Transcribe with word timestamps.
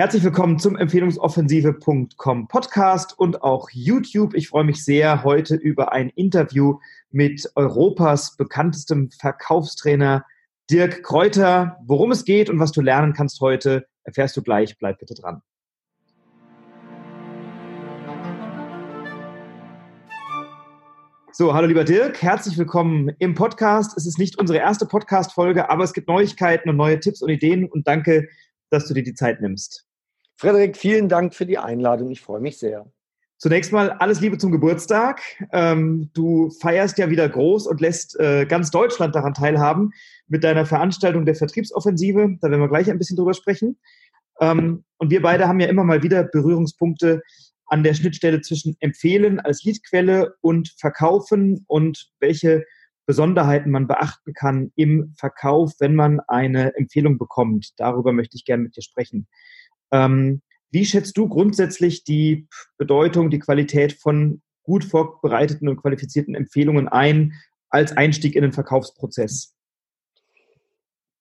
Herzlich 0.00 0.24
willkommen 0.24 0.58
zum 0.58 0.76
Empfehlungsoffensive.com 0.76 2.48
Podcast 2.48 3.18
und 3.18 3.42
auch 3.42 3.68
YouTube. 3.70 4.32
Ich 4.32 4.48
freue 4.48 4.64
mich 4.64 4.82
sehr 4.82 5.24
heute 5.24 5.56
über 5.56 5.92
ein 5.92 6.08
Interview 6.08 6.78
mit 7.10 7.52
Europas 7.54 8.34
bekanntestem 8.38 9.10
Verkaufstrainer 9.10 10.24
Dirk 10.70 11.02
Kräuter. 11.02 11.76
Worum 11.84 12.12
es 12.12 12.24
geht 12.24 12.48
und 12.48 12.58
was 12.58 12.72
du 12.72 12.80
lernen 12.80 13.12
kannst 13.12 13.42
heute, 13.42 13.88
erfährst 14.02 14.34
du 14.38 14.42
gleich. 14.42 14.78
Bleib 14.78 15.00
bitte 15.00 15.12
dran. 15.12 15.42
So, 21.30 21.52
hallo 21.52 21.66
lieber 21.66 21.84
Dirk, 21.84 22.22
herzlich 22.22 22.56
willkommen 22.56 23.10
im 23.18 23.34
Podcast. 23.34 23.98
Es 23.98 24.06
ist 24.06 24.18
nicht 24.18 24.38
unsere 24.38 24.60
erste 24.60 24.86
Podcast-Folge, 24.86 25.68
aber 25.68 25.84
es 25.84 25.92
gibt 25.92 26.08
Neuigkeiten 26.08 26.70
und 26.70 26.76
neue 26.76 27.00
Tipps 27.00 27.20
und 27.20 27.28
Ideen 27.28 27.68
und 27.68 27.86
danke, 27.86 28.30
dass 28.70 28.86
du 28.86 28.94
dir 28.94 29.02
die 29.02 29.12
Zeit 29.12 29.42
nimmst. 29.42 29.89
Frederik, 30.40 30.78
vielen 30.78 31.10
Dank 31.10 31.34
für 31.34 31.44
die 31.44 31.58
Einladung. 31.58 32.10
Ich 32.10 32.22
freue 32.22 32.40
mich 32.40 32.56
sehr. 32.56 32.90
Zunächst 33.36 33.72
mal 33.72 33.90
alles 33.90 34.22
Liebe 34.22 34.38
zum 34.38 34.50
Geburtstag. 34.50 35.20
Ähm, 35.52 36.08
du 36.14 36.48
feierst 36.62 36.96
ja 36.96 37.10
wieder 37.10 37.28
groß 37.28 37.66
und 37.66 37.82
lässt 37.82 38.18
äh, 38.18 38.46
ganz 38.46 38.70
Deutschland 38.70 39.14
daran 39.14 39.34
teilhaben 39.34 39.90
mit 40.28 40.42
deiner 40.42 40.64
Veranstaltung 40.64 41.26
der 41.26 41.34
Vertriebsoffensive. 41.34 42.38
Da 42.40 42.50
werden 42.50 42.62
wir 42.62 42.70
gleich 42.70 42.90
ein 42.90 42.96
bisschen 42.96 43.18
drüber 43.18 43.34
sprechen. 43.34 43.78
Ähm, 44.40 44.84
und 44.96 45.10
wir 45.10 45.20
beide 45.20 45.46
haben 45.46 45.60
ja 45.60 45.68
immer 45.68 45.84
mal 45.84 46.02
wieder 46.02 46.24
Berührungspunkte 46.24 47.20
an 47.66 47.84
der 47.84 47.92
Schnittstelle 47.92 48.40
zwischen 48.40 48.78
Empfehlen 48.80 49.40
als 49.40 49.62
Leadquelle 49.64 50.36
und 50.40 50.74
Verkaufen 50.78 51.66
und 51.68 52.12
welche 52.18 52.64
Besonderheiten 53.04 53.70
man 53.70 53.86
beachten 53.86 54.32
kann 54.32 54.72
im 54.74 55.12
Verkauf, 55.18 55.74
wenn 55.80 55.94
man 55.94 56.18
eine 56.28 56.74
Empfehlung 56.76 57.18
bekommt. 57.18 57.72
Darüber 57.76 58.14
möchte 58.14 58.38
ich 58.38 58.46
gerne 58.46 58.62
mit 58.62 58.74
dir 58.74 58.82
sprechen. 58.82 59.26
Ähm, 59.92 60.42
wie 60.70 60.84
schätzt 60.84 61.16
du 61.16 61.28
grundsätzlich 61.28 62.04
die 62.04 62.46
Bedeutung, 62.78 63.30
die 63.30 63.38
Qualität 63.40 63.92
von 63.92 64.40
gut 64.62 64.84
vorbereiteten 64.84 65.68
und 65.68 65.76
qualifizierten 65.78 66.34
Empfehlungen 66.34 66.88
ein 66.88 67.34
als 67.70 67.96
Einstieg 67.96 68.36
in 68.36 68.42
den 68.42 68.52
Verkaufsprozess? 68.52 69.54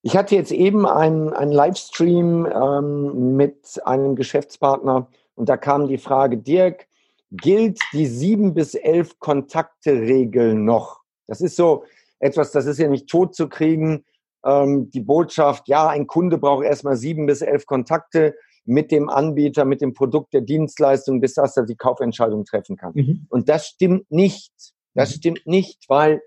Ich 0.01 0.15
hatte 0.15 0.35
jetzt 0.35 0.51
eben 0.51 0.85
einen, 0.85 1.33
einen 1.33 1.51
Livestream 1.51 2.45
ähm, 2.45 3.35
mit 3.35 3.81
einem 3.85 4.15
Geschäftspartner 4.15 5.09
und 5.35 5.49
da 5.49 5.57
kam 5.57 5.87
die 5.87 5.97
Frage, 5.97 6.37
Dirk, 6.37 6.87
gilt 7.31 7.79
die 7.93 8.07
sieben 8.07 8.53
bis 8.53 8.75
elf 8.75 9.19
Kontakte-Regel 9.19 10.55
noch? 10.55 11.01
Das 11.27 11.41
ist 11.41 11.55
so 11.55 11.83
etwas, 12.19 12.51
das 12.51 12.65
ist 12.65 12.79
ja 12.79 12.87
nicht 12.87 13.07
tot 13.07 13.35
zu 13.35 13.49
kriegen. 13.49 14.05
Ähm, 14.45 14.89
die 14.91 15.01
Botschaft, 15.01 15.67
ja, 15.67 15.87
ein 15.87 16.07
Kunde 16.07 16.37
braucht 16.37 16.65
erstmal 16.65 16.95
sieben 16.95 17.25
bis 17.25 17.41
elf 17.41 17.65
Kontakte 17.65 18.35
mit 18.69 18.91
dem 18.91 19.09
Anbieter, 19.09 19.65
mit 19.65 19.81
dem 19.81 19.93
Produkt 19.93 20.33
der 20.33 20.41
Dienstleistung, 20.41 21.19
bis 21.19 21.33
dass 21.33 21.57
er 21.57 21.65
die 21.65 21.75
Kaufentscheidung 21.75 22.45
treffen 22.45 22.77
kann. 22.77 22.93
Mhm. 22.93 23.25
Und 23.29 23.49
das 23.49 23.67
stimmt 23.67 24.11
nicht. 24.11 24.53
Das 24.93 25.09
mhm. 25.09 25.13
stimmt 25.15 25.47
nicht, 25.47 25.89
weil 25.89 26.21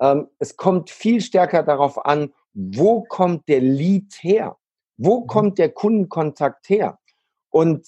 ähm, 0.00 0.26
es 0.38 0.56
kommt 0.56 0.90
viel 0.90 1.20
stärker 1.20 1.62
darauf 1.62 2.04
an, 2.04 2.32
wo 2.52 3.02
kommt 3.02 3.48
der 3.48 3.60
Lead 3.60 4.12
her? 4.20 4.56
Wo 4.96 5.20
mhm. 5.20 5.26
kommt 5.28 5.58
der 5.58 5.70
Kundenkontakt 5.70 6.68
her? 6.68 6.98
Und 7.50 7.86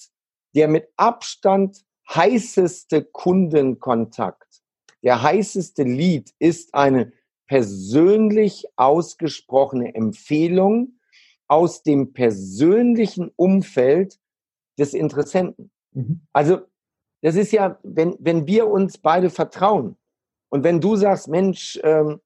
der 0.55 0.69
mit 0.69 0.89
Abstand 0.97 1.85
heißeste 2.09 3.05
Kundenkontakt, 3.05 4.63
der 5.03 5.23
heißeste 5.23 5.83
Lead 5.83 6.31
ist 6.39 6.75
eine 6.75 7.13
persönlich 7.49 8.67
ausgesprochene 8.77 9.95
Empfehlung 9.97 11.00
aus 11.51 11.83
dem 11.83 12.13
persönlichen 12.13 13.33
Umfeld 13.35 14.21
des 14.79 14.95
Interessenten. 14.95 15.73
Mhm. 15.93 16.21
Also 16.33 16.61
das 17.23 17.35
ist 17.35 17.51
ja, 17.51 17.77
wenn, 17.83 18.17
wenn 18.21 18.47
wir 18.47 18.69
uns 18.69 18.99
beide 18.99 19.31
vertrauen 19.31 19.97
und 20.49 20.63
wenn 20.63 20.81
du 20.81 20.95
sagst, 20.95 21.27
Mensch, 21.27 21.79
ähm, 21.83 22.21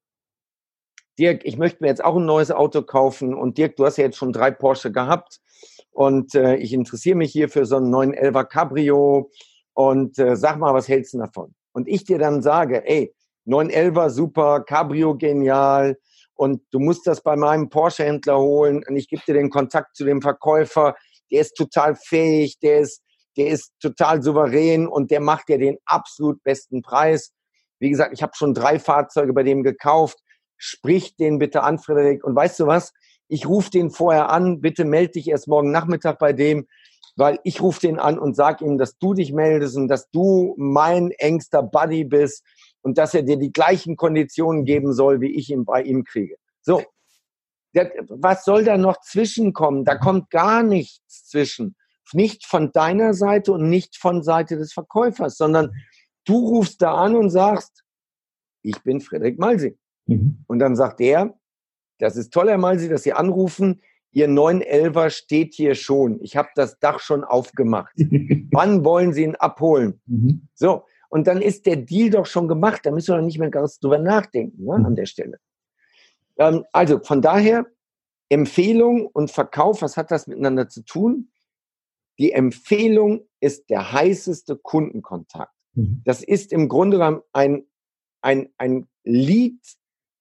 Dirk, 1.17 1.43
ich 1.43 1.57
möchte 1.57 1.81
mir 1.81 1.87
jetzt 1.87 2.05
auch 2.05 2.17
ein 2.17 2.25
neues 2.25 2.51
Auto 2.51 2.83
kaufen 2.83 3.33
und 3.33 3.57
Dirk, 3.57 3.77
du 3.77 3.85
hast 3.85 3.97
ja 3.97 4.03
jetzt 4.03 4.17
schon 4.17 4.31
drei 4.31 4.51
Porsche 4.51 4.91
gehabt 4.91 5.41
und 5.89 6.35
äh, 6.35 6.57
ich 6.57 6.71
interessiere 6.71 7.17
mich 7.17 7.31
hier 7.31 7.49
für 7.49 7.65
so 7.65 7.77
einen 7.77 7.89
neuen 7.89 8.13
Elva 8.13 8.43
Cabrio 8.43 9.31
und 9.73 10.19
äh, 10.19 10.35
sag 10.35 10.59
mal, 10.59 10.75
was 10.75 10.87
hältst 10.87 11.15
du 11.15 11.17
davon? 11.17 11.55
Und 11.71 11.87
ich 11.87 12.03
dir 12.03 12.19
dann 12.19 12.43
sage, 12.43 12.87
ey, 12.87 13.11
911 13.45 14.13
super, 14.13 14.61
Cabrio 14.61 15.17
genial, 15.17 15.97
und 16.35 16.61
du 16.71 16.79
musst 16.79 17.07
das 17.07 17.21
bei 17.21 17.35
meinem 17.35 17.69
Porsche-Händler 17.69 18.37
holen 18.37 18.83
und 18.87 18.95
ich 18.95 19.07
gebe 19.07 19.23
dir 19.25 19.33
den 19.33 19.49
Kontakt 19.49 19.95
zu 19.95 20.03
dem 20.05 20.21
Verkäufer, 20.21 20.95
der 21.31 21.41
ist 21.41 21.55
total 21.55 21.95
fähig, 21.95 22.59
der 22.59 22.79
ist, 22.79 23.01
der 23.37 23.47
ist 23.47 23.73
total 23.79 24.21
souverän 24.21 24.87
und 24.87 25.11
der 25.11 25.21
macht 25.21 25.49
dir 25.49 25.57
den 25.57 25.77
absolut 25.85 26.41
besten 26.43 26.81
Preis. 26.81 27.31
Wie 27.79 27.89
gesagt, 27.89 28.13
ich 28.13 28.23
habe 28.23 28.33
schon 28.35 28.53
drei 28.53 28.79
Fahrzeuge 28.79 29.33
bei 29.33 29.43
dem 29.43 29.63
gekauft. 29.63 30.19
Sprich 30.57 31.15
den 31.17 31.39
bitte 31.39 31.63
an, 31.63 31.79
Frederik. 31.79 32.23
Und 32.23 32.35
weißt 32.35 32.59
du 32.61 32.67
was? 32.67 32.93
Ich 33.27 33.47
rufe 33.47 33.69
den 33.71 33.91
vorher 33.91 34.29
an. 34.29 34.61
Bitte 34.61 34.85
melde 34.85 35.13
dich 35.13 35.27
erst 35.27 35.47
morgen 35.47 35.71
Nachmittag 35.71 36.19
bei 36.19 36.31
dem, 36.31 36.67
weil 37.17 37.39
ich 37.43 37.61
rufe 37.61 37.81
den 37.81 37.99
an 37.99 38.17
und 38.17 38.35
sag 38.35 38.61
ihm, 38.61 38.77
dass 38.77 38.97
du 38.97 39.13
dich 39.13 39.33
meldest 39.33 39.75
und 39.75 39.87
dass 39.87 40.09
du 40.11 40.55
mein 40.57 41.11
engster 41.11 41.63
Buddy 41.63 42.05
bist 42.05 42.43
und 42.85 42.99
dass 42.99 43.15
er 43.15 43.23
dir 43.23 43.37
die 43.37 43.51
gleichen 43.51 43.97
Konditionen 43.97 44.63
geben 44.63 44.93
soll, 44.93 45.19
wie 45.19 45.35
ich 45.35 45.49
ihn 45.49 45.65
bei 45.65 45.81
ihm 45.81 46.03
kriege. 46.03 46.35
So, 46.61 46.83
was 47.73 48.45
soll 48.45 48.63
da 48.63 48.77
noch 48.77 49.01
zwischenkommen? 49.01 49.85
Da 49.85 49.95
kommt 49.95 50.29
gar 50.29 50.61
nichts 50.61 51.27
zwischen. 51.27 51.75
Nicht 52.13 52.45
von 52.45 52.71
deiner 52.71 53.15
Seite 53.15 53.53
und 53.53 53.69
nicht 53.69 53.97
von 53.97 54.21
Seite 54.21 54.55
des 54.57 54.71
Verkäufers, 54.71 55.35
sondern 55.35 55.71
du 56.25 56.37
rufst 56.37 56.79
da 56.83 56.93
an 56.93 57.15
und 57.15 57.31
sagst, 57.31 57.83
ich 58.61 58.79
bin 58.83 59.01
Frederik 59.01 59.39
Malsi. 59.39 59.75
Mhm. 60.05 60.43
Und 60.45 60.59
dann 60.59 60.75
sagt 60.75 61.01
er, 61.01 61.33
das 61.97 62.15
ist 62.15 62.31
toll, 62.31 62.49
Herr 62.49 62.59
Malsi, 62.59 62.87
dass 62.87 63.01
Sie 63.01 63.13
anrufen. 63.13 63.81
Ihr 64.11 64.29
911er 64.29 65.09
steht 65.09 65.55
hier 65.55 65.73
schon. 65.73 66.21
Ich 66.21 66.37
habe 66.37 66.49
das 66.53 66.77
Dach 66.77 66.99
schon 66.99 67.23
aufgemacht. 67.23 67.95
Wann 68.51 68.85
wollen 68.85 69.11
Sie 69.11 69.23
ihn 69.23 69.35
abholen? 69.35 69.99
Mhm. 70.05 70.47
So, 70.53 70.83
und 71.15 71.27
dann 71.27 71.41
ist 71.41 71.65
der 71.65 71.77
Deal 71.77 72.09
doch 72.09 72.25
schon 72.25 72.49
gemacht. 72.49 72.81
Da 72.83 72.91
müssen 72.91 73.13
wir 73.13 73.19
doch 73.19 73.23
nicht 73.23 73.39
mehr 73.39 73.49
ganz 73.49 73.79
drüber 73.79 73.99
nachdenken 73.99 74.65
ne, 74.65 74.73
an 74.73 74.91
mhm. 74.91 74.95
der 74.95 75.05
Stelle. 75.05 75.39
Ähm, 76.37 76.65
also 76.73 76.99
von 76.99 77.21
daher, 77.21 77.65
Empfehlung 78.27 79.07
und 79.07 79.31
Verkauf, 79.31 79.81
was 79.81 79.95
hat 79.95 80.11
das 80.11 80.27
miteinander 80.27 80.67
zu 80.67 80.83
tun? 80.83 81.31
Die 82.19 82.33
Empfehlung 82.33 83.29
ist 83.39 83.69
der 83.69 83.93
heißeste 83.93 84.57
Kundenkontakt. 84.57 85.53
Mhm. 85.75 86.01
Das 86.03 86.21
ist 86.21 86.51
im 86.51 86.67
Grunde 86.67 86.97
genommen 86.97 87.21
ein, 87.31 87.63
ein, 88.19 88.49
ein 88.57 88.89
Lied, 89.05 89.61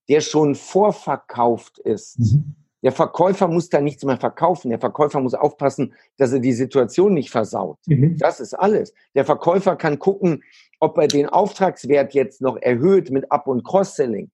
der 0.09 0.21
schon 0.21 0.55
vorverkauft 0.55 1.81
ist. 1.81 2.21
Mhm. 2.21 2.55
Der 2.85 2.93
Verkäufer 2.93 3.49
muss 3.49 3.71
da 3.71 3.81
nichts 3.81 4.05
mehr 4.05 4.19
verkaufen. 4.19 4.69
Der 4.69 4.79
Verkäufer 4.79 5.19
muss 5.19 5.33
aufpassen, 5.33 5.95
dass 6.19 6.33
er 6.33 6.41
die 6.41 6.53
Situation 6.53 7.15
nicht 7.15 7.31
versaut. 7.31 7.79
Mhm. 7.87 8.19
Das 8.19 8.41
ist 8.41 8.53
alles. 8.53 8.93
Der 9.15 9.25
Verkäufer 9.25 9.75
kann 9.75 9.99
gucken, 9.99 10.45
ob 10.81 10.99
er 10.99 11.09
den 11.09 11.27
Auftragswert 11.27 12.13
jetzt 12.13 12.43
noch 12.43 12.59
erhöht 12.59 13.11
mit 13.11 13.33
Up- 13.33 13.47
und 13.47 13.65
Cross-Selling. 13.65 14.31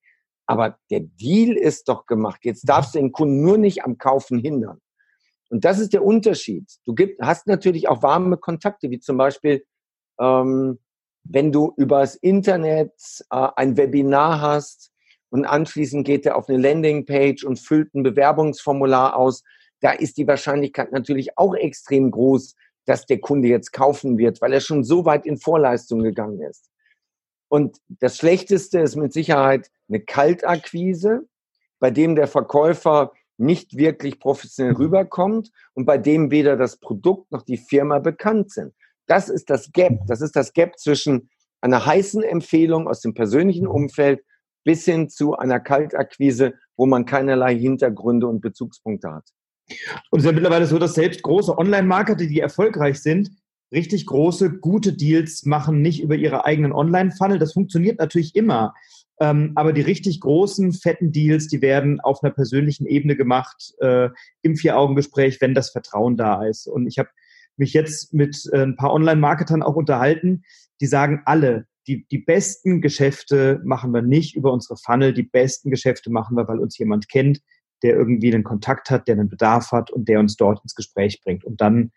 Aber 0.47 0.79
der 0.91 1.01
Deal 1.01 1.57
ist 1.57 1.89
doch 1.89 2.07
gemacht. 2.07 2.41
Jetzt 2.43 2.69
darfst 2.69 2.97
du 2.97 2.99
den 2.99 3.13
Kunden 3.13 3.41
nur 3.41 3.57
nicht 3.57 3.85
am 3.85 3.99
Kaufen 3.99 4.41
hindern. 4.41 4.81
Und 5.49 5.65
das 5.65 5.79
ist 5.79 5.93
der 5.93 6.05
Unterschied. 6.05 6.69
Du 6.85 6.95
gibt, 6.95 7.23
hast 7.23 7.47
natürlich 7.47 7.89
auch 7.89 8.03
warme 8.03 8.37
Kontakte, 8.37 8.91
wie 8.91 8.99
zum 8.99 9.17
Beispiel, 9.17 9.65
ähm, 10.21 10.81
wenn 11.23 11.53
du 11.53 11.73
übers 11.77 12.17
Internet 12.17 12.95
äh, 13.31 13.49
ein 13.55 13.77
Webinar 13.77 14.41
hast 14.41 14.90
und 15.31 15.45
anschließend 15.45 16.05
geht 16.05 16.27
er 16.27 16.37
auf 16.37 16.49
eine 16.49 16.59
Landingpage 16.59 17.45
und 17.45 17.59
füllt 17.59 17.95
ein 17.95 18.03
Bewerbungsformular 18.03 19.17
aus. 19.17 19.43
Da 19.81 19.93
ist 19.93 20.19
die 20.19 20.27
Wahrscheinlichkeit 20.27 20.93
natürlich 20.93 21.39
auch 21.39 21.55
extrem 21.55 22.11
groß, 22.11 22.55
dass 22.85 23.07
der 23.07 23.21
Kunde 23.21 23.49
jetzt 23.49 23.73
kaufen 23.73 24.19
wird, 24.19 24.41
weil 24.41 24.53
er 24.53 24.61
schon 24.61 24.85
so 24.85 25.05
weit 25.05 25.27
in 25.27 25.39
Vorleistung 25.39 26.03
gegangen 26.03 26.41
ist. 26.43 26.69
Und 27.49 27.79
das 27.89 28.17
Schlechteste 28.17 28.81
ist 28.81 28.97
mit 28.97 29.13
Sicherheit 29.13 29.71
eine 29.89 30.01
Kaltakquise, 30.01 31.27
bei 31.79 31.91
dem 31.91 32.15
der 32.15 32.27
Verkäufer 32.27 33.13
nicht 33.39 33.77
wirklich 33.77 34.21
professionell 34.21 34.75
rüberkommt 34.75 35.51
und 35.75 35.87
bei 35.87 35.99
dem 35.99 36.31
weder 36.31 36.57
das 36.57 36.77
Produkt 36.77 37.33
noch 37.33 37.43
die 37.43 37.57
Firma 37.57 37.99
bekannt 37.99 38.53
sind. 38.53 38.75
Das 39.07 39.29
ist 39.29 39.51
das 39.51 39.73
Gap. 39.73 40.01
Das 40.07 40.21
ist 40.21 40.37
das 40.37 40.53
Gap 40.53 40.79
zwischen 40.79 41.31
einer 41.61 41.85
heißen 41.85 42.23
Empfehlung 42.23 42.87
aus 42.87 43.01
dem 43.01 43.15
persönlichen 43.15 43.67
Umfeld 43.67 44.23
bis 44.65 44.85
hin 44.85 45.09
zu 45.09 45.37
einer 45.37 45.61
Kaltakquise, 45.61 46.55
wo 46.77 46.87
man 46.87 47.05
keinerlei 47.05 47.57
Hintergründe 47.57 48.27
und 48.27 48.41
Bezugspunkte 48.41 49.13
hat. 49.13 49.29
Und 50.11 50.19
es 50.19 50.25
ist 50.25 50.31
ja 50.31 50.33
mittlerweile 50.33 50.67
so, 50.67 50.79
dass 50.79 50.95
selbst 50.95 51.23
große 51.23 51.57
Online-Marketer, 51.57 52.27
die 52.27 52.41
erfolgreich 52.41 53.01
sind, 53.01 53.31
richtig 53.73 54.07
große, 54.07 54.59
gute 54.59 54.93
Deals 54.93 55.45
machen, 55.45 55.81
nicht 55.81 56.03
über 56.03 56.17
ihre 56.17 56.45
eigenen 56.45 56.73
Online-Funnel. 56.73 57.39
Das 57.39 57.53
funktioniert 57.53 57.99
natürlich 57.99 58.35
immer. 58.35 58.75
Ähm, 59.21 59.53
aber 59.55 59.73
die 59.73 59.83
richtig 59.83 60.21
großen, 60.21 60.73
fetten 60.73 61.13
Deals, 61.13 61.47
die 61.47 61.61
werden 61.61 62.01
auf 62.01 62.23
einer 62.23 62.33
persönlichen 62.33 62.87
Ebene 62.87 63.17
gemacht, 63.17 63.75
äh, 63.81 64.09
im 64.43 64.57
Vier-Augen-Gespräch, 64.57 65.41
wenn 65.41 65.55
das 65.55 65.71
Vertrauen 65.71 66.17
da 66.17 66.45
ist. 66.45 66.67
Und 66.67 66.87
ich 66.87 66.99
habe 66.99 67.11
mich 67.57 67.75
jetzt 67.75 68.15
mit 68.15 68.49
äh, 68.53 68.63
ein 68.63 68.77
paar 68.77 68.93
Online-Marketern 68.93 69.63
auch 69.63 69.77
unterhalten, 69.77 70.43
die 70.81 70.87
sagen 70.87 71.23
alle, 71.27 71.67
die, 71.87 72.07
die 72.11 72.19
besten 72.19 72.81
Geschäfte 72.81 73.61
machen 73.65 73.93
wir 73.93 74.03
nicht 74.03 74.37
über 74.37 74.53
unsere 74.53 74.77
Funnel, 74.77 75.13
die 75.13 75.23
besten 75.23 75.71
Geschäfte 75.71 76.11
machen 76.11 76.37
wir, 76.37 76.47
weil 76.47 76.59
uns 76.59 76.77
jemand 76.79 77.09
kennt, 77.09 77.41
der 77.83 77.95
irgendwie 77.95 78.33
einen 78.33 78.45
Kontakt 78.45 78.91
hat, 78.91 79.09
der 79.09 79.15
einen 79.15 79.29
Bedarf 79.29 79.73
hat 79.73 79.91
und 79.91 80.09
der 80.09 80.21
uns 80.21 80.37
dort 80.37 80.63
ins 80.63 80.75
Gespräch 80.75 81.21
bringt. 81.23 81.45
Und 81.45 81.61
dann 81.61 81.93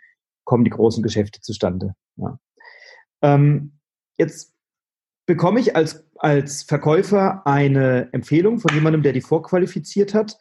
kommen 0.46 0.64
die 0.64 0.72
großen 0.72 1.04
Geschäfte 1.04 1.42
zustande. 1.42 1.96
Ja. 2.16 2.40
Ähm, 3.22 3.80
jetzt 4.18 4.54
bekomme 5.26 5.60
ich 5.60 5.76
als, 5.76 6.06
als 6.18 6.64
Verkäufer 6.64 7.46
eine 7.46 8.10
Empfehlung 8.14 8.60
von 8.60 8.74
jemandem, 8.74 9.04
der 9.04 9.14
die 9.14 9.22
vorqualifiziert 9.22 10.14
hat. 10.14 10.38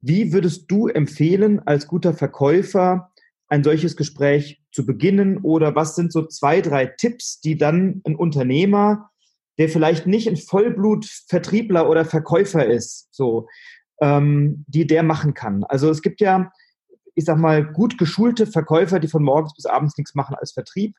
Wie 0.00 0.32
würdest 0.32 0.70
du 0.70 0.88
empfehlen, 0.88 1.60
als 1.60 1.86
guter 1.86 2.14
Verkäufer 2.14 3.11
ein 3.52 3.62
solches 3.62 3.98
Gespräch 3.98 4.62
zu 4.72 4.86
beginnen? 4.86 5.36
Oder 5.42 5.74
was 5.74 5.94
sind 5.94 6.10
so 6.10 6.26
zwei, 6.26 6.62
drei 6.62 6.86
Tipps, 6.86 7.38
die 7.38 7.58
dann 7.58 8.00
ein 8.06 8.16
Unternehmer, 8.16 9.10
der 9.58 9.68
vielleicht 9.68 10.06
nicht 10.06 10.26
ein 10.26 10.38
Vollblut-Vertriebler 10.38 11.86
oder 11.90 12.06
Verkäufer 12.06 12.64
ist, 12.64 13.08
so, 13.14 13.46
ähm, 14.00 14.64
die 14.68 14.86
der 14.86 15.02
machen 15.02 15.34
kann? 15.34 15.64
Also 15.64 15.90
es 15.90 16.00
gibt 16.00 16.22
ja, 16.22 16.50
ich 17.14 17.26
sag 17.26 17.36
mal, 17.36 17.62
gut 17.62 17.98
geschulte 17.98 18.46
Verkäufer, 18.46 18.98
die 18.98 19.08
von 19.08 19.22
morgens 19.22 19.54
bis 19.54 19.66
abends 19.66 19.98
nichts 19.98 20.14
machen 20.14 20.34
als 20.34 20.52
Vertrieb. 20.52 20.96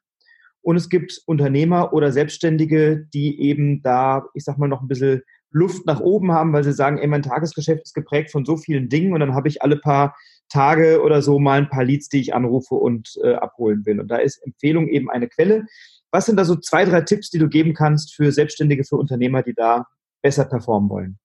Und 0.61 0.75
es 0.75 0.89
gibt 0.89 1.23
Unternehmer 1.25 1.91
oder 1.91 2.11
Selbstständige, 2.11 3.07
die 3.15 3.41
eben 3.41 3.81
da, 3.81 4.27
ich 4.35 4.43
sag 4.43 4.59
mal, 4.59 4.69
noch 4.69 4.81
ein 4.81 4.87
bisschen 4.87 5.23
Luft 5.49 5.87
nach 5.87 6.01
oben 6.01 6.31
haben, 6.31 6.53
weil 6.53 6.63
sie 6.63 6.71
sagen, 6.71 6.99
ey, 6.99 7.07
mein 7.07 7.23
Tagesgeschäft 7.23 7.81
ist 7.81 7.95
geprägt 7.95 8.31
von 8.31 8.45
so 8.45 8.57
vielen 8.57 8.89
Dingen 8.89 9.13
und 9.13 9.21
dann 9.21 9.33
habe 9.33 9.47
ich 9.47 9.63
alle 9.63 9.77
paar 9.77 10.15
Tage 10.49 11.01
oder 11.01 11.21
so 11.21 11.39
mal 11.39 11.59
ein 11.59 11.69
paar 11.69 11.83
Leads, 11.83 12.09
die 12.09 12.21
ich 12.21 12.33
anrufe 12.33 12.75
und 12.75 13.19
äh, 13.23 13.33
abholen 13.35 13.85
will. 13.85 13.99
Und 13.99 14.09
da 14.09 14.17
ist 14.17 14.37
Empfehlung 14.43 14.87
eben 14.87 15.09
eine 15.09 15.27
Quelle. 15.27 15.65
Was 16.11 16.27
sind 16.27 16.37
da 16.37 16.45
so 16.45 16.55
zwei, 16.55 16.85
drei 16.85 17.01
Tipps, 17.01 17.29
die 17.29 17.39
du 17.39 17.49
geben 17.49 17.73
kannst 17.73 18.13
für 18.13 18.31
Selbstständige, 18.31 18.83
für 18.83 18.97
Unternehmer, 18.97 19.41
die 19.41 19.53
da 19.53 19.87
besser 20.21 20.45
performen 20.45 20.89
wollen? 20.89 21.19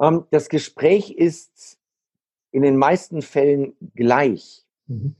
Ähm, 0.00 0.24
das 0.30 0.48
Gespräch 0.48 1.10
ist 1.10 1.78
in 2.52 2.62
den 2.62 2.76
meisten 2.76 3.22
Fällen 3.22 3.74
gleich. 3.94 4.64
Mhm. 4.86 5.16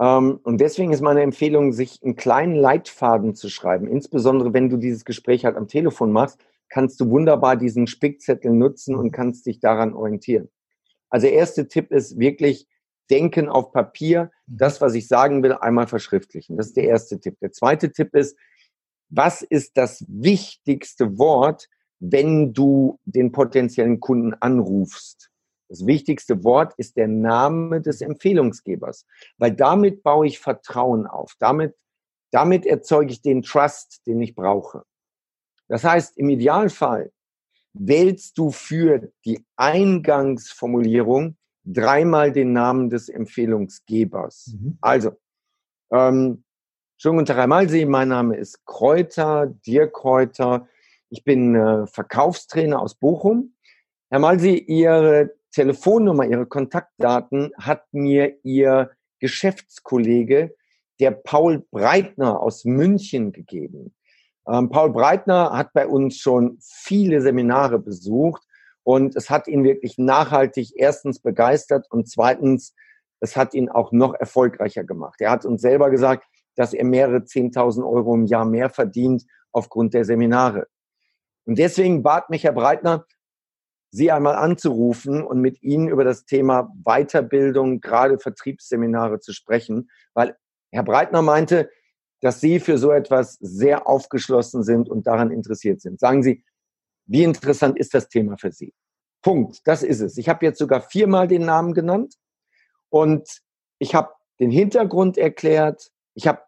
Ähm, 0.00 0.40
und 0.42 0.60
deswegen 0.60 0.92
ist 0.92 1.02
meine 1.02 1.22
Empfehlung, 1.22 1.72
sich 1.72 2.02
einen 2.02 2.16
kleinen 2.16 2.54
Leitfaden 2.54 3.34
zu 3.34 3.50
schreiben. 3.50 3.86
Insbesondere 3.86 4.54
wenn 4.54 4.70
du 4.70 4.76
dieses 4.76 5.04
Gespräch 5.04 5.44
halt 5.44 5.56
am 5.56 5.68
Telefon 5.68 6.12
machst, 6.12 6.40
kannst 6.68 7.00
du 7.00 7.10
wunderbar 7.10 7.56
diesen 7.56 7.86
Spickzettel 7.86 8.52
nutzen 8.52 8.94
und 8.94 9.10
kannst 9.10 9.46
dich 9.46 9.60
daran 9.60 9.92
orientieren. 9.92 10.48
Also 11.10 11.26
der 11.26 11.34
erste 11.34 11.68
Tipp 11.68 11.90
ist 11.90 12.18
wirklich 12.18 12.66
denken 13.10 13.48
auf 13.48 13.72
Papier, 13.72 14.30
das, 14.46 14.80
was 14.80 14.94
ich 14.94 15.08
sagen 15.08 15.42
will, 15.42 15.52
einmal 15.52 15.88
verschriftlichen. 15.88 16.56
Das 16.56 16.68
ist 16.68 16.76
der 16.76 16.84
erste 16.84 17.20
Tipp. 17.20 17.36
Der 17.40 17.50
zweite 17.50 17.92
Tipp 17.92 18.14
ist, 18.14 18.36
was 19.08 19.42
ist 19.42 19.76
das 19.76 20.04
wichtigste 20.08 21.18
Wort, 21.18 21.68
wenn 21.98 22.52
du 22.52 22.98
den 23.04 23.32
potenziellen 23.32 23.98
Kunden 23.98 24.34
anrufst? 24.34 25.30
Das 25.68 25.86
wichtigste 25.86 26.42
Wort 26.44 26.74
ist 26.78 26.96
der 26.96 27.08
Name 27.08 27.80
des 27.80 28.00
Empfehlungsgebers, 28.00 29.06
weil 29.38 29.52
damit 29.52 30.02
baue 30.02 30.26
ich 30.26 30.38
Vertrauen 30.38 31.06
auf. 31.06 31.34
Damit, 31.38 31.76
damit 32.30 32.66
erzeuge 32.66 33.12
ich 33.12 33.22
den 33.22 33.42
Trust, 33.42 34.02
den 34.06 34.20
ich 34.20 34.34
brauche. 34.34 34.84
Das 35.68 35.84
heißt, 35.84 36.16
im 36.18 36.28
Idealfall 36.28 37.12
wählst 37.72 38.38
du 38.38 38.50
für 38.50 39.12
die 39.24 39.44
Eingangsformulierung 39.56 41.36
dreimal 41.64 42.32
den 42.32 42.52
Namen 42.52 42.90
des 42.90 43.08
Empfehlungsgebers. 43.08 44.56
Mhm. 44.58 44.78
Also, 44.80 45.12
ähm, 45.92 46.44
schönen 46.96 47.16
guten 47.16 47.26
Tag, 47.26 47.36
Herr 47.36 47.46
Malsee, 47.46 47.84
mein 47.84 48.08
Name 48.08 48.36
ist 48.36 48.64
Kräuter, 48.64 49.46
Dirk 49.66 49.92
Kräuter. 49.94 50.68
Ich 51.10 51.24
bin 51.24 51.54
äh, 51.54 51.86
Verkaufstrainer 51.86 52.80
aus 52.80 52.94
Bochum. 52.94 53.54
Herr 54.10 54.20
Malsee, 54.20 54.56
Ihre 54.56 55.34
Telefonnummer, 55.52 56.24
Ihre 56.24 56.46
Kontaktdaten 56.46 57.52
hat 57.56 57.84
mir 57.92 58.36
Ihr 58.44 58.90
Geschäftskollege, 59.18 60.54
der 60.98 61.10
Paul 61.12 61.66
Breitner 61.70 62.40
aus 62.40 62.64
München 62.64 63.32
gegeben. 63.32 63.94
Ähm, 64.50 64.68
Paul 64.68 64.90
Breitner 64.90 65.52
hat 65.52 65.72
bei 65.72 65.86
uns 65.86 66.16
schon 66.16 66.58
viele 66.60 67.20
Seminare 67.20 67.78
besucht 67.78 68.42
und 68.82 69.14
es 69.14 69.30
hat 69.30 69.46
ihn 69.46 69.62
wirklich 69.62 69.96
nachhaltig 69.96 70.72
erstens 70.76 71.20
begeistert 71.20 71.86
und 71.90 72.08
zweitens, 72.08 72.74
es 73.20 73.36
hat 73.36 73.54
ihn 73.54 73.68
auch 73.68 73.92
noch 73.92 74.14
erfolgreicher 74.14 74.82
gemacht. 74.82 75.20
Er 75.20 75.30
hat 75.30 75.44
uns 75.44 75.60
selber 75.60 75.90
gesagt, 75.90 76.24
dass 76.56 76.72
er 76.72 76.84
mehrere 76.84 77.18
10.000 77.18 77.86
Euro 77.86 78.14
im 78.14 78.24
Jahr 78.24 78.44
mehr 78.44 78.70
verdient 78.70 79.24
aufgrund 79.52 79.94
der 79.94 80.04
Seminare. 80.04 80.66
Und 81.44 81.58
deswegen 81.58 82.02
bat 82.02 82.30
mich 82.30 82.44
Herr 82.44 82.52
Breitner, 82.52 83.06
Sie 83.92 84.12
einmal 84.12 84.36
anzurufen 84.36 85.22
und 85.22 85.40
mit 85.40 85.62
Ihnen 85.62 85.88
über 85.88 86.04
das 86.04 86.24
Thema 86.24 86.72
Weiterbildung, 86.84 87.80
gerade 87.80 88.18
Vertriebsseminare 88.18 89.18
zu 89.18 89.32
sprechen, 89.32 89.90
weil 90.14 90.36
Herr 90.70 90.84
Breitner 90.84 91.22
meinte, 91.22 91.68
dass 92.20 92.40
Sie 92.40 92.60
für 92.60 92.78
so 92.78 92.90
etwas 92.92 93.34
sehr 93.40 93.86
aufgeschlossen 93.86 94.62
sind 94.62 94.88
und 94.88 95.06
daran 95.06 95.30
interessiert 95.30 95.80
sind. 95.80 96.00
Sagen 96.00 96.22
Sie, 96.22 96.44
wie 97.06 97.24
interessant 97.24 97.78
ist 97.78 97.94
das 97.94 98.08
Thema 98.08 98.36
für 98.36 98.52
Sie? 98.52 98.74
Punkt, 99.22 99.60
das 99.64 99.82
ist 99.82 100.00
es. 100.00 100.16
Ich 100.16 100.28
habe 100.28 100.44
jetzt 100.46 100.58
sogar 100.58 100.80
viermal 100.80 101.28
den 101.28 101.44
Namen 101.44 101.74
genannt 101.74 102.14
und 102.88 103.28
ich 103.78 103.94
habe 103.94 104.10
den 104.38 104.50
Hintergrund 104.50 105.18
erklärt, 105.18 105.90
ich 106.14 106.26
habe 106.26 106.42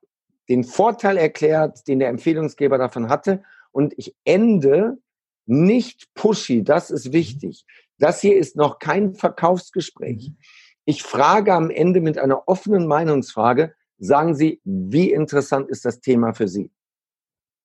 den 0.49 0.65
Vorteil 0.65 1.17
erklärt, 1.17 1.87
den 1.89 1.99
der 1.99 2.09
Empfehlungsgeber 2.09 2.79
davon 2.79 3.09
hatte 3.09 3.43
und 3.71 3.95
ich 3.97 4.15
ende 4.25 4.99
nicht 5.47 6.13
pushy, 6.15 6.63
das 6.63 6.91
ist 6.91 7.13
wichtig. 7.13 7.65
Das 7.99 8.21
hier 8.21 8.37
ist 8.37 8.57
noch 8.57 8.79
kein 8.79 9.15
Verkaufsgespräch. 9.15 10.31
Mhm. 10.31 10.37
Ich 10.85 11.03
frage 11.03 11.55
am 11.55 11.71
Ende 11.71 12.01
mit 12.01 12.19
einer 12.19 12.49
offenen 12.49 12.87
Meinungsfrage, 12.87 13.75
sagen 14.03 14.35
Sie, 14.35 14.61
wie 14.65 15.13
interessant 15.13 15.69
ist 15.71 15.85
das 15.85 16.01
Thema 16.01 16.35
für 16.35 16.49
Sie? 16.49 16.71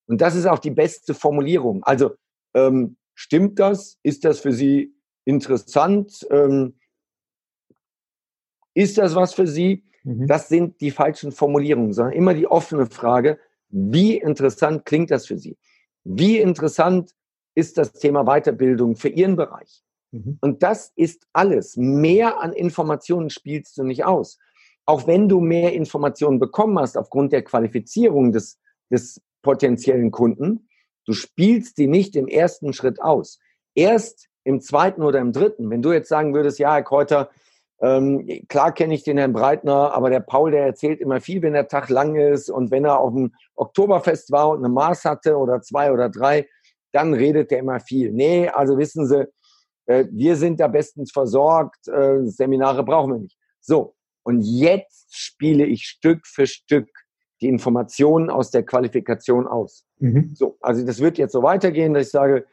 Und 0.08 0.22
das 0.22 0.36
ist 0.36 0.46
auch 0.46 0.60
die 0.60 0.72
beste 0.72 1.14
Formulierung. 1.14 1.84
Also, 1.84 2.16
ähm, 2.54 2.98
stimmt 3.16 3.60
das? 3.60 3.98
Ist 4.04 4.24
das 4.24 4.40
für 4.40 4.54
Sie 4.54 4.94
interessant? 5.26 6.26
Ähm, 6.30 6.80
ist 8.74 8.98
das 8.98 9.16
was 9.16 9.34
für 9.34 9.48
Sie? 9.48 9.84
Mhm. 10.04 10.28
Das 10.28 10.48
sind 10.48 10.80
die 10.80 10.92
falschen 10.92 11.32
Formulierungen, 11.32 11.94
sondern 11.94 12.14
immer 12.14 12.34
die 12.34 12.48
offene 12.48 12.86
Frage, 12.86 13.40
wie 13.70 14.18
interessant 14.18 14.86
klingt 14.86 15.12
das 15.12 15.26
für 15.26 15.38
Sie? 15.38 15.58
Wie 16.04 16.38
interessant 16.38 17.14
ist 17.56 17.78
das 17.80 17.92
Thema 17.94 18.24
Weiterbildung 18.24 18.96
für 18.96 19.10
Ihren 19.10 19.36
Bereich. 19.36 19.84
Mhm. 20.12 20.38
Und 20.42 20.62
das 20.62 20.94
ist 20.96 21.28
alles. 21.34 21.76
Mehr 21.76 22.40
an 22.40 22.54
Informationen 22.54 23.32
spielst 23.32 23.78
du 23.80 23.84
nicht 23.84 24.06
aus. 24.06 24.38
Auch 24.88 25.06
wenn 25.06 25.30
du 25.30 25.40
mehr 25.42 25.74
Informationen 25.74 26.40
bekommen 26.40 26.80
hast 26.80 26.98
aufgrund 26.98 27.34
der 27.34 27.44
Qualifizierung 27.44 28.32
des, 28.32 28.58
des 28.90 29.22
potenziellen 29.44 30.12
Kunden, 30.12 30.70
du 31.06 31.14
spielst 31.14 31.78
die 31.78 31.88
nicht 31.88 32.16
im 32.16 32.28
ersten 32.28 32.74
Schritt 32.74 33.02
aus. 33.02 33.40
Erst 33.76 34.30
im 34.46 34.62
zweiten 34.62 35.04
oder 35.04 35.20
im 35.20 35.34
dritten. 35.34 35.70
Wenn 35.70 35.82
du 35.82 35.92
jetzt 35.92 36.08
sagen 36.08 36.34
würdest, 36.34 36.58
ja, 36.58 36.74
Herr 36.74 36.84
Kräuter, 36.84 37.30
ähm, 37.82 38.26
klar 38.48 38.72
kenne 38.72 38.94
ich 38.94 39.04
den 39.04 39.18
Herrn 39.18 39.34
Breitner, 39.34 39.94
aber 39.94 40.10
der 40.10 40.22
Paul, 40.22 40.52
der 40.52 40.66
erzählt 40.66 41.02
immer 41.02 41.20
viel, 41.20 41.42
wenn 41.42 41.54
der 41.54 41.68
Tag 41.68 41.90
lang 41.90 42.16
ist 42.16 42.50
und 42.50 42.72
wenn 42.72 42.86
er 42.86 43.00
auf 43.00 43.14
dem 43.14 43.34
Oktoberfest 43.56 44.32
war 44.32 44.50
und 44.50 44.60
eine 44.60 44.70
Maß 44.70 45.04
hatte 45.04 45.38
oder 45.38 45.62
zwei 45.62 45.92
oder 45.92 46.10
drei, 46.10 46.48
dann 46.94 47.14
redet 47.14 47.52
er 47.52 47.60
immer 47.60 47.82
viel. 47.82 48.14
Nee, 48.14 48.48
also 48.48 48.78
wissen 48.78 49.06
Sie, 49.06 49.28
äh, 49.88 50.06
wir 50.12 50.38
sind 50.38 50.62
da 50.62 50.70
bestens 50.70 51.12
versorgt, 51.12 51.90
äh, 51.90 52.26
Seminare 52.26 52.84
brauchen 52.84 53.12
wir 53.12 53.20
nicht. 53.20 53.38
So, 53.60 53.97
und 54.28 54.42
jetzt 54.42 55.16
spiele 55.16 55.66
ich 55.66 55.86
Stück 55.86 56.28
für 56.28 56.48
Stück 56.48 56.90
die 57.40 57.48
Informationen 57.48 58.30
aus 58.30 58.52
der 58.52 58.64
Qualifikation 58.64 59.48
aus. 59.48 59.86
Mhm. 60.00 60.36
So, 60.36 60.58
also 60.60 60.86
das 60.86 61.00
wird 61.00 61.18
jetzt 61.18 61.32
so 61.32 61.44
weitergehen, 61.44 61.94
dass 61.94 62.08
ich 62.08 62.12
sage, 62.12 62.46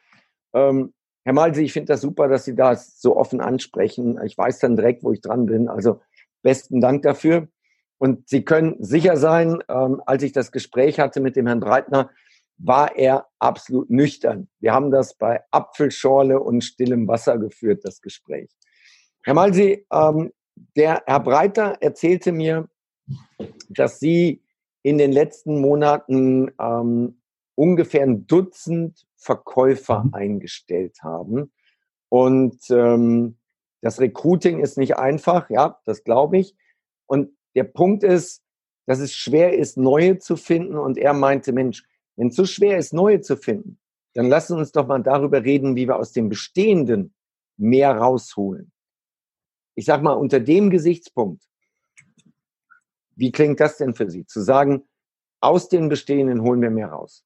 ähm, 0.53 0.95
Herr 1.25 1.33
Malse, 1.33 1.63
ich 1.63 1.73
finde 1.73 1.93
das 1.93 2.03
super, 2.03 2.29
dass 2.29 2.45
Sie 2.45 2.55
das 2.55 3.01
so 3.01 3.17
offen 3.17 3.41
ansprechen. 3.41 4.21
Ich 4.25 4.39
weiß 4.39 4.61
dann 4.61 4.77
direkt, 4.77 5.03
wo 5.03 5.11
ich 5.11 5.21
dran 5.21 5.47
bin. 5.47 5.69
Also 5.69 6.01
besten 6.43 6.81
Dank 6.81 7.03
dafür. 7.03 7.49
Und 7.99 8.29
Sie 8.29 8.45
können 8.45 8.77
sicher 8.79 9.17
sein, 9.17 9.59
ähm, 9.69 10.01
als 10.07 10.23
ich 10.23 10.31
das 10.31 10.53
Gespräch 10.53 11.01
hatte 11.01 11.21
mit 11.21 11.35
dem 11.35 11.49
Herrn 11.49 11.59
Breitner, 11.59 12.09
war 12.57 12.95
er 12.95 13.27
absolut 13.41 13.91
nüchtern. 13.91 14.47
Wir 14.61 14.73
haben 14.73 14.93
das 14.93 15.17
bei 15.17 15.41
Apfelschorle 15.51 16.39
und 16.39 16.63
stillem 16.63 17.09
Wasser 17.09 17.37
geführt, 17.37 17.81
das 17.83 18.01
Gespräch. 18.01 18.49
Herr 19.25 19.35
Malsi, 19.35 19.85
ähm, 19.93 20.31
der 20.77 21.03
Herr 21.07 21.21
Breiter 21.21 21.79
erzählte 21.81 22.33
mir, 22.33 22.69
dass 23.69 24.01
Sie 24.01 24.43
in 24.83 24.99
den 24.99 25.13
letzten 25.13 25.61
Monaten 25.61 26.51
ähm, 26.61 27.21
ungefähr 27.55 28.03
ein 28.03 28.27
Dutzend 28.27 29.07
Verkäufer 29.17 30.05
mhm. 30.05 30.15
eingestellt 30.15 31.03
haben. 31.03 31.53
Und 32.09 32.59
ähm, 32.71 33.39
das 33.81 34.01
Recruiting 34.01 34.61
ist 34.61 34.79
nicht 34.79 34.97
einfach, 34.97 35.51
ja, 35.51 35.81
das 35.85 36.05
glaube 36.05 36.39
ich. 36.39 36.55
Und 37.07 37.31
der 37.55 37.65
Punkt 37.65 38.03
ist, 38.03 38.43
dass 38.87 38.99
es 38.99 39.15
schwer 39.15 39.57
ist, 39.57 39.77
neue 39.77 40.19
zu 40.19 40.37
finden. 40.37 40.77
Und 40.77 40.99
er 40.99 41.15
meinte, 41.15 41.53
Mensch, 41.53 41.85
wenn 42.17 42.29
es 42.29 42.37
so 42.37 42.45
schwer 42.45 42.79
ist, 42.79 42.93
neue 42.93 43.21
zu 43.21 43.37
finden, 43.37 43.79
dann 44.13 44.29
lassen 44.29 44.59
uns 44.59 44.73
doch 44.73 44.87
mal 44.87 45.03
darüber 45.03 45.43
reden, 45.43 45.75
wie 45.77 45.89
wir 45.89 45.97
aus 45.97 46.13
dem 46.13 46.29
Bestehenden 46.29 47.15
mehr 47.57 47.97
rausholen. 47.97 48.71
Ich 49.75 49.87
sag 49.87 50.03
mal, 50.03 50.13
unter 50.13 50.41
dem 50.41 50.71
Gesichtspunkt, 50.71 51.45
wie 53.17 53.33
klingt 53.33 53.61
das 53.61 53.77
denn 53.77 53.95
für 53.95 54.11
Sie? 54.11 54.27
Zu 54.27 54.41
sagen, 54.41 54.85
aus 55.41 55.69
den 55.69 55.89
Bestehenden 55.89 56.43
holen 56.43 56.63
wir 56.63 56.71
mehr 56.71 56.89
raus. 56.89 57.25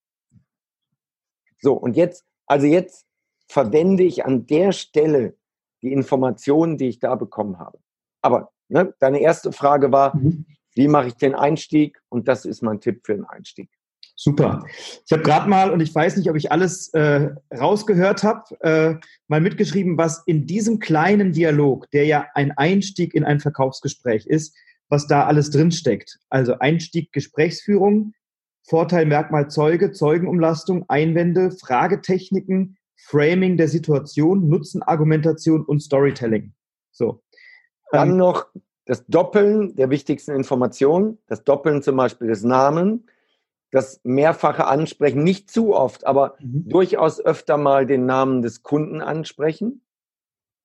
So, 1.60 1.74
und 1.74 1.96
jetzt, 1.96 2.24
also 2.46 2.66
jetzt 2.66 3.06
verwende 3.48 4.02
ich 4.02 4.24
an 4.24 4.46
der 4.46 4.72
Stelle 4.72 5.36
die 5.82 5.92
Informationen, 5.92 6.76
die 6.76 6.88
ich 6.88 6.98
da 6.98 7.14
bekommen 7.14 7.58
habe. 7.58 7.78
Aber 8.20 8.52
ne, 8.68 8.94
deine 8.98 9.20
erste 9.20 9.52
Frage 9.52 9.92
war, 9.92 10.16
mhm. 10.16 10.46
wie 10.74 10.88
mache 10.88 11.08
ich 11.08 11.14
den 11.14 11.34
Einstieg? 11.34 12.00
Und 12.08 12.28
das 12.28 12.44
ist 12.44 12.62
mein 12.62 12.80
Tipp 12.80 13.02
für 13.04 13.14
den 13.14 13.24
Einstieg. 13.24 13.70
Super. 14.20 14.64
Ich 15.06 15.12
habe 15.12 15.22
gerade 15.22 15.48
mal, 15.48 15.70
und 15.70 15.80
ich 15.80 15.94
weiß 15.94 16.16
nicht, 16.16 16.28
ob 16.28 16.34
ich 16.34 16.50
alles 16.50 16.92
äh, 16.92 17.30
rausgehört 17.56 18.24
habe, 18.24 18.60
äh, 18.60 18.94
mal 19.28 19.40
mitgeschrieben, 19.40 19.96
was 19.96 20.24
in 20.26 20.44
diesem 20.44 20.80
kleinen 20.80 21.32
Dialog, 21.32 21.88
der 21.92 22.04
ja 22.04 22.26
ein 22.34 22.50
Einstieg 22.50 23.14
in 23.14 23.24
ein 23.24 23.38
Verkaufsgespräch 23.38 24.26
ist, 24.26 24.56
was 24.88 25.06
da 25.06 25.26
alles 25.26 25.50
drinsteckt. 25.50 26.18
Also 26.30 26.58
Einstieg, 26.58 27.12
Gesprächsführung, 27.12 28.12
Vorteil, 28.62 29.06
Merkmal, 29.06 29.48
Zeuge, 29.50 29.92
Zeugenumlastung, 29.92 30.84
Einwände, 30.88 31.52
Fragetechniken, 31.52 32.76
Framing 32.96 33.56
der 33.56 33.68
Situation, 33.68 34.48
Nutzenargumentation 34.48 35.64
und 35.64 35.80
Storytelling. 35.80 36.52
So. 36.90 37.22
Dann 37.92 38.10
ähm, 38.10 38.16
noch 38.16 38.46
das 38.84 39.06
Doppeln 39.06 39.76
der 39.76 39.90
wichtigsten 39.90 40.32
Informationen, 40.32 41.18
das 41.28 41.44
Doppeln 41.44 41.82
zum 41.82 41.96
Beispiel 41.96 42.28
des 42.28 42.42
Namen, 42.42 43.08
das 43.70 44.00
mehrfache 44.04 44.66
Ansprechen, 44.66 45.22
nicht 45.22 45.50
zu 45.50 45.74
oft, 45.74 46.06
aber 46.06 46.36
mhm. 46.40 46.68
durchaus 46.68 47.20
öfter 47.20 47.56
mal 47.56 47.86
den 47.86 48.06
Namen 48.06 48.42
des 48.42 48.62
Kunden 48.62 49.00
ansprechen. 49.00 49.82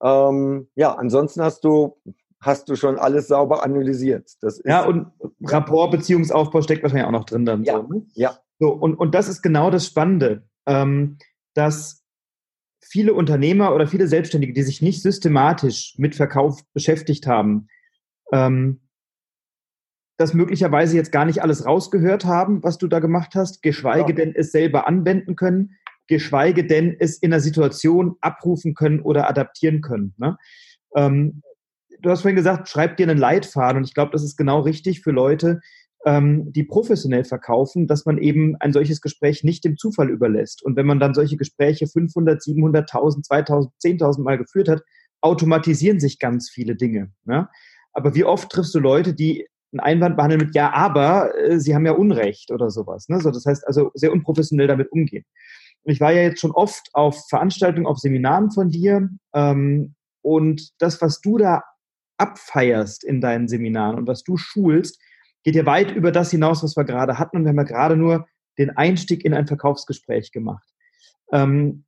Ähm, 0.02 0.68
ja, 0.74 0.94
ansonsten 0.94 1.42
hast 1.42 1.64
du 1.64 1.96
hast 2.40 2.68
du 2.68 2.76
schon 2.76 2.98
alles 2.98 3.28
sauber 3.28 3.64
analysiert. 3.64 4.32
Das 4.42 4.60
ja, 4.64 4.84
und 4.84 5.06
Rapport, 5.42 5.90
Beziehungsaufbau 5.90 6.60
steckt 6.60 6.82
wahrscheinlich 6.82 7.06
auch 7.06 7.12
noch 7.12 7.24
drin 7.24 7.46
dann. 7.46 7.64
Ja, 7.64 7.76
so, 7.76 7.82
ne? 7.82 8.06
ja. 8.14 8.38
So, 8.58 8.70
und, 8.70 8.94
und 8.94 9.14
das 9.14 9.28
ist 9.28 9.42
genau 9.42 9.70
das 9.70 9.86
Spannende, 9.86 10.46
ähm, 10.66 11.18
dass 11.54 12.04
viele 12.82 13.14
Unternehmer 13.14 13.74
oder 13.74 13.86
viele 13.86 14.06
Selbstständige, 14.06 14.52
die 14.52 14.62
sich 14.62 14.82
nicht 14.82 15.02
systematisch 15.02 15.94
mit 15.96 16.14
Verkauf 16.14 16.60
beschäftigt 16.74 17.26
haben, 17.26 17.68
ähm, 18.32 18.80
das 20.16 20.34
möglicherweise 20.34 20.96
jetzt 20.96 21.12
gar 21.12 21.24
nicht 21.24 21.42
alles 21.42 21.66
rausgehört 21.66 22.24
haben, 22.24 22.62
was 22.62 22.78
du 22.78 22.86
da 22.86 23.00
gemacht 23.00 23.34
hast, 23.34 23.62
geschweige 23.62 24.10
ja. 24.10 24.16
denn 24.16 24.34
es 24.34 24.52
selber 24.52 24.86
anwenden 24.86 25.36
können, 25.36 25.76
geschweige 26.06 26.66
denn 26.66 26.96
es 26.98 27.18
in 27.18 27.32
einer 27.32 27.40
Situation 27.40 28.16
abrufen 28.20 28.74
können 28.74 29.00
oder 29.00 29.28
adaptieren 29.28 29.80
können. 29.80 30.14
Ne? 30.18 30.36
Ähm, 30.94 31.42
du 32.00 32.10
hast 32.10 32.22
vorhin 32.22 32.36
gesagt, 32.36 32.68
schreib 32.68 32.96
dir 32.96 33.08
einen 33.08 33.18
Leitfaden 33.18 33.78
und 33.78 33.84
ich 33.84 33.94
glaube, 33.94 34.12
das 34.12 34.22
ist 34.22 34.36
genau 34.36 34.60
richtig 34.60 35.00
für 35.00 35.10
Leute, 35.10 35.60
ähm, 36.04 36.52
die 36.52 36.64
professionell 36.64 37.24
verkaufen, 37.24 37.86
dass 37.86 38.04
man 38.04 38.18
eben 38.18 38.56
ein 38.60 38.72
solches 38.72 39.00
Gespräch 39.00 39.42
nicht 39.42 39.64
dem 39.64 39.76
Zufall 39.76 40.10
überlässt. 40.10 40.62
Und 40.62 40.76
wenn 40.76 40.86
man 40.86 41.00
dann 41.00 41.14
solche 41.14 41.36
Gespräche 41.36 41.86
500, 41.86 42.42
700, 42.42 42.82
1000, 42.82 43.26
2000, 43.26 43.72
10.000 43.82 44.22
Mal 44.22 44.38
geführt 44.38 44.68
hat, 44.68 44.82
automatisieren 45.22 46.00
sich 46.00 46.18
ganz 46.18 46.50
viele 46.50 46.76
Dinge. 46.76 47.10
Ne? 47.24 47.48
Aber 47.92 48.14
wie 48.14 48.24
oft 48.24 48.50
triffst 48.50 48.74
du 48.74 48.80
Leute, 48.80 49.14
die 49.14 49.46
einen 49.74 49.80
Einwand 49.80 50.16
behandeln 50.16 50.40
mit 50.40 50.54
Ja, 50.54 50.72
aber 50.72 51.36
äh, 51.38 51.60
sie 51.60 51.74
haben 51.74 51.86
ja 51.86 51.92
Unrecht 51.92 52.50
oder 52.50 52.70
sowas. 52.70 53.08
Ne? 53.08 53.20
So, 53.20 53.30
das 53.30 53.44
heißt 53.44 53.66
also 53.66 53.90
sehr 53.94 54.12
unprofessionell 54.12 54.66
damit 54.66 54.90
umgehen. 54.92 55.24
Ich 55.84 56.00
war 56.00 56.12
ja 56.12 56.22
jetzt 56.22 56.40
schon 56.40 56.52
oft 56.52 56.88
auf 56.94 57.28
Veranstaltungen, 57.28 57.86
auf 57.86 57.98
Seminaren 57.98 58.50
von 58.50 58.70
dir 58.70 59.10
ähm, 59.34 59.94
und 60.22 60.70
das, 60.80 61.02
was 61.02 61.20
du 61.20 61.36
da 61.36 61.62
abfeierst 62.16 63.04
in 63.04 63.20
deinen 63.20 63.48
Seminaren 63.48 63.96
und 63.96 64.06
was 64.06 64.22
du 64.22 64.36
schulst, 64.36 65.00
geht 65.42 65.56
ja 65.56 65.66
weit 65.66 65.90
über 65.90 66.10
das 66.10 66.30
hinaus, 66.30 66.62
was 66.62 66.76
wir 66.76 66.84
gerade 66.84 67.18
hatten. 67.18 67.36
Und 67.36 67.44
wir 67.44 67.50
haben 67.50 67.58
ja 67.58 67.64
gerade 67.64 67.96
nur 67.96 68.26
den 68.56 68.70
Einstieg 68.70 69.24
in 69.24 69.34
ein 69.34 69.46
Verkaufsgespräch 69.46 70.32
gemacht. 70.32 70.66
Ähm, 71.32 71.84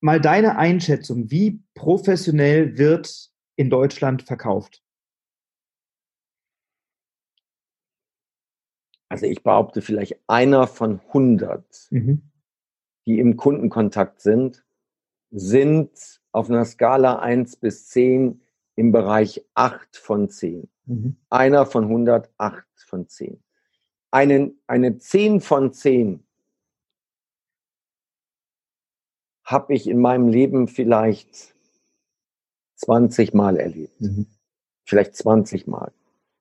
mal 0.00 0.20
deine 0.20 0.58
Einschätzung, 0.58 1.30
wie 1.30 1.62
professionell 1.74 2.78
wird 2.78 3.30
in 3.56 3.70
Deutschland 3.70 4.22
verkauft? 4.22 4.82
Also 9.08 9.26
ich 9.26 9.42
behaupte 9.42 9.80
vielleicht 9.80 10.18
einer 10.26 10.66
von 10.66 11.00
100, 11.08 11.88
mhm. 11.90 12.22
die 13.06 13.18
im 13.18 13.36
Kundenkontakt 13.36 14.20
sind, 14.20 14.64
sind 15.30 16.20
auf 16.32 16.50
einer 16.50 16.64
Skala 16.64 17.18
1 17.18 17.56
bis 17.56 17.88
10 17.88 18.42
im 18.76 18.92
Bereich 18.92 19.44
8 19.54 19.96
von 19.96 20.28
10. 20.28 20.68
Mhm. 20.86 21.16
Einer 21.30 21.66
von 21.66 21.84
100, 21.84 22.30
8 22.38 22.64
von 22.76 23.08
10. 23.08 23.42
Einen, 24.10 24.60
eine 24.66 24.98
10 24.98 25.40
von 25.40 25.72
10 25.72 26.24
habe 29.44 29.74
ich 29.74 29.88
in 29.88 29.98
meinem 29.98 30.28
Leben 30.28 30.68
vielleicht 30.68 31.54
20 32.76 33.32
Mal 33.34 33.56
erlebt. 33.56 34.00
Mhm. 34.00 34.26
Vielleicht 34.84 35.16
20 35.16 35.66
Mal. 35.66 35.92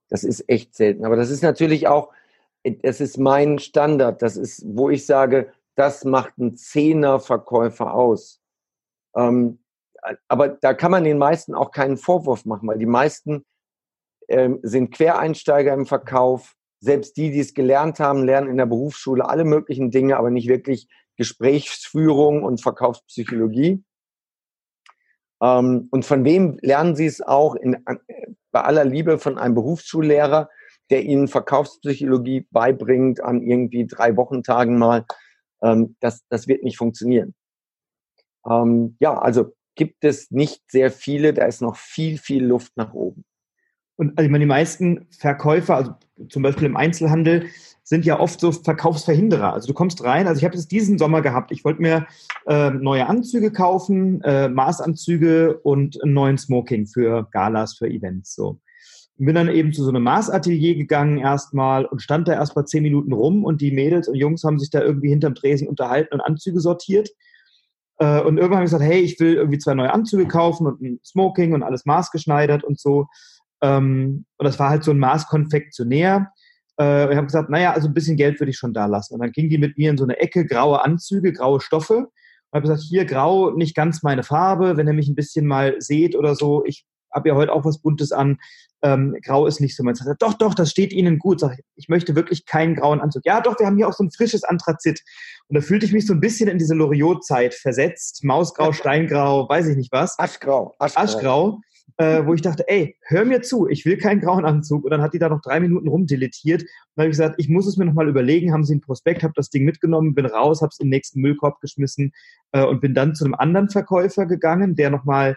Das 0.10 0.24
ist 0.24 0.48
echt 0.50 0.76
selten. 0.76 1.06
Aber 1.06 1.16
das 1.16 1.30
ist 1.30 1.42
natürlich 1.42 1.88
auch, 1.88 2.14
das 2.72 3.02
ist 3.02 3.18
mein 3.18 3.60
Standard. 3.60 4.22
Das 4.22 4.38
ist, 4.38 4.64
wo 4.66 4.90
ich 4.90 5.06
sage, 5.06 5.52
das 5.76 6.06
macht 6.06 6.38
ein 6.38 6.56
Zehner-Verkäufer 6.56 7.94
aus. 7.94 8.42
Ähm, 9.16 9.60
aber 10.28 10.50
da 10.50 10.74
kann 10.74 10.92
man 10.92 11.04
den 11.04 11.18
meisten 11.18 11.54
auch 11.54 11.72
keinen 11.72 11.98
Vorwurf 11.98 12.46
machen, 12.46 12.68
weil 12.68 12.80
die 12.80 12.86
meisten 12.86 13.46
ähm, 14.28 14.60
sind 14.64 14.92
Quereinsteiger 14.92 15.74
im 15.74 15.86
Verkauf. 15.86 16.56
Selbst 16.80 17.18
die, 17.18 17.32
die 17.32 17.40
es 17.40 17.54
gelernt 17.54 18.00
haben, 18.00 18.24
lernen 18.24 18.50
in 18.50 18.58
der 18.58 18.68
Berufsschule 18.68 19.28
alle 19.28 19.44
möglichen 19.44 19.90
Dinge, 19.92 20.18
aber 20.18 20.30
nicht 20.30 20.48
wirklich 20.48 20.88
Gesprächsführung 21.16 22.44
und 22.44 22.62
Verkaufspsychologie. 22.62 23.84
Ähm, 25.42 25.88
und 25.92 26.06
von 26.06 26.24
wem 26.24 26.58
lernen 26.62 26.96
sie 26.96 27.06
es 27.06 27.22
auch 27.22 27.56
in, 27.56 27.84
bei 28.52 28.62
aller 28.62 28.86
Liebe 28.86 29.18
von 29.18 29.38
einem 29.38 29.56
Berufsschullehrer, 29.56 30.50
der 30.89 31.03
ihnen 31.03 31.27
Verkaufspsychologie 31.27 32.48
beibringt 32.51 33.24
an 33.24 33.41
irgendwie 33.41 33.86
drei 33.88 34.15
Wochentagen 34.15 34.77
mal. 34.77 35.06
Ähm, 35.62 35.96
das, 36.00 36.24
das 36.29 36.48
wird 36.48 36.63
nicht 36.63 36.77
funktionieren. 36.77 37.34
Ähm, 38.50 38.96
ja, 39.00 39.17
also 39.17 39.53
gibt 39.75 40.03
es 40.03 40.32
nicht 40.32 40.62
sehr 40.70 40.91
viele, 40.91 41.34
da 41.34 41.46
ist 41.46 41.62
noch 41.62 41.75
viel, 41.75 42.17
viel 42.17 42.46
Luft 42.46 42.75
nach 42.75 42.94
oben. 42.94 43.24
Und 43.96 44.17
also 44.17 44.25
ich 44.25 44.32
meine, 44.32 44.44
die 44.44 44.50
meisten 44.50 45.08
Verkäufer, 45.12 45.75
also 45.75 45.96
zum 46.29 46.44
Beispiel 46.44 46.67
im 46.67 46.77
Einzelhandel, 46.77 47.48
sind 47.84 48.06
ja 48.06 48.20
oft 48.20 48.39
so 48.39 48.51
Verkaufsverhinderer. 48.51 49.53
Also 49.53 49.67
du 49.67 49.74
kommst 49.74 50.03
rein, 50.03 50.27
also 50.27 50.39
ich 50.39 50.46
habe 50.46 50.58
es 50.58 50.67
diesen 50.67 50.98
Sommer 50.98 51.22
gehabt, 51.22 51.51
ich 51.51 51.63
wollte 51.63 51.82
mir 51.82 52.06
äh, 52.46 52.70
neue 52.70 53.08
Anzüge 53.08 53.51
kaufen, 53.51 54.22
äh, 54.24 54.50
Maßanzüge 54.50 55.58
und 55.60 56.01
einen 56.03 56.13
neuen 56.13 56.38
Smoking 56.38 56.86
für 56.86 57.27
Galas, 57.32 57.77
für 57.77 57.88
Events. 57.88 58.36
So. 58.36 58.60
Bin 59.20 59.36
dann 59.36 59.50
eben 59.50 59.74
zu 59.74 59.84
so 59.84 59.90
einem 59.90 60.04
Maßatelier 60.04 60.76
gegangen 60.76 61.18
erstmal 61.18 61.86
und 61.86 62.02
stand 62.02 62.28
da 62.28 62.34
erstmal 62.34 62.66
zehn 62.66 62.84
Minuten 62.84 63.14
rum 63.14 63.44
und 63.44 63.62
die 63.62 63.72
Mädels 63.72 64.08
und 64.08 64.16
Jungs 64.16 64.44
haben 64.44 64.60
sich 64.60 64.70
da 64.70 64.82
irgendwie 64.82 65.10
hinterm 65.10 65.34
Tresen 65.34 65.68
unterhalten 65.68 66.14
und 66.14 66.22
Anzüge 66.22 66.60
sortiert. 66.60 67.10
Äh, 68.00 68.22
und 68.22 68.38
irgendwann 68.38 68.58
habe 68.58 68.66
ich 68.66 68.72
gesagt, 68.72 68.84
hey, 68.84 69.00
ich 69.02 69.20
will 69.20 69.36
irgendwie 69.36 69.58
zwei 69.58 69.74
neue 69.74 69.92
Anzüge 69.92 70.28
kaufen 70.28 70.68
und 70.68 70.82
ein 70.82 71.00
Smoking 71.04 71.54
und 71.54 71.64
alles 71.64 71.86
maßgeschneidert 71.86 72.64
und 72.64 72.80
so. 72.80 73.08
Ähm, 73.62 74.26
und 74.38 74.46
das 74.46 74.60
war 74.60 74.70
halt 74.70 74.84
so 74.84 74.92
ein 74.92 75.00
Maßkonfektionär. 75.00 76.32
Äh, 76.80 77.12
ich 77.12 77.18
habe 77.18 77.28
gesagt, 77.28 77.50
naja, 77.50 77.74
also 77.74 77.88
ein 77.88 77.94
bisschen 77.94 78.18
Geld 78.18 78.40
würde 78.40 78.52
ich 78.52 78.58
schon 78.58 78.74
da 78.74 78.86
lassen. 78.86 79.16
Und 79.16 79.22
dann 79.22 79.32
ging 79.32 79.50
die 79.50 79.58
mit 79.58 79.78
mir 79.78 79.90
in 79.90 79.98
so 79.98 80.04
eine 80.04 80.18
Ecke, 80.18 80.46
graue 80.46 80.84
Anzüge, 80.84 81.34
graue 81.34 81.60
Stoffe. 81.60 81.96
Und 81.98 82.54
habe 82.54 82.62
gesagt, 82.62 82.82
hier 82.82 83.06
grau, 83.06 83.52
nicht 83.52 83.76
ganz 83.76 84.04
meine 84.04 84.24
Farbe. 84.24 84.78
Wenn 84.78 84.88
ihr 84.88 84.94
mich 84.94 85.08
ein 85.10 85.16
bisschen 85.16 85.48
mal 85.48 85.76
seht 85.80 86.16
oder 86.16 86.36
so, 86.36 86.64
ich 86.66 86.86
habe 87.14 87.30
ja 87.30 87.36
heute 87.36 87.52
auch 87.52 87.66
was 87.66 87.82
Buntes 87.82 88.12
an. 88.12 88.38
Ähm, 88.84 89.16
grau 89.24 89.48
ist 89.48 89.60
nicht 89.60 89.76
so 89.76 89.84
mein 89.84 89.96
Sagt, 89.96 90.22
Doch, 90.22 90.36
doch, 90.36 90.54
das 90.54 90.70
steht 90.70 90.94
Ihnen 90.94 91.18
gut. 91.18 91.40
Sag 91.40 91.54
ich, 91.54 91.66
ich 91.76 91.90
möchte 91.90 92.16
wirklich 92.16 92.46
keinen 92.46 92.76
grauen 92.76 93.02
Anzug. 93.02 93.26
Ja, 93.26 93.42
doch, 93.42 93.60
wir 93.60 93.66
haben 93.66 93.78
hier 93.78 93.88
auch 93.88 93.94
so 93.94 94.04
ein 94.04 94.12
frisches 94.12 94.44
Anthrazit. 94.44 95.02
Und 95.48 95.56
da 95.56 95.62
fühlte 95.62 95.86
ich 95.86 95.94
mich 95.94 96.06
so 96.06 96.14
ein 96.14 96.20
bisschen 96.20 96.48
in 96.48 96.58
diese 96.58 96.76
Loriot-Zeit 96.76 97.54
versetzt. 97.54 98.24
Mausgrau, 98.24 98.72
Steingrau, 98.74 99.50
weiß 99.50 99.68
ich 99.68 99.78
nicht 99.78 99.92
was. 99.92 100.18
Aschgrau. 100.20 100.76
Aschgrau. 100.78 101.02
Aschgrau. 101.02 101.62
äh, 101.98 102.24
wo 102.26 102.34
ich 102.36 102.42
dachte, 102.42 102.68
ey, 102.68 102.96
hör 103.08 103.26
mir 103.26 103.42
zu, 103.42 103.68
ich 103.68 103.84
will 103.86 103.98
keinen 103.98 104.22
grauen 104.22 104.46
Anzug. 104.46 104.84
Und 104.84 104.92
dann 104.92 105.02
hat 105.02 105.14
die 105.14 105.20
da 105.20 105.30
noch 105.30 105.42
drei 105.42 105.60
Minuten 105.60 105.88
rumdilettiert. 105.88 106.62
Und 106.62 106.70
dann 106.96 107.04
habe 107.04 107.10
ich 107.10 107.18
gesagt, 107.18 107.36
ich 107.40 107.50
muss 107.50 107.66
es 107.66 107.78
mir 107.78 107.86
nochmal 107.86 108.08
überlegen. 108.08 108.54
Haben 108.54 108.64
sie 108.64 108.76
ein 108.76 108.82
Prospekt, 108.82 109.24
habe 109.24 109.34
das 109.36 109.50
Ding 109.50 109.66
mitgenommen, 109.66 110.14
bin 110.14 110.28
raus, 110.28 110.62
habe 110.62 110.70
es 110.72 110.80
in 110.80 110.88
den 110.88 110.92
nächsten 110.92 111.22
Müllkorb 111.22 111.60
geschmissen 111.62 112.12
äh, 112.52 112.64
und 112.64 112.82
bin 112.82 112.94
dann 112.94 113.16
zu 113.16 113.26
einem 113.26 113.34
anderen 113.34 113.70
Verkäufer 113.70 114.28
gegangen, 114.28 114.76
der 114.76 114.92
nochmal 114.92 115.36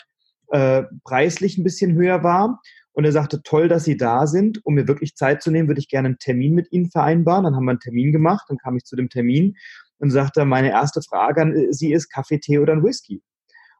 äh, 0.48 0.82
preislich 1.04 1.56
ein 1.56 1.64
bisschen 1.64 1.94
höher 1.94 2.22
war. 2.22 2.60
Und 2.92 3.04
er 3.04 3.12
sagte, 3.12 3.42
toll, 3.42 3.68
dass 3.68 3.84
Sie 3.84 3.96
da 3.96 4.26
sind. 4.26 4.64
Um 4.64 4.74
mir 4.74 4.88
wirklich 4.88 5.14
Zeit 5.14 5.42
zu 5.42 5.50
nehmen, 5.50 5.68
würde 5.68 5.80
ich 5.80 5.88
gerne 5.88 6.08
einen 6.08 6.18
Termin 6.18 6.54
mit 6.54 6.72
Ihnen 6.72 6.90
vereinbaren. 6.90 7.44
Dann 7.44 7.54
haben 7.54 7.64
wir 7.64 7.70
einen 7.70 7.80
Termin 7.80 8.12
gemacht, 8.12 8.46
dann 8.48 8.58
kam 8.58 8.76
ich 8.76 8.84
zu 8.84 8.96
dem 8.96 9.08
Termin 9.08 9.56
und 9.98 10.10
sagte, 10.10 10.44
meine 10.44 10.70
erste 10.70 11.02
Frage 11.02 11.42
an 11.42 11.72
Sie 11.72 11.92
ist 11.92 12.08
Kaffee, 12.08 12.38
Tee 12.38 12.58
oder 12.58 12.72
ein 12.72 12.82
Whisky? 12.82 13.22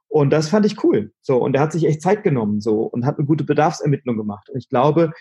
Und 0.08 0.30
das 0.30 0.48
fand 0.48 0.66
ich 0.66 0.82
cool. 0.84 1.12
So, 1.22 1.38
und 1.38 1.54
er 1.54 1.62
hat 1.62 1.72
sich 1.72 1.86
echt 1.86 2.02
Zeit 2.02 2.24
genommen 2.24 2.60
so 2.60 2.82
und 2.82 3.06
hat 3.06 3.18
eine 3.18 3.26
gute 3.26 3.44
Bedarfsermittlung 3.44 4.16
gemacht. 4.16 4.48
Und 4.50 4.58
ich 4.58 4.68
glaube, 4.68 5.12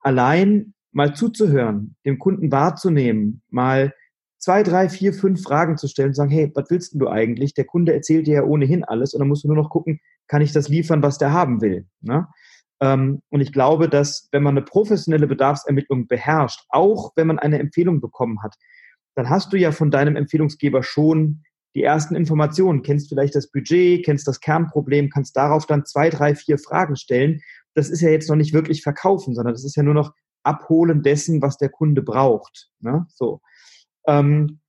allein 0.00 0.74
mal 0.92 1.14
zuzuhören, 1.14 1.96
dem 2.04 2.18
Kunden 2.18 2.52
wahrzunehmen, 2.52 3.42
mal 3.48 3.94
zwei, 4.38 4.62
drei, 4.62 4.90
vier, 4.90 5.14
fünf 5.14 5.42
Fragen 5.42 5.78
zu 5.78 5.88
stellen 5.88 6.08
und 6.08 6.14
sagen, 6.14 6.30
hey, 6.30 6.52
was 6.54 6.68
willst 6.68 6.94
du 6.94 7.08
eigentlich? 7.08 7.54
Der 7.54 7.64
Kunde 7.64 7.94
erzählt 7.94 8.26
dir 8.26 8.34
ja 8.34 8.44
ohnehin 8.44 8.84
alles 8.84 9.14
und 9.14 9.20
dann 9.20 9.28
musst 9.28 9.44
du 9.44 9.48
nur 9.48 9.56
noch 9.56 9.70
gucken, 9.70 10.00
kann 10.28 10.42
ich 10.42 10.52
das 10.52 10.68
liefern, 10.68 11.02
was 11.02 11.16
der 11.16 11.32
haben 11.32 11.62
will. 11.62 11.86
Ne? 12.02 12.28
Ähm, 12.84 13.22
und 13.30 13.40
ich 13.40 13.50
glaube, 13.50 13.88
dass 13.88 14.28
wenn 14.30 14.42
man 14.42 14.58
eine 14.58 14.64
professionelle 14.64 15.26
Bedarfsermittlung 15.26 16.06
beherrscht, 16.06 16.66
auch 16.68 17.12
wenn 17.16 17.28
man 17.28 17.38
eine 17.38 17.58
Empfehlung 17.58 18.02
bekommen 18.02 18.42
hat, 18.42 18.56
dann 19.14 19.30
hast 19.30 19.52
du 19.52 19.56
ja 19.56 19.72
von 19.72 19.90
deinem 19.90 20.16
Empfehlungsgeber 20.16 20.82
schon 20.82 21.44
die 21.74 21.82
ersten 21.82 22.14
Informationen, 22.14 22.82
kennst 22.82 23.08
vielleicht 23.08 23.34
das 23.34 23.50
Budget, 23.50 24.04
kennst 24.04 24.28
das 24.28 24.40
Kernproblem, 24.40 25.08
kannst 25.08 25.34
darauf 25.36 25.66
dann 25.66 25.86
zwei, 25.86 26.10
drei, 26.10 26.34
vier 26.34 26.58
Fragen 26.58 26.96
stellen. 26.96 27.40
Das 27.74 27.88
ist 27.88 28.02
ja 28.02 28.10
jetzt 28.10 28.28
noch 28.28 28.36
nicht 28.36 28.52
wirklich 28.52 28.82
verkaufen, 28.82 29.34
sondern 29.34 29.54
das 29.54 29.64
ist 29.64 29.76
ja 29.76 29.82
nur 29.82 29.94
noch 29.94 30.12
Abholen 30.42 31.02
dessen, 31.02 31.40
was 31.40 31.56
der 31.56 31.70
Kunde 31.70 32.02
braucht. 32.02 32.68
Ne? 32.80 33.06
So. 33.08 33.40
Ähm, 34.06 34.60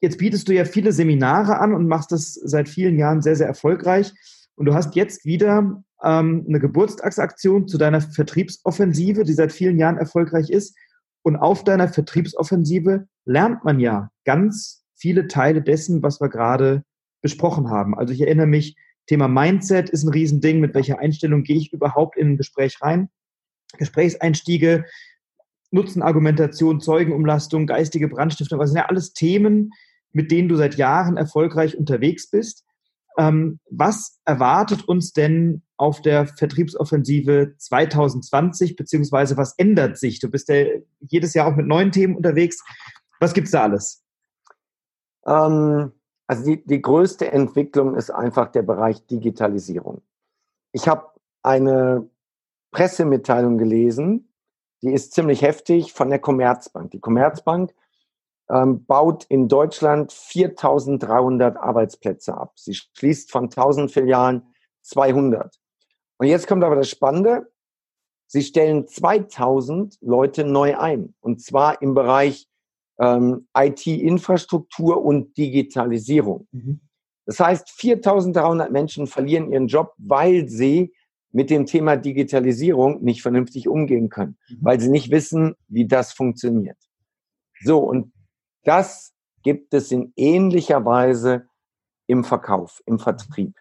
jetzt 0.00 0.18
bietest 0.18 0.48
du 0.48 0.54
ja 0.54 0.64
viele 0.64 0.92
Seminare 0.92 1.58
an 1.58 1.74
und 1.74 1.88
machst 1.88 2.12
das 2.12 2.34
seit 2.34 2.68
vielen 2.68 2.96
Jahren 2.96 3.22
sehr, 3.22 3.34
sehr 3.34 3.48
erfolgreich. 3.48 4.12
Und 4.54 4.66
du 4.66 4.74
hast 4.74 4.94
jetzt 4.94 5.24
wieder 5.24 5.82
ähm, 6.02 6.44
eine 6.48 6.60
Geburtstagsaktion 6.60 7.68
zu 7.68 7.78
deiner 7.78 8.00
Vertriebsoffensive, 8.00 9.24
die 9.24 9.32
seit 9.32 9.52
vielen 9.52 9.78
Jahren 9.78 9.98
erfolgreich 9.98 10.50
ist. 10.50 10.76
Und 11.22 11.36
auf 11.36 11.64
deiner 11.64 11.88
Vertriebsoffensive 11.88 13.06
lernt 13.24 13.64
man 13.64 13.80
ja 13.80 14.10
ganz 14.24 14.84
viele 14.94 15.26
Teile 15.26 15.62
dessen, 15.62 16.02
was 16.02 16.20
wir 16.20 16.28
gerade 16.28 16.84
besprochen 17.20 17.70
haben. 17.70 17.96
Also 17.96 18.12
ich 18.12 18.20
erinnere 18.20 18.46
mich, 18.46 18.76
Thema 19.06 19.28
Mindset 19.28 19.90
ist 19.90 20.04
ein 20.04 20.10
Riesending. 20.10 20.60
Mit 20.60 20.74
welcher 20.74 20.98
Einstellung 20.98 21.42
gehe 21.42 21.56
ich 21.56 21.72
überhaupt 21.72 22.16
in 22.16 22.32
ein 22.32 22.36
Gespräch 22.36 22.80
rein? 22.82 23.08
Gesprächseinstiege, 23.78 24.84
Nutzenargumentation, 25.70 26.80
Zeugenumlastung, 26.80 27.66
geistige 27.66 28.08
Brandstiftung, 28.08 28.58
das 28.58 28.70
sind 28.70 28.78
ja 28.78 28.86
alles 28.86 29.12
Themen, 29.12 29.72
mit 30.12 30.30
denen 30.30 30.48
du 30.48 30.56
seit 30.56 30.76
Jahren 30.76 31.16
erfolgreich 31.16 31.76
unterwegs 31.76 32.30
bist. 32.30 32.64
Ähm, 33.18 33.60
was 33.70 34.20
erwartet 34.24 34.86
uns 34.88 35.12
denn 35.12 35.62
auf 35.76 36.02
der 36.02 36.26
Vertriebsoffensive 36.26 37.54
2020, 37.56 38.76
beziehungsweise 38.76 39.36
was 39.36 39.54
ändert 39.56 39.98
sich? 39.98 40.20
Du 40.20 40.30
bist 40.30 40.48
ja 40.48 40.64
jedes 41.00 41.34
Jahr 41.34 41.48
auch 41.48 41.56
mit 41.56 41.66
neuen 41.66 41.92
Themen 41.92 42.16
unterwegs. 42.16 42.62
Was 43.20 43.32
gibt's 43.32 43.52
da 43.52 43.64
alles? 43.64 44.04
Ähm, 45.26 45.92
also 46.26 46.44
die, 46.44 46.64
die 46.64 46.82
größte 46.82 47.30
Entwicklung 47.30 47.94
ist 47.94 48.10
einfach 48.10 48.50
der 48.50 48.62
Bereich 48.62 49.06
Digitalisierung. 49.06 50.02
Ich 50.72 50.88
habe 50.88 51.10
eine 51.42 52.08
Pressemitteilung 52.72 53.58
gelesen, 53.58 54.28
die 54.82 54.92
ist 54.92 55.12
ziemlich 55.12 55.42
heftig 55.42 55.92
von 55.92 56.10
der 56.10 56.18
Commerzbank. 56.18 56.90
Die 56.90 57.00
Commerzbank 57.00 57.72
ähm, 58.50 58.84
baut 58.84 59.24
in 59.28 59.48
Deutschland 59.48 60.12
4.300 60.12 61.56
Arbeitsplätze 61.56 62.34
ab. 62.34 62.52
Sie 62.56 62.74
schließt 62.74 63.30
von 63.30 63.48
1.000 63.48 63.88
Filialen 63.88 64.42
200. 64.82 65.56
Und 66.18 66.26
jetzt 66.26 66.46
kommt 66.46 66.64
aber 66.64 66.76
das 66.76 66.88
Spannende. 66.88 67.50
Sie 68.26 68.42
stellen 68.42 68.86
2000 68.86 69.98
Leute 70.00 70.44
neu 70.44 70.76
ein. 70.78 71.14
Und 71.20 71.42
zwar 71.42 71.80
im 71.82 71.94
Bereich 71.94 72.48
ähm, 72.98 73.46
IT-Infrastruktur 73.56 75.04
und 75.04 75.36
Digitalisierung. 75.36 76.48
Mhm. 76.52 76.80
Das 77.26 77.40
heißt, 77.40 77.70
4300 77.70 78.70
Menschen 78.70 79.06
verlieren 79.06 79.52
ihren 79.52 79.66
Job, 79.66 79.92
weil 79.98 80.48
sie 80.48 80.92
mit 81.32 81.50
dem 81.50 81.66
Thema 81.66 81.96
Digitalisierung 81.96 83.02
nicht 83.02 83.20
vernünftig 83.20 83.68
umgehen 83.68 84.08
können, 84.08 84.38
mhm. 84.48 84.58
weil 84.60 84.80
sie 84.80 84.88
nicht 84.88 85.10
wissen, 85.10 85.54
wie 85.68 85.86
das 85.86 86.12
funktioniert. 86.12 86.78
So, 87.62 87.80
und 87.80 88.12
das 88.66 89.14
gibt 89.42 89.74
es 89.74 89.92
in 89.92 90.12
ähnlicher 90.16 90.84
Weise 90.84 91.48
im 92.06 92.24
Verkauf, 92.24 92.82
im 92.84 92.98
Vertrieb. 92.98 93.54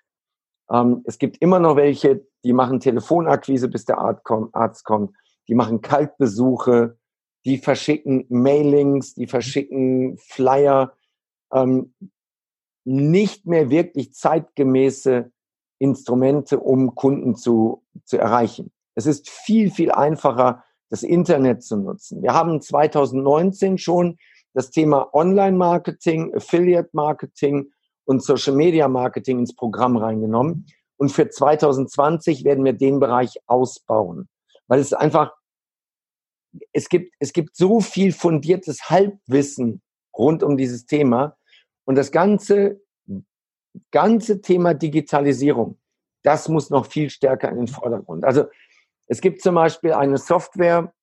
Ähm, 0.69 1.03
es 1.05 1.19
gibt 1.19 1.37
immer 1.41 1.59
noch 1.59 1.75
welche, 1.75 2.25
die 2.43 2.53
machen 2.53 2.79
Telefonakquise, 2.79 3.69
bis 3.69 3.85
der 3.85 3.99
Arzt 3.99 4.83
kommt. 4.83 5.15
Die 5.47 5.55
machen 5.55 5.81
Kaltbesuche, 5.81 6.97
die 7.45 7.59
verschicken 7.59 8.25
Mailings, 8.29 9.13
die 9.13 9.27
verschicken 9.27 10.17
Flyer, 10.17 10.93
ähm, 11.53 11.93
nicht 12.83 13.45
mehr 13.45 13.69
wirklich 13.69 14.13
zeitgemäße 14.13 15.31
Instrumente, 15.77 16.59
um 16.59 16.95
Kunden 16.95 17.35
zu, 17.35 17.83
zu 18.05 18.17
erreichen. 18.17 18.71
Es 18.95 19.05
ist 19.05 19.29
viel, 19.29 19.69
viel 19.69 19.91
einfacher, 19.91 20.63
das 20.89 21.03
Internet 21.03 21.63
zu 21.63 21.77
nutzen. 21.77 22.21
Wir 22.21 22.33
haben 22.33 22.61
2019 22.61 23.77
schon 23.77 24.17
das 24.55 24.71
Thema 24.71 25.13
Online-Marketing, 25.13 26.33
Affiliate-Marketing 26.33 27.71
und 28.05 28.23
Social-Media-Marketing 28.23 29.39
ins 29.39 29.53
Programm 29.53 29.97
reingenommen. 29.97 30.65
Und 30.97 31.11
für 31.11 31.29
2020 31.29 32.45
werden 32.45 32.63
wir 32.63 32.73
den 32.73 32.99
Bereich 32.99 33.37
ausbauen, 33.45 34.29
weil 34.67 34.79
es 34.79 34.93
einfach 34.93 35.33
es 36.71 36.87
gibt, 36.87 37.13
es 37.19 37.33
gibt 37.33 37.55
so 37.57 37.81
viel 37.81 38.13
fundiertes 38.13 38.89
Halbwissen 38.89 39.81
rund 40.17 40.41
um 40.41 40.55
dieses 40.55 40.85
Thema. 40.85 41.37
Und 41.83 41.95
das 41.95 42.11
ganze, 42.11 42.81
ganze 43.91 44.41
Thema 44.41 44.73
Digitalisierung, 44.73 45.77
das 46.23 46.47
muss 46.47 46.69
noch 46.69 46.85
viel 46.85 47.09
stärker 47.09 47.49
in 47.49 47.57
den 47.57 47.67
Vordergrund. 47.67 48.23
Also 48.23 48.45
es 49.07 49.19
gibt 49.19 49.41
zum 49.41 49.55
Beispiel 49.55 49.91
eine 49.91 50.17
Software, 50.17 50.93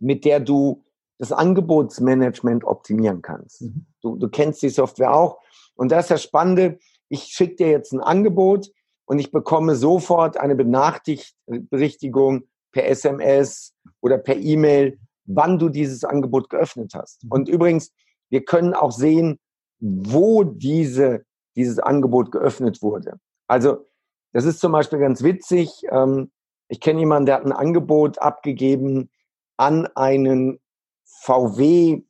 mit 0.00 0.24
der 0.24 0.40
du 0.40 0.85
das 1.18 1.32
Angebotsmanagement 1.32 2.64
optimieren 2.64 3.22
kannst. 3.22 3.62
Mhm. 3.62 3.86
Du, 4.02 4.16
du 4.16 4.28
kennst 4.28 4.62
die 4.62 4.68
Software 4.68 5.14
auch. 5.14 5.38
Und 5.74 5.90
das 5.92 6.04
ist 6.04 6.10
das 6.10 6.22
Spannende. 6.22 6.78
Ich 7.08 7.24
schicke 7.24 7.56
dir 7.56 7.70
jetzt 7.70 7.92
ein 7.92 8.00
Angebot 8.00 8.70
und 9.06 9.18
ich 9.18 9.30
bekomme 9.30 9.76
sofort 9.76 10.36
eine 10.36 10.56
Benachrichtigung, 10.56 12.44
per 12.72 12.88
SMS 12.88 13.72
oder 14.02 14.18
per 14.18 14.36
E-Mail, 14.36 14.98
wann 15.24 15.58
du 15.58 15.70
dieses 15.70 16.04
Angebot 16.04 16.50
geöffnet 16.50 16.92
hast. 16.94 17.24
Mhm. 17.24 17.32
Und 17.32 17.48
übrigens, 17.48 17.92
wir 18.28 18.44
können 18.44 18.74
auch 18.74 18.92
sehen, 18.92 19.38
wo 19.78 20.44
diese, 20.44 21.24
dieses 21.54 21.78
Angebot 21.78 22.32
geöffnet 22.32 22.82
wurde. 22.82 23.18
Also, 23.46 23.86
das 24.32 24.44
ist 24.44 24.60
zum 24.60 24.72
Beispiel 24.72 24.98
ganz 24.98 25.22
witzig. 25.22 25.84
Ähm, 25.90 26.30
ich 26.68 26.80
kenne 26.80 27.00
jemanden, 27.00 27.26
der 27.26 27.36
hat 27.36 27.46
ein 27.46 27.52
Angebot 27.52 28.18
abgegeben 28.18 29.10
an 29.56 29.86
einen 29.94 30.60
VW-Betrieb. 31.06 32.04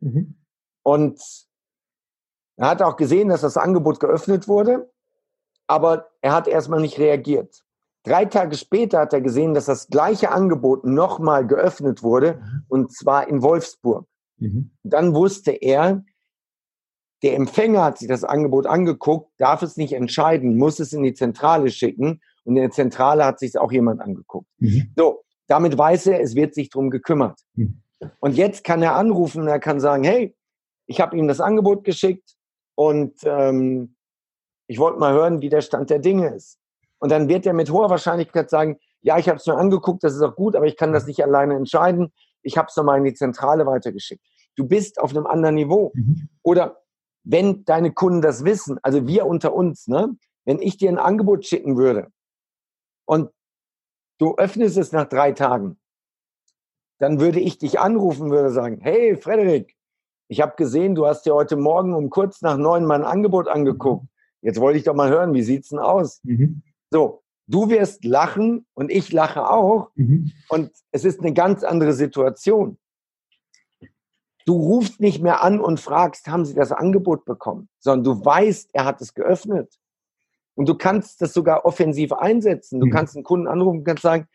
Mhm. 0.00 0.36
Und 0.82 1.20
er 2.56 2.68
hat 2.68 2.82
auch 2.82 2.96
gesehen, 2.96 3.28
dass 3.28 3.42
das 3.42 3.56
Angebot 3.56 4.00
geöffnet 4.00 4.48
wurde, 4.48 4.90
aber 5.66 6.10
er 6.20 6.32
hat 6.32 6.48
erstmal 6.48 6.80
nicht 6.80 6.98
reagiert. 6.98 7.64
Drei 8.02 8.24
Tage 8.24 8.56
später 8.56 9.00
hat 9.00 9.12
er 9.12 9.20
gesehen, 9.20 9.52
dass 9.54 9.66
das 9.66 9.88
gleiche 9.88 10.30
Angebot 10.30 10.84
nochmal 10.84 11.46
geöffnet 11.46 12.02
wurde, 12.02 12.36
mhm. 12.36 12.64
und 12.68 12.92
zwar 12.92 13.28
in 13.28 13.42
Wolfsburg. 13.42 14.06
Mhm. 14.38 14.70
Dann 14.82 15.14
wusste 15.14 15.52
er, 15.52 16.02
der 17.22 17.36
Empfänger 17.36 17.84
hat 17.84 17.98
sich 17.98 18.08
das 18.08 18.24
Angebot 18.24 18.66
angeguckt, 18.66 19.30
darf 19.38 19.62
es 19.62 19.76
nicht 19.76 19.92
entscheiden, 19.92 20.56
muss 20.56 20.80
es 20.80 20.94
in 20.94 21.02
die 21.02 21.12
Zentrale 21.12 21.70
schicken 21.70 22.22
und 22.44 22.56
in 22.56 22.62
der 22.62 22.70
Zentrale 22.70 23.24
hat 23.24 23.38
sich 23.38 23.58
auch 23.58 23.70
jemand 23.70 24.00
angeguckt. 24.00 24.48
Mhm. 24.58 24.92
So, 24.96 25.22
damit 25.50 25.76
weiß 25.76 26.06
er, 26.06 26.20
es 26.20 26.36
wird 26.36 26.54
sich 26.54 26.70
drum 26.70 26.90
gekümmert. 26.90 27.40
Mhm. 27.54 27.82
Und 28.20 28.36
jetzt 28.36 28.62
kann 28.62 28.82
er 28.82 28.94
anrufen 28.94 29.42
und 29.42 29.48
er 29.48 29.58
kann 29.58 29.80
sagen, 29.80 30.04
hey, 30.04 30.36
ich 30.86 31.00
habe 31.00 31.16
ihm 31.16 31.26
das 31.26 31.40
Angebot 31.40 31.82
geschickt 31.84 32.36
und 32.76 33.18
ähm, 33.24 33.96
ich 34.68 34.78
wollte 34.78 35.00
mal 35.00 35.12
hören, 35.12 35.42
wie 35.42 35.48
der 35.48 35.60
Stand 35.60 35.90
der 35.90 35.98
Dinge 35.98 36.34
ist. 36.34 36.58
Und 37.00 37.10
dann 37.10 37.28
wird 37.28 37.46
er 37.46 37.52
mit 37.52 37.70
hoher 37.70 37.90
Wahrscheinlichkeit 37.90 38.48
sagen, 38.48 38.78
ja, 39.02 39.18
ich 39.18 39.28
habe 39.28 39.38
es 39.38 39.46
mir 39.46 39.56
angeguckt, 39.56 40.04
das 40.04 40.14
ist 40.14 40.22
auch 40.22 40.36
gut, 40.36 40.54
aber 40.54 40.66
ich 40.66 40.76
kann 40.76 40.92
das 40.92 41.06
nicht 41.06 41.22
alleine 41.24 41.56
entscheiden. 41.56 42.12
Ich 42.42 42.56
habe 42.56 42.68
es 42.68 42.76
nochmal 42.76 42.98
in 42.98 43.04
die 43.04 43.14
Zentrale 43.14 43.66
weitergeschickt. 43.66 44.24
Du 44.54 44.68
bist 44.68 45.00
auf 45.00 45.10
einem 45.10 45.26
anderen 45.26 45.56
Niveau. 45.56 45.90
Mhm. 45.94 46.28
Oder 46.42 46.82
wenn 47.24 47.64
deine 47.64 47.92
Kunden 47.92 48.22
das 48.22 48.44
wissen, 48.44 48.78
also 48.82 49.06
wir 49.06 49.26
unter 49.26 49.52
uns, 49.52 49.88
ne, 49.88 50.16
wenn 50.44 50.60
ich 50.60 50.76
dir 50.76 50.90
ein 50.90 50.98
Angebot 50.98 51.44
schicken 51.44 51.76
würde 51.76 52.08
und 53.04 53.30
du 54.20 54.36
öffnest 54.36 54.76
es 54.76 54.92
nach 54.92 55.08
drei 55.08 55.32
Tagen, 55.32 55.78
dann 56.98 57.18
würde 57.18 57.40
ich 57.40 57.58
dich 57.58 57.80
anrufen, 57.80 58.30
würde 58.30 58.50
sagen, 58.50 58.78
hey 58.80 59.16
Frederik, 59.16 59.74
ich 60.28 60.40
habe 60.40 60.54
gesehen, 60.56 60.94
du 60.94 61.06
hast 61.06 61.24
dir 61.24 61.34
heute 61.34 61.56
Morgen 61.56 61.94
um 61.94 62.10
kurz 62.10 62.42
nach 62.42 62.56
neun 62.56 62.84
mein 62.84 63.02
Angebot 63.02 63.48
angeguckt. 63.48 64.06
Jetzt 64.42 64.60
wollte 64.60 64.78
ich 64.78 64.84
doch 64.84 64.94
mal 64.94 65.10
hören, 65.10 65.34
wie 65.34 65.42
sieht's 65.42 65.70
denn 65.70 65.78
aus? 65.78 66.20
Mhm. 66.22 66.62
So, 66.90 67.22
du 67.46 67.68
wirst 67.68 68.04
lachen 68.04 68.66
und 68.74 68.90
ich 68.90 69.10
lache 69.12 69.48
auch. 69.48 69.90
Mhm. 69.96 70.30
Und 70.48 70.70
es 70.92 71.04
ist 71.04 71.20
eine 71.20 71.32
ganz 71.32 71.64
andere 71.64 71.94
Situation. 71.94 72.78
Du 74.46 74.54
rufst 74.54 75.00
nicht 75.00 75.22
mehr 75.22 75.42
an 75.42 75.60
und 75.60 75.80
fragst, 75.80 76.28
haben 76.28 76.44
sie 76.44 76.54
das 76.54 76.72
Angebot 76.72 77.24
bekommen, 77.24 77.68
sondern 77.78 78.04
du 78.04 78.24
weißt, 78.24 78.70
er 78.72 78.84
hat 78.84 79.00
es 79.00 79.14
geöffnet. 79.14 79.74
Und 80.60 80.68
du 80.68 80.74
kannst 80.74 81.22
das 81.22 81.32
sogar 81.32 81.64
offensiv 81.64 82.12
einsetzen. 82.12 82.80
Du 82.80 82.86
mhm. 82.88 82.90
kannst 82.90 83.16
einen 83.16 83.24
Kunden 83.24 83.46
anrufen 83.46 83.78
und 83.78 83.84
kannst 83.84 84.02
sagen, 84.02 84.26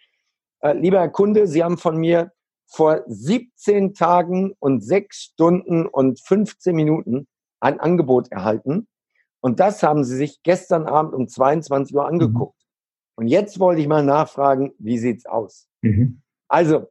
äh, 0.61 0.73
lieber 0.73 0.97
Herr 0.97 1.09
Kunde, 1.09 1.45
Sie 1.45 1.63
haben 1.63 1.77
von 1.77 1.97
mir 1.97 2.31
vor 2.65 3.03
17 3.05 3.93
Tagen 3.93 4.55
und 4.57 4.83
6 4.83 5.21
Stunden 5.21 5.85
und 5.85 6.19
15 6.19 6.75
Minuten 6.75 7.27
ein 7.59 7.79
Angebot 7.79 8.31
erhalten. 8.31 8.87
Und 9.39 9.59
das 9.59 9.83
haben 9.83 10.03
Sie 10.03 10.15
sich 10.15 10.41
gestern 10.41 10.87
Abend 10.87 11.13
um 11.13 11.27
22 11.27 11.95
Uhr 11.95 12.01
mhm. 12.01 12.07
angeguckt. 12.07 12.59
Mhm. 12.59 13.13
Und 13.17 13.27
jetzt 13.27 13.59
wollte 13.59 13.81
ich 13.81 13.87
mal 13.87 14.03
nachfragen, 14.03 14.73
wie 14.79 14.97
sieht's 14.97 15.27
aus? 15.27 15.67
Mhm. 15.83 16.23
Also, 16.47 16.87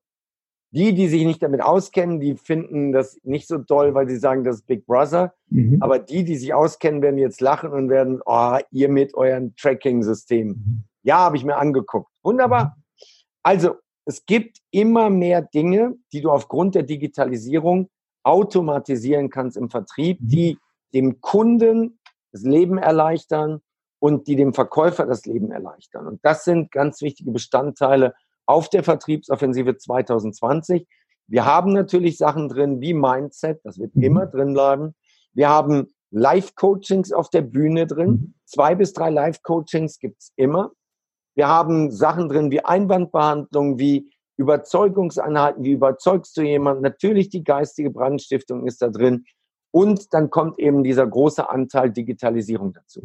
die, 0.75 0.93
die 0.93 1.07
sich 1.07 1.25
nicht 1.25 1.41
damit 1.41 1.63
auskennen, 1.63 2.19
die 2.19 2.35
finden 2.35 2.91
das 2.91 3.19
nicht 3.23 3.47
so 3.47 3.59
toll, 3.59 3.95
weil 3.95 4.09
sie 4.09 4.17
sagen, 4.17 4.43
das 4.43 4.57
ist 4.57 4.67
Big 4.67 4.85
Brother. 4.87 5.33
Mhm. 5.49 5.79
Aber 5.81 6.01
die, 6.01 6.25
die 6.25 6.37
sich 6.37 6.53
auskennen, 6.53 7.01
werden 7.01 7.17
jetzt 7.17 7.41
lachen 7.41 7.71
und 7.71 7.89
werden, 7.89 8.21
oh, 8.27 8.59
ihr 8.73 8.89
mit 8.89 9.15
euren 9.15 9.55
Tracking-System. 9.55 10.49
Mhm. 10.49 10.85
Ja, 11.05 11.19
habe 11.19 11.37
ich 11.37 11.45
mir 11.45 11.57
angeguckt. 11.57 12.11
Wunderbar. 12.25 12.77
Also, 13.45 13.77
es 14.05 14.27
gibt 14.27 14.59
immer 14.73 15.11
mehr 15.11 15.43
Dinge, 15.43 15.95
die 16.13 16.21
du 16.21 16.31
aufgrund 16.31 16.75
der 16.75 16.83
Digitalisierung 16.83 17.89
automatisieren 18.25 19.31
kannst 19.31 19.57
im 19.57 19.71
Vertrieb, 19.71 20.21
mhm. 20.21 20.29
die 20.29 20.59
dem 20.93 21.21
Kunden 21.21 22.01
das 22.33 22.43
Leben 22.43 22.79
erleichtern 22.79 23.61
und 24.01 24.27
die 24.27 24.35
dem 24.35 24.55
Verkäufer 24.55 25.07
das 25.07 25.25
Leben 25.25 25.53
erleichtern. 25.53 26.09
Und 26.09 26.25
das 26.25 26.45
sind 26.45 26.73
ganz 26.73 27.01
wichtige 27.01 27.31
Bestandteile 27.31 28.15
auf 28.47 28.69
der 28.69 28.85
Vertriebsoffensive 28.85 29.77
2020. 29.77 30.87
Wir 31.27 31.45
haben 31.45 31.73
natürlich 31.73 32.19
Sachen 32.19 32.49
drin 32.49 32.81
wie 32.81 32.95
Mindset, 32.95 33.61
das 33.65 33.79
wird 33.79 33.97
mhm. 33.97 34.03
immer 34.03 34.27
drin 34.27 34.53
bleiben. 34.53 34.95
Wir 35.33 35.49
haben 35.49 35.89
Live-Coachings 36.11 37.13
auf 37.13 37.31
der 37.31 37.43
Bühne 37.43 37.87
drin. 37.87 38.11
Mhm. 38.11 38.35
Zwei 38.45 38.75
bis 38.75 38.93
drei 38.93 39.11
Live-Coachings 39.11 39.99
gibt's 39.99 40.33
immer. 40.37 40.73
Wir 41.35 41.49
haben 41.49 41.91
Sachen 41.91 42.29
drin 42.29 42.51
wie 42.51 42.65
Einwandbehandlung, 42.65 43.79
wie 43.79 44.11
Überzeugungseinheiten, 44.37 45.65
wie 45.65 45.73
überzeugst 45.73 46.37
du 46.37 46.43
jemanden. 46.43 46.83
Natürlich 46.83 47.31
die 47.31 47.43
geistige 47.43 47.91
Brandstiftung 47.91 48.67
ist 48.67 48.83
da 48.83 48.89
drin. 48.89 49.25
Und 49.73 50.13
dann 50.15 50.31
kommt 50.31 50.61
eben 50.61 50.85
dieser 50.85 51.07
große 51.07 51.49
Anteil 51.49 51.91
Digitalisierung 51.91 52.73
dazu. 52.73 53.03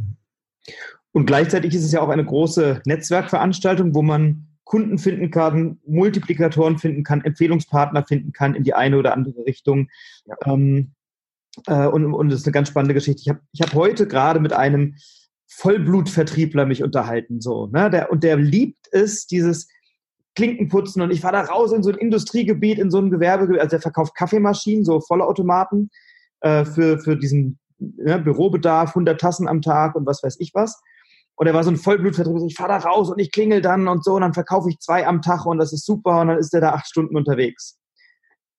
Und 1.11 1.25
gleichzeitig 1.25 1.73
ist 1.73 1.83
es 1.83 1.91
ja 1.91 2.01
auch 2.01 2.09
eine 2.09 2.25
große 2.25 2.83
Netzwerkveranstaltung, 2.85 3.95
wo 3.95 4.03
man 4.03 4.48
Kunden 4.69 4.99
finden 4.99 5.31
kann, 5.31 5.79
Multiplikatoren 5.87 6.77
finden 6.77 7.03
kann, 7.03 7.25
Empfehlungspartner 7.25 8.05
finden 8.05 8.33
kann 8.33 8.53
in 8.53 8.63
die 8.63 8.75
eine 8.75 8.99
oder 8.99 9.13
andere 9.13 9.43
Richtung. 9.47 9.89
Ja. 10.25 10.35
Ähm, 10.45 10.91
äh, 11.65 11.87
und, 11.87 12.13
und 12.13 12.29
das 12.29 12.41
ist 12.41 12.45
eine 12.45 12.53
ganz 12.53 12.67
spannende 12.67 12.93
Geschichte. 12.93 13.19
Ich 13.19 13.29
habe 13.29 13.39
ich 13.51 13.61
hab 13.61 13.73
heute 13.73 14.07
gerade 14.07 14.39
mit 14.39 14.53
einem 14.53 14.93
Vollblutvertriebler 15.47 16.67
mich 16.67 16.83
unterhalten, 16.83 17.41
so, 17.41 17.65
ne? 17.65 17.89
Der, 17.89 18.11
und 18.11 18.23
der 18.23 18.37
liebt 18.37 18.87
es, 18.91 19.25
dieses 19.25 19.67
Klinkenputzen. 20.35 21.01
Und 21.01 21.09
ich 21.09 21.23
war 21.23 21.31
da 21.31 21.41
raus 21.41 21.71
in 21.71 21.81
so 21.81 21.89
ein 21.89 21.97
Industriegebiet, 21.97 22.77
in 22.77 22.91
so 22.91 22.99
ein 22.99 23.09
Gewerbegebiet, 23.09 23.61
also 23.61 23.71
der 23.71 23.81
verkauft 23.81 24.13
Kaffeemaschinen, 24.13 24.85
so 24.85 25.01
volle 25.01 25.25
Automaten 25.25 25.89
äh, 26.41 26.63
für, 26.63 26.99
für 26.99 27.17
diesen 27.17 27.57
ne, 27.79 28.19
Bürobedarf, 28.19 28.89
100 28.89 29.19
Tassen 29.19 29.47
am 29.47 29.63
Tag 29.63 29.95
und 29.95 30.05
was 30.05 30.21
weiß 30.21 30.37
ich 30.39 30.51
was. 30.53 30.79
Und 31.39 31.47
er 31.47 31.53
war 31.53 31.63
so 31.63 31.71
ein 31.71 31.77
Vollblutvertrieb, 31.77 32.35
ich 32.45 32.55
fahre 32.55 32.73
da 32.73 32.77
raus 32.79 33.09
und 33.09 33.17
ich 33.17 33.31
klingel 33.31 33.61
dann 33.61 33.87
und 33.87 34.03
so 34.03 34.15
und 34.15 34.21
dann 34.23 34.33
verkaufe 34.33 34.69
ich 34.69 34.77
zwei 34.79 35.07
am 35.07 35.21
Tag 35.21 35.45
und 35.45 35.57
das 35.57 35.71
ist 35.71 35.85
super 35.85 36.19
und 36.19 36.27
dann 36.27 36.37
ist 36.37 36.53
er 36.53 36.59
da 36.59 36.71
acht 36.73 36.85
Stunden 36.85 37.15
unterwegs. 37.15 37.79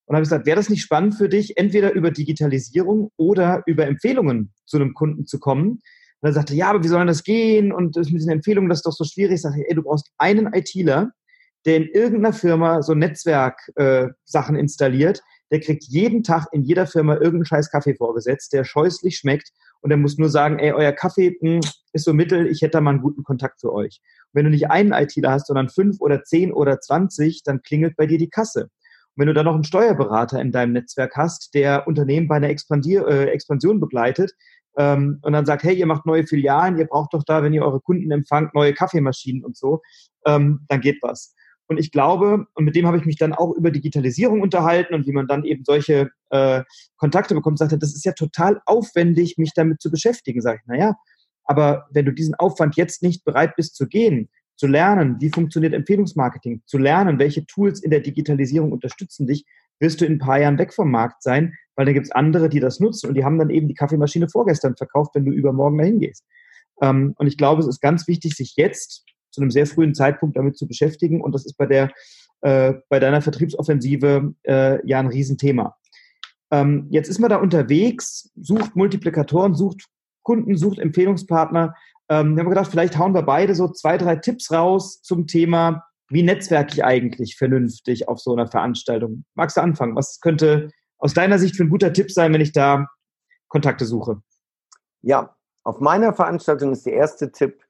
Und 0.06 0.16
habe 0.16 0.22
ich 0.22 0.30
gesagt, 0.30 0.46
wäre 0.46 0.56
das 0.56 0.70
nicht 0.70 0.80
spannend 0.80 1.14
für 1.14 1.28
dich, 1.28 1.58
entweder 1.58 1.92
über 1.92 2.10
Digitalisierung 2.10 3.10
oder 3.18 3.62
über 3.66 3.86
Empfehlungen 3.86 4.54
zu 4.64 4.78
einem 4.78 4.94
Kunden 4.94 5.26
zu 5.26 5.38
kommen? 5.38 5.82
Und 6.22 6.28
er 6.30 6.32
sagte, 6.32 6.54
ja, 6.54 6.70
aber 6.70 6.82
wie 6.82 6.88
soll 6.88 7.04
das 7.04 7.22
gehen? 7.22 7.70
Und 7.70 7.98
das 7.98 8.06
mit 8.06 8.20
diesen 8.20 8.32
Empfehlungen, 8.32 8.70
das 8.70 8.78
ist 8.78 8.86
doch 8.86 8.92
so 8.92 9.04
schwierig. 9.04 9.34
Ich 9.34 9.42
sage, 9.42 9.62
ey, 9.68 9.74
du 9.74 9.82
brauchst 9.82 10.10
einen 10.16 10.50
ITler, 10.54 11.10
der 11.66 11.76
in 11.76 11.84
irgendeiner 11.84 12.32
Firma 12.32 12.80
so 12.80 12.94
Netzwerk-Sachen 12.94 14.56
äh, 14.56 14.58
installiert, 14.58 15.20
der 15.50 15.60
kriegt 15.60 15.84
jeden 15.84 16.22
Tag 16.22 16.46
in 16.52 16.62
jeder 16.62 16.86
Firma 16.86 17.12
irgendeinen 17.12 17.44
scheiß 17.44 17.70
Kaffee 17.70 17.94
vorgesetzt, 17.94 18.54
der 18.54 18.64
scheußlich 18.64 19.18
schmeckt 19.18 19.50
und 19.80 19.90
der 19.90 19.98
muss 19.98 20.18
nur 20.18 20.28
sagen, 20.28 20.58
ey, 20.58 20.72
euer 20.72 20.92
Kaffee 20.92 21.36
mh, 21.40 21.50
hm, 21.50 21.60
ist 21.92 22.04
so 22.04 22.12
mittel, 22.12 22.46
ich 22.46 22.62
hätte 22.62 22.72
da 22.72 22.80
mal 22.80 22.90
einen 22.90 23.02
guten 23.02 23.24
Kontakt 23.24 23.60
für 23.60 23.72
euch. 23.72 24.00
Und 24.32 24.38
wenn 24.38 24.44
du 24.44 24.50
nicht 24.50 24.70
einen 24.70 24.92
ITler 24.92 25.32
hast, 25.32 25.46
sondern 25.46 25.68
fünf 25.68 26.00
oder 26.00 26.22
zehn 26.22 26.52
oder 26.52 26.80
zwanzig, 26.80 27.42
dann 27.44 27.62
klingelt 27.62 27.96
bei 27.96 28.06
dir 28.06 28.18
die 28.18 28.30
Kasse. 28.30 28.64
Und 28.64 28.70
wenn 29.16 29.26
du 29.26 29.34
dann 29.34 29.46
noch 29.46 29.54
einen 29.54 29.64
Steuerberater 29.64 30.40
in 30.40 30.52
deinem 30.52 30.72
Netzwerk 30.72 31.16
hast, 31.16 31.54
der 31.54 31.86
Unternehmen 31.86 32.28
bei 32.28 32.36
einer 32.36 32.48
Expandier 32.48 33.06
äh, 33.08 33.24
Expansion 33.30 33.80
begleitet 33.80 34.32
ähm, 34.76 35.18
und 35.22 35.32
dann 35.32 35.46
sagt, 35.46 35.64
hey, 35.64 35.74
ihr 35.74 35.86
macht 35.86 36.06
neue 36.06 36.26
Filialen, 36.26 36.78
ihr 36.78 36.86
braucht 36.86 37.12
doch 37.14 37.24
da, 37.24 37.42
wenn 37.42 37.52
ihr 37.52 37.64
eure 37.64 37.80
Kunden 37.80 38.10
empfangt, 38.10 38.54
neue 38.54 38.74
Kaffeemaschinen 38.74 39.44
und 39.44 39.56
so, 39.56 39.80
ähm, 40.26 40.60
dann 40.68 40.80
geht 40.80 40.98
was. 41.02 41.34
Und 41.70 41.78
ich 41.78 41.92
glaube, 41.92 42.46
und 42.54 42.64
mit 42.64 42.74
dem 42.74 42.84
habe 42.88 42.96
ich 42.96 43.04
mich 43.04 43.16
dann 43.16 43.32
auch 43.32 43.54
über 43.54 43.70
Digitalisierung 43.70 44.40
unterhalten 44.40 44.92
und 44.92 45.06
wie 45.06 45.12
man 45.12 45.28
dann 45.28 45.44
eben 45.44 45.62
solche 45.64 46.10
äh, 46.30 46.64
Kontakte 46.96 47.32
bekommt, 47.32 47.60
sagte, 47.60 47.78
das 47.78 47.94
ist 47.94 48.04
ja 48.04 48.10
total 48.10 48.60
aufwendig, 48.66 49.38
mich 49.38 49.52
damit 49.54 49.80
zu 49.80 49.88
beschäftigen. 49.88 50.40
Sage 50.40 50.58
ich, 50.60 50.66
naja, 50.66 50.96
aber 51.44 51.86
wenn 51.92 52.06
du 52.06 52.12
diesen 52.12 52.34
Aufwand 52.34 52.74
jetzt 52.74 53.04
nicht 53.04 53.24
bereit 53.24 53.54
bist 53.54 53.76
zu 53.76 53.86
gehen, 53.86 54.28
zu 54.56 54.66
lernen, 54.66 55.18
wie 55.20 55.30
funktioniert 55.30 55.72
Empfehlungsmarketing, 55.72 56.62
zu 56.66 56.76
lernen, 56.76 57.20
welche 57.20 57.46
Tools 57.46 57.80
in 57.80 57.92
der 57.92 58.00
Digitalisierung 58.00 58.72
unterstützen 58.72 59.28
dich, 59.28 59.44
wirst 59.78 60.00
du 60.00 60.06
in 60.06 60.14
ein 60.14 60.18
paar 60.18 60.40
Jahren 60.40 60.58
weg 60.58 60.74
vom 60.74 60.90
Markt 60.90 61.22
sein, 61.22 61.54
weil 61.76 61.84
dann 61.84 61.94
gibt 61.94 62.06
es 62.06 62.12
andere, 62.12 62.48
die 62.48 62.58
das 62.58 62.80
nutzen 62.80 63.06
und 63.06 63.14
die 63.14 63.24
haben 63.24 63.38
dann 63.38 63.48
eben 63.48 63.68
die 63.68 63.74
Kaffeemaschine 63.74 64.28
vorgestern 64.28 64.74
verkauft, 64.74 65.12
wenn 65.14 65.24
du 65.24 65.30
übermorgen 65.30 65.78
dahin 65.78 66.00
gehst. 66.00 66.24
Ähm, 66.82 67.14
und 67.16 67.28
ich 67.28 67.36
glaube, 67.36 67.60
es 67.60 67.68
ist 67.68 67.80
ganz 67.80 68.08
wichtig, 68.08 68.34
sich 68.34 68.56
jetzt 68.56 69.04
zu 69.30 69.40
einem 69.40 69.50
sehr 69.50 69.66
frühen 69.66 69.94
Zeitpunkt 69.94 70.36
damit 70.36 70.56
zu 70.56 70.66
beschäftigen. 70.66 71.20
Und 71.20 71.34
das 71.34 71.46
ist 71.46 71.56
bei 71.56 71.66
der 71.66 71.90
äh, 72.42 72.74
bei 72.88 72.98
deiner 72.98 73.20
Vertriebsoffensive 73.20 74.34
äh, 74.44 74.86
ja 74.86 74.98
ein 74.98 75.08
Riesenthema. 75.08 75.76
Ähm, 76.50 76.86
jetzt 76.90 77.08
ist 77.08 77.18
man 77.18 77.30
da 77.30 77.36
unterwegs, 77.36 78.30
sucht 78.34 78.76
Multiplikatoren, 78.76 79.54
sucht 79.54 79.86
Kunden, 80.22 80.56
sucht 80.56 80.78
Empfehlungspartner. 80.78 81.74
Ähm, 82.08 82.34
wir 82.34 82.42
haben 82.42 82.50
gedacht, 82.50 82.70
vielleicht 82.70 82.98
hauen 82.98 83.14
wir 83.14 83.22
beide 83.22 83.54
so 83.54 83.68
zwei, 83.68 83.98
drei 83.98 84.16
Tipps 84.16 84.50
raus 84.50 85.02
zum 85.02 85.26
Thema, 85.26 85.84
wie 86.08 86.22
netzwerke 86.22 86.72
ich 86.72 86.84
eigentlich 86.84 87.36
vernünftig 87.36 88.08
auf 88.08 88.20
so 88.20 88.32
einer 88.32 88.48
Veranstaltung. 88.48 89.24
Magst 89.34 89.56
du 89.56 89.60
anfangen? 89.60 89.94
Was 89.94 90.20
könnte 90.20 90.70
aus 90.98 91.14
deiner 91.14 91.38
Sicht 91.38 91.56
für 91.56 91.64
ein 91.64 91.70
guter 91.70 91.92
Tipp 91.92 92.10
sein, 92.10 92.32
wenn 92.32 92.40
ich 92.40 92.52
da 92.52 92.88
Kontakte 93.48 93.86
suche? 93.86 94.20
Ja, 95.02 95.36
auf 95.62 95.80
meiner 95.80 96.12
Veranstaltung 96.12 96.72
ist 96.72 96.84
der 96.84 96.94
erste 96.94 97.30
Tipp, 97.30 97.62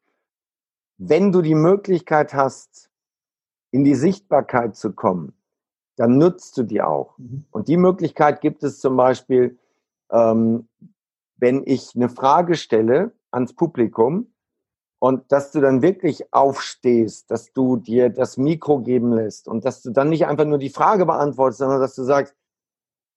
wenn 1.00 1.32
du 1.32 1.40
die 1.40 1.54
Möglichkeit 1.54 2.34
hast, 2.34 2.90
in 3.70 3.84
die 3.84 3.94
Sichtbarkeit 3.94 4.76
zu 4.76 4.92
kommen, 4.92 5.32
dann 5.96 6.18
nutzt 6.18 6.58
du 6.58 6.62
die 6.62 6.82
auch. 6.82 7.16
Mhm. 7.16 7.46
Und 7.50 7.68
die 7.68 7.78
Möglichkeit 7.78 8.42
gibt 8.42 8.62
es 8.62 8.80
zum 8.80 8.96
Beispiel, 8.96 9.58
ähm, 10.10 10.68
wenn 11.36 11.62
ich 11.64 11.94
eine 11.94 12.10
Frage 12.10 12.54
stelle 12.54 13.12
ans 13.30 13.54
Publikum 13.54 14.34
und 14.98 15.32
dass 15.32 15.52
du 15.52 15.60
dann 15.60 15.80
wirklich 15.80 16.34
aufstehst, 16.34 17.30
dass 17.30 17.52
du 17.54 17.78
dir 17.78 18.10
das 18.10 18.36
Mikro 18.36 18.80
geben 18.80 19.14
lässt 19.14 19.48
und 19.48 19.64
dass 19.64 19.80
du 19.80 19.90
dann 19.90 20.10
nicht 20.10 20.26
einfach 20.26 20.44
nur 20.44 20.58
die 20.58 20.68
Frage 20.68 21.06
beantwortest, 21.06 21.60
sondern 21.60 21.80
dass 21.80 21.94
du 21.94 22.02
sagst, 22.02 22.34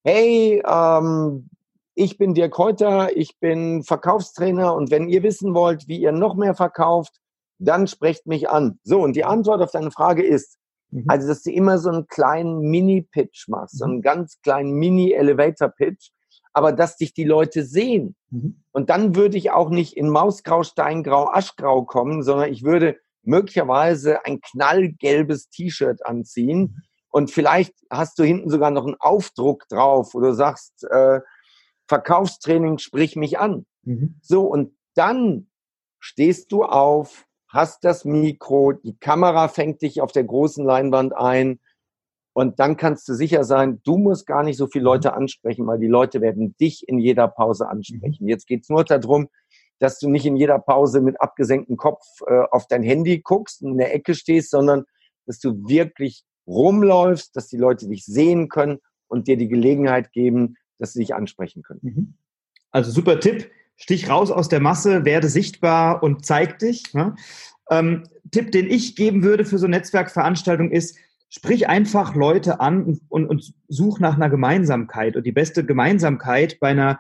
hey, 0.05 0.63
ähm, 0.65 1.49
ich 1.95 2.17
bin 2.17 2.33
Dirk 2.33 2.53
Kräuter, 2.53 3.15
ich 3.15 3.39
bin 3.39 3.83
Verkaufstrainer 3.83 4.73
und 4.73 4.89
wenn 4.89 5.09
ihr 5.09 5.21
wissen 5.21 5.53
wollt, 5.53 5.89
wie 5.89 5.99
ihr 5.99 6.13
noch 6.13 6.35
mehr 6.35 6.55
verkauft, 6.55 7.19
dann 7.65 7.87
sprecht 7.87 8.27
mich 8.27 8.49
an. 8.49 8.79
So, 8.83 9.01
und 9.01 9.15
die 9.15 9.25
Antwort 9.25 9.61
auf 9.61 9.71
deine 9.71 9.91
Frage 9.91 10.23
ist, 10.23 10.57
mhm. 10.91 11.05
also, 11.07 11.27
dass 11.27 11.43
du 11.43 11.51
immer 11.51 11.77
so 11.77 11.89
einen 11.89 12.07
kleinen 12.07 12.59
Mini-Pitch 12.59 13.47
machst, 13.47 13.77
so 13.77 13.85
einen 13.85 13.97
mhm. 13.97 14.01
ganz 14.01 14.41
kleinen 14.41 14.73
Mini-Elevator-Pitch, 14.73 16.11
aber 16.53 16.71
dass 16.71 16.97
dich 16.97 17.13
die 17.13 17.23
Leute 17.23 17.63
sehen. 17.63 18.15
Mhm. 18.29 18.63
Und 18.71 18.89
dann 18.89 19.15
würde 19.15 19.37
ich 19.37 19.51
auch 19.51 19.69
nicht 19.69 19.97
in 19.97 20.09
Mausgrau, 20.09 20.63
Steingrau, 20.63 21.29
Aschgrau 21.29 21.83
kommen, 21.83 22.23
sondern 22.23 22.51
ich 22.51 22.63
würde 22.63 22.97
möglicherweise 23.23 24.25
ein 24.25 24.41
knallgelbes 24.41 25.49
T-Shirt 25.49 26.05
anziehen. 26.05 26.59
Mhm. 26.59 26.81
Und 27.09 27.31
vielleicht 27.31 27.73
hast 27.89 28.17
du 28.19 28.23
hinten 28.23 28.49
sogar 28.49 28.71
noch 28.71 28.85
einen 28.85 28.99
Aufdruck 28.99 29.67
drauf, 29.69 30.13
wo 30.13 30.19
du 30.19 30.33
sagst, 30.33 30.83
äh, 30.89 31.19
Verkaufstraining, 31.87 32.77
sprich 32.79 33.15
mich 33.15 33.39
an. 33.39 33.65
Mhm. 33.83 34.19
So, 34.21 34.45
und 34.47 34.75
dann 34.95 35.47
stehst 35.99 36.51
du 36.51 36.63
auf, 36.63 37.25
hast 37.53 37.83
das 37.85 38.03
Mikro, 38.03 38.73
die 38.73 38.97
Kamera 38.97 39.47
fängt 39.47 39.83
dich 39.83 40.01
auf 40.01 40.11
der 40.11 40.23
großen 40.23 40.65
Leinwand 40.65 41.15
ein 41.15 41.59
und 42.33 42.59
dann 42.59 42.77
kannst 42.77 43.07
du 43.07 43.13
sicher 43.13 43.43
sein, 43.43 43.79
du 43.83 43.97
musst 43.97 44.25
gar 44.25 44.43
nicht 44.43 44.57
so 44.57 44.65
viele 44.65 44.85
Leute 44.85 45.13
ansprechen, 45.13 45.67
weil 45.67 45.77
die 45.77 45.87
Leute 45.87 46.19
werden 46.19 46.55
dich 46.57 46.87
in 46.87 46.97
jeder 46.97 47.27
Pause 47.27 47.69
ansprechen. 47.69 48.27
Jetzt 48.27 48.47
geht's 48.47 48.69
nur 48.69 48.83
darum, 48.83 49.29
dass 49.77 49.99
du 49.99 50.09
nicht 50.09 50.25
in 50.25 50.35
jeder 50.35 50.57
Pause 50.57 50.99
mit 50.99 51.21
abgesenktem 51.21 51.77
Kopf 51.77 52.03
äh, 52.25 52.43
auf 52.49 52.67
dein 52.67 52.81
Handy 52.81 53.19
guckst 53.19 53.61
und 53.61 53.73
in 53.73 53.77
der 53.77 53.93
Ecke 53.93 54.15
stehst, 54.15 54.49
sondern 54.49 54.85
dass 55.27 55.39
du 55.39 55.67
wirklich 55.67 56.23
rumläufst, 56.47 57.35
dass 57.35 57.49
die 57.49 57.57
Leute 57.57 57.87
dich 57.87 58.03
sehen 58.03 58.49
können 58.49 58.79
und 59.07 59.27
dir 59.27 59.37
die 59.37 59.47
Gelegenheit 59.47 60.11
geben, 60.11 60.55
dass 60.79 60.93
sie 60.93 61.01
dich 61.01 61.13
ansprechen 61.13 61.61
können. 61.61 61.79
Mhm. 61.83 62.13
Also 62.71 62.89
super 62.91 63.19
Tipp. 63.19 63.51
Stich 63.75 64.09
raus 64.09 64.31
aus 64.31 64.49
der 64.49 64.59
Masse, 64.59 65.05
werde 65.05 65.27
sichtbar 65.27 66.03
und 66.03 66.25
zeig 66.25 66.59
dich. 66.59 66.93
Ne? 66.93 67.15
Ähm, 67.69 68.03
Tipp, 68.31 68.51
den 68.51 68.69
ich 68.69 68.95
geben 68.95 69.23
würde 69.23 69.45
für 69.45 69.57
so 69.57 69.67
Netzwerkveranstaltung 69.67 70.71
ist, 70.71 70.97
sprich 71.29 71.67
einfach 71.67 72.15
Leute 72.15 72.59
an 72.59 72.83
und, 72.83 73.01
und, 73.09 73.27
und 73.27 73.53
such 73.67 73.99
nach 73.99 74.15
einer 74.15 74.29
Gemeinsamkeit. 74.29 75.15
Und 75.15 75.25
die 75.25 75.31
beste 75.31 75.65
Gemeinsamkeit 75.65 76.59
bei 76.59 76.69
einer 76.69 76.99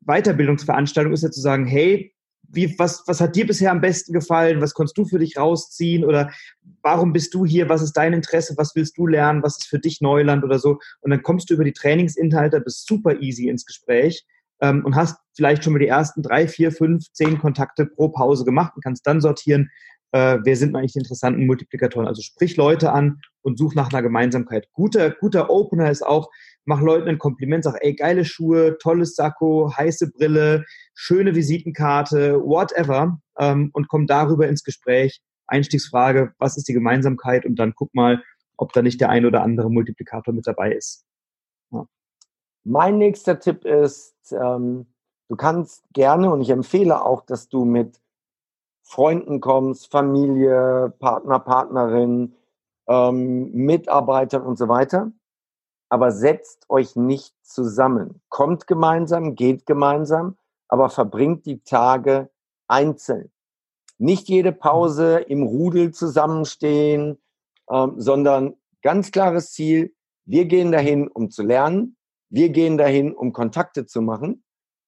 Weiterbildungsveranstaltung 0.00 1.12
ist 1.12 1.22
ja 1.22 1.30
zu 1.30 1.40
sagen, 1.40 1.66
hey, 1.66 2.12
wie, 2.52 2.76
was, 2.78 3.04
was 3.06 3.20
hat 3.20 3.36
dir 3.36 3.46
bisher 3.46 3.70
am 3.70 3.80
besten 3.80 4.12
gefallen? 4.12 4.60
Was 4.60 4.74
konntest 4.74 4.98
du 4.98 5.04
für 5.04 5.20
dich 5.20 5.36
rausziehen? 5.36 6.04
Oder 6.04 6.32
warum 6.82 7.12
bist 7.12 7.32
du 7.34 7.46
hier? 7.46 7.68
Was 7.68 7.80
ist 7.80 7.92
dein 7.92 8.12
Interesse? 8.12 8.54
Was 8.56 8.74
willst 8.74 8.98
du 8.98 9.06
lernen? 9.06 9.42
Was 9.44 9.58
ist 9.58 9.68
für 9.68 9.78
dich 9.78 10.00
Neuland 10.00 10.42
oder 10.42 10.58
so? 10.58 10.80
Und 11.00 11.10
dann 11.12 11.22
kommst 11.22 11.48
du 11.48 11.54
über 11.54 11.64
die 11.64 11.72
Trainingsinhalte, 11.72 12.60
bist 12.60 12.88
super 12.88 13.20
easy 13.20 13.48
ins 13.48 13.66
Gespräch 13.66 14.26
ähm, 14.60 14.84
und 14.84 14.94
hast 14.94 15.18
vielleicht 15.34 15.64
schon 15.64 15.72
mal 15.72 15.78
die 15.78 15.88
ersten 15.88 16.22
drei, 16.22 16.48
vier, 16.48 16.72
fünf, 16.72 17.04
zehn 17.12 17.38
Kontakte 17.38 17.86
pro 17.86 18.08
Pause 18.08 18.44
gemacht 18.44 18.72
und 18.74 18.82
kannst 18.82 19.06
dann 19.06 19.20
sortieren, 19.20 19.70
äh, 20.12 20.38
wer 20.42 20.56
sind 20.56 20.74
eigentlich 20.74 20.92
die 20.92 20.98
interessanten 20.98 21.46
Multiplikatoren. 21.46 22.08
Also 22.08 22.22
sprich 22.22 22.56
Leute 22.56 22.92
an 22.92 23.20
und 23.42 23.58
such 23.58 23.74
nach 23.74 23.92
einer 23.92 24.02
Gemeinsamkeit. 24.02 24.68
Guter, 24.72 25.10
guter 25.10 25.50
Opener 25.50 25.90
ist 25.90 26.02
auch, 26.02 26.30
mach 26.64 26.80
Leuten 26.80 27.08
ein 27.08 27.18
Kompliment, 27.18 27.64
sag, 27.64 27.76
ey, 27.80 27.94
geile 27.94 28.24
Schuhe, 28.24 28.76
tolles 28.78 29.14
Sakko, 29.14 29.72
heiße 29.76 30.10
Brille, 30.10 30.64
schöne 30.94 31.34
Visitenkarte, 31.34 32.40
whatever, 32.40 33.18
ähm, 33.38 33.70
und 33.72 33.88
komm 33.88 34.06
darüber 34.06 34.48
ins 34.48 34.64
Gespräch. 34.64 35.20
Einstiegsfrage, 35.46 36.32
was 36.38 36.56
ist 36.56 36.68
die 36.68 36.74
Gemeinsamkeit? 36.74 37.44
Und 37.44 37.56
dann 37.56 37.72
guck 37.74 37.94
mal, 37.94 38.22
ob 38.56 38.72
da 38.72 38.82
nicht 38.82 39.00
der 39.00 39.08
ein 39.08 39.24
oder 39.24 39.42
andere 39.42 39.70
Multiplikator 39.70 40.34
mit 40.34 40.46
dabei 40.46 40.72
ist. 40.72 41.04
Mein 42.64 42.98
nächster 42.98 43.40
Tipp 43.40 43.64
ist, 43.64 44.32
ähm, 44.32 44.86
du 45.28 45.36
kannst 45.36 45.84
gerne 45.92 46.32
und 46.32 46.40
ich 46.42 46.50
empfehle 46.50 47.04
auch, 47.04 47.22
dass 47.22 47.48
du 47.48 47.64
mit 47.64 48.00
Freunden 48.82 49.40
kommst, 49.40 49.90
Familie, 49.90 50.92
Partner, 50.98 51.38
Partnerin, 51.38 52.34
ähm, 52.88 53.52
Mitarbeitern 53.52 54.42
und 54.42 54.58
so 54.58 54.68
weiter. 54.68 55.12
Aber 55.88 56.12
setzt 56.12 56.68
euch 56.68 56.96
nicht 56.96 57.34
zusammen. 57.42 58.20
Kommt 58.28 58.66
gemeinsam, 58.66 59.34
geht 59.34 59.66
gemeinsam, 59.66 60.36
aber 60.68 60.90
verbringt 60.90 61.46
die 61.46 61.62
Tage 61.62 62.30
einzeln. 62.68 63.30
Nicht 63.98 64.28
jede 64.28 64.52
Pause 64.52 65.18
im 65.18 65.42
Rudel 65.42 65.92
zusammenstehen, 65.92 67.18
ähm, 67.70 67.94
sondern 67.96 68.56
ganz 68.82 69.12
klares 69.12 69.52
Ziel. 69.52 69.94
Wir 70.24 70.46
gehen 70.46 70.72
dahin, 70.72 71.08
um 71.08 71.30
zu 71.30 71.42
lernen. 71.42 71.96
Wir 72.30 72.48
gehen 72.50 72.78
dahin, 72.78 73.12
um 73.12 73.32
Kontakte 73.32 73.86
zu 73.86 74.00
machen. 74.00 74.44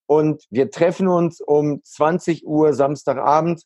Und 0.07 0.47
wir 0.51 0.71
treffen 0.71 1.09
uns 1.09 1.41
um 1.41 1.83
20 1.83 2.47
Uhr 2.47 2.75
Samstagabend. 2.75 3.65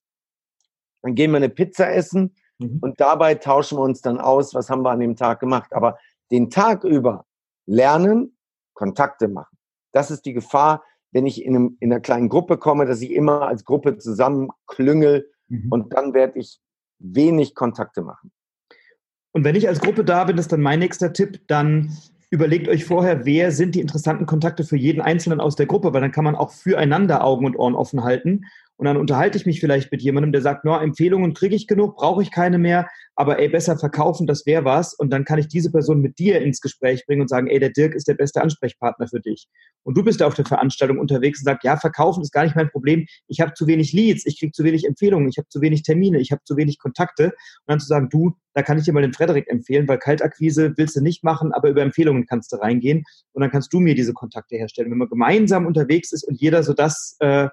Dann 1.02 1.14
gehen 1.14 1.30
wir 1.30 1.36
eine 1.36 1.48
Pizza 1.48 1.92
essen 1.92 2.34
mhm. 2.58 2.78
und 2.80 3.00
dabei 3.00 3.34
tauschen 3.34 3.78
wir 3.78 3.82
uns 3.82 4.00
dann 4.00 4.18
aus, 4.18 4.54
was 4.54 4.70
haben 4.70 4.82
wir 4.82 4.90
an 4.90 5.00
dem 5.00 5.16
Tag 5.16 5.40
gemacht. 5.40 5.72
Aber 5.72 5.98
den 6.30 6.50
Tag 6.50 6.84
über 6.84 7.26
lernen, 7.66 8.36
Kontakte 8.74 9.28
machen. 9.28 9.56
Das 9.92 10.10
ist 10.10 10.24
die 10.26 10.32
Gefahr, 10.32 10.84
wenn 11.12 11.26
ich 11.26 11.44
in, 11.44 11.56
einem, 11.56 11.76
in 11.80 11.92
einer 11.92 12.00
kleinen 12.00 12.28
Gruppe 12.28 12.58
komme, 12.58 12.86
dass 12.86 13.00
ich 13.00 13.10
immer 13.10 13.48
als 13.48 13.64
Gruppe 13.64 13.98
zusammenklüngel 13.98 15.30
mhm. 15.48 15.72
und 15.72 15.92
dann 15.94 16.14
werde 16.14 16.38
ich 16.38 16.60
wenig 16.98 17.54
Kontakte 17.54 18.02
machen. 18.02 18.32
Und 19.32 19.44
wenn 19.44 19.54
ich 19.54 19.68
als 19.68 19.80
Gruppe 19.80 20.04
da 20.04 20.24
bin, 20.24 20.36
das 20.36 20.46
ist 20.46 20.52
dann 20.52 20.62
mein 20.62 20.78
nächster 20.78 21.12
Tipp, 21.12 21.46
dann 21.46 21.96
überlegt 22.30 22.68
euch 22.68 22.84
vorher, 22.84 23.24
wer 23.24 23.52
sind 23.52 23.74
die 23.74 23.80
interessanten 23.80 24.26
Kontakte 24.26 24.64
für 24.64 24.76
jeden 24.76 25.00
Einzelnen 25.00 25.40
aus 25.40 25.56
der 25.56 25.66
Gruppe, 25.66 25.92
weil 25.92 26.00
dann 26.00 26.12
kann 26.12 26.24
man 26.24 26.34
auch 26.34 26.50
füreinander 26.50 27.24
Augen 27.24 27.46
und 27.46 27.56
Ohren 27.56 27.74
offen 27.74 28.02
halten 28.02 28.46
und 28.76 28.84
dann 28.84 28.96
unterhalte 28.96 29.38
ich 29.38 29.46
mich 29.46 29.60
vielleicht 29.60 29.90
mit 29.90 30.02
jemandem, 30.02 30.32
der 30.32 30.42
sagt, 30.42 30.64
no, 30.64 30.76
Empfehlungen 30.76 31.32
kriege 31.32 31.56
ich 31.56 31.66
genug, 31.66 31.96
brauche 31.96 32.22
ich 32.22 32.30
keine 32.30 32.58
mehr, 32.58 32.88
aber 33.14 33.38
ey, 33.38 33.48
besser 33.48 33.78
verkaufen, 33.78 34.26
das 34.26 34.44
wäre 34.44 34.64
was. 34.64 34.92
Und 34.92 35.10
dann 35.10 35.24
kann 35.24 35.38
ich 35.38 35.48
diese 35.48 35.72
Person 35.72 36.02
mit 36.02 36.18
dir 36.18 36.42
ins 36.42 36.60
Gespräch 36.60 37.06
bringen 37.06 37.22
und 37.22 37.28
sagen, 37.28 37.46
ey, 37.46 37.58
der 37.58 37.70
Dirk 37.70 37.94
ist 37.94 38.06
der 38.06 38.14
beste 38.14 38.42
Ansprechpartner 38.42 39.08
für 39.08 39.20
dich. 39.20 39.48
Und 39.82 39.96
du 39.96 40.04
bist 40.04 40.20
ja 40.20 40.26
auf 40.26 40.34
der 40.34 40.44
Veranstaltung 40.44 40.98
unterwegs 40.98 41.40
und 41.40 41.46
sagst, 41.46 41.64
ja, 41.64 41.78
verkaufen 41.78 42.22
ist 42.22 42.32
gar 42.32 42.44
nicht 42.44 42.54
mein 42.54 42.68
Problem. 42.68 43.06
Ich 43.28 43.40
habe 43.40 43.54
zu 43.54 43.66
wenig 43.66 43.94
Leads, 43.94 44.26
ich 44.26 44.38
kriege 44.38 44.52
zu 44.52 44.62
wenig 44.64 44.84
Empfehlungen, 44.84 45.28
ich 45.28 45.38
habe 45.38 45.48
zu 45.48 45.62
wenig 45.62 45.82
Termine, 45.82 46.20
ich 46.20 46.30
habe 46.30 46.42
zu 46.44 46.58
wenig 46.58 46.78
Kontakte. 46.78 47.24
Und 47.26 47.32
dann 47.66 47.80
zu 47.80 47.86
sagen, 47.86 48.10
du, 48.10 48.36
da 48.52 48.62
kann 48.62 48.78
ich 48.78 48.84
dir 48.84 48.92
mal 48.92 49.00
den 49.00 49.14
Frederik 49.14 49.48
empfehlen, 49.48 49.88
weil 49.88 49.98
Kaltakquise 49.98 50.74
willst 50.76 50.96
du 50.96 51.00
nicht 51.00 51.24
machen, 51.24 51.52
aber 51.52 51.70
über 51.70 51.80
Empfehlungen 51.80 52.26
kannst 52.26 52.52
du 52.52 52.56
reingehen 52.56 53.04
und 53.32 53.40
dann 53.40 53.50
kannst 53.50 53.72
du 53.72 53.80
mir 53.80 53.94
diese 53.94 54.12
Kontakte 54.12 54.56
herstellen. 54.56 54.90
Wenn 54.90 54.98
man 54.98 55.08
gemeinsam 55.08 55.64
unterwegs 55.64 56.12
ist 56.12 56.24
und 56.24 56.38
jeder 56.38 56.62
so 56.62 56.74
das 56.74 57.16
äh, 57.20 57.48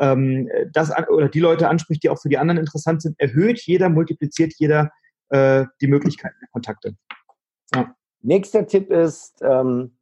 ähm, 0.00 0.48
das 0.72 0.90
oder 1.08 1.28
die 1.28 1.40
Leute 1.40 1.68
anspricht, 1.68 2.02
die 2.02 2.08
auch 2.08 2.20
für 2.20 2.28
die 2.28 2.38
anderen 2.38 2.58
interessant 2.58 3.02
sind, 3.02 3.20
erhöht 3.20 3.60
jeder, 3.60 3.88
multipliziert 3.88 4.54
jeder 4.56 4.90
äh, 5.28 5.66
die 5.80 5.86
Möglichkeiten 5.86 6.36
der 6.40 6.48
Kontakte. 6.48 6.96
Ja. 7.74 7.94
Nächster 8.22 8.66
Tipp 8.66 8.90
ist, 8.90 9.40
ähm, 9.42 9.96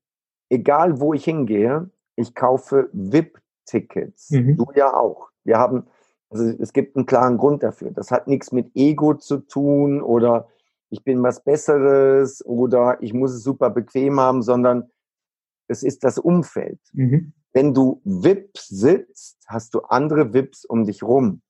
egal 0.49 1.01
wo 1.01 1.13
ich 1.15 1.25
hingehe, 1.25 1.91
ich 2.17 2.35
kaufe 2.35 2.89
VIP-Tickets. 2.93 4.31
Mhm. 4.31 4.57
Du 4.57 4.67
ja 4.75 4.95
auch. 4.95 5.31
Wir 5.45 5.59
haben, 5.59 5.87
also 6.31 6.45
es 6.45 6.73
gibt 6.73 6.97
einen 6.97 7.07
klaren 7.07 7.37
Grund 7.37 7.63
dafür. 7.63 7.91
Das 7.91 8.11
hat 8.11 8.27
nichts 8.27 8.53
mit 8.53 8.71
Ego 8.75 9.15
zu 9.15 9.39
tun 9.39 10.01
oder 10.01 10.49
ich 10.91 11.05
bin 11.05 11.23
was 11.23 11.45
Besseres 11.45 12.45
oder 12.45 12.99
ich 13.03 13.13
muss 13.13 13.33
es 13.33 13.43
super 13.43 13.71
bequem 13.71 14.19
haben, 14.19 14.43
sondern 14.43 14.91
es 15.69 15.83
ist 15.83 16.03
das 16.03 16.19
Umfeld. 16.19 16.81
Mhm. 16.93 17.35
Wenn 17.59 17.75
du 17.75 18.01
VIP 18.05 18.57
sitzt, 18.57 19.37
hast 19.49 19.75
du 19.75 19.81
andere 19.81 20.33
VIPs 20.33 20.65
um 20.65 20.85
dich 20.85 21.03
rum. 21.03 21.43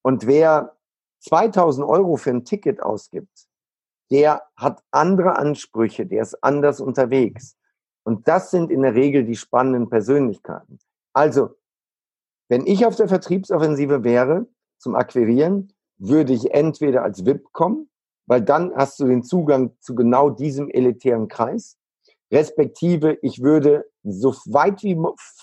Und 0.00 0.28
wer 0.28 0.76
2000 1.24 1.84
Euro 1.88 2.14
für 2.14 2.30
ein 2.30 2.44
Ticket 2.44 2.80
ausgibt, 2.80 3.48
der 4.12 4.44
hat 4.54 4.80
andere 4.92 5.34
Ansprüche, 5.34 6.06
der 6.06 6.22
ist 6.22 6.40
anders 6.44 6.80
unterwegs. 6.80 7.56
Und 8.04 8.28
das 8.28 8.52
sind 8.52 8.70
in 8.70 8.82
der 8.82 8.94
Regel 8.94 9.24
die 9.24 9.34
spannenden 9.34 9.90
Persönlichkeiten. 9.90 10.78
Also, 11.14 11.56
wenn 12.48 12.64
ich 12.64 12.86
auf 12.86 12.94
der 12.94 13.08
Vertriebsoffensive 13.08 14.04
wäre 14.04 14.46
zum 14.78 14.94
Akquirieren, 14.94 15.72
würde 15.98 16.32
ich 16.32 16.54
entweder 16.54 17.02
als 17.02 17.26
VIP 17.26 17.52
kommen, 17.52 17.90
weil 18.26 18.42
dann 18.42 18.72
hast 18.76 19.00
du 19.00 19.06
den 19.08 19.24
Zugang 19.24 19.72
zu 19.80 19.96
genau 19.96 20.30
diesem 20.30 20.70
elitären 20.70 21.26
Kreis 21.26 21.76
respektive 22.32 23.18
ich 23.22 23.42
würde 23.42 23.84
so 24.02 24.32
weit 24.46 24.82
wie 24.82 24.94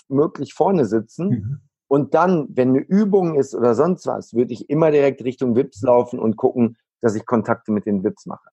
möglich 0.08 0.54
vorne 0.54 0.84
sitzen 0.84 1.28
mhm. 1.28 1.60
und 1.86 2.14
dann, 2.14 2.48
wenn 2.50 2.70
eine 2.70 2.80
Übung 2.80 3.34
ist 3.34 3.54
oder 3.54 3.74
sonst 3.74 4.06
was, 4.06 4.34
würde 4.34 4.52
ich 4.52 4.68
immer 4.70 4.90
direkt 4.90 5.22
Richtung 5.24 5.56
Wips 5.56 5.82
laufen 5.82 6.18
und 6.18 6.36
gucken, 6.36 6.76
dass 7.00 7.14
ich 7.14 7.26
Kontakte 7.26 7.72
mit 7.72 7.86
den 7.86 8.02
Wips 8.04 8.26
mache. 8.26 8.48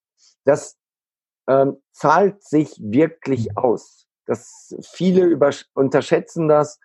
Das 0.45 0.77
ähm, 1.47 1.77
zahlt 1.91 2.43
sich 2.43 2.79
wirklich 2.79 3.49
mhm. 3.49 3.57
aus. 3.57 4.07
Das 4.25 4.75
viele 4.81 5.37
unterschätzen 5.73 6.47
das. 6.47 6.79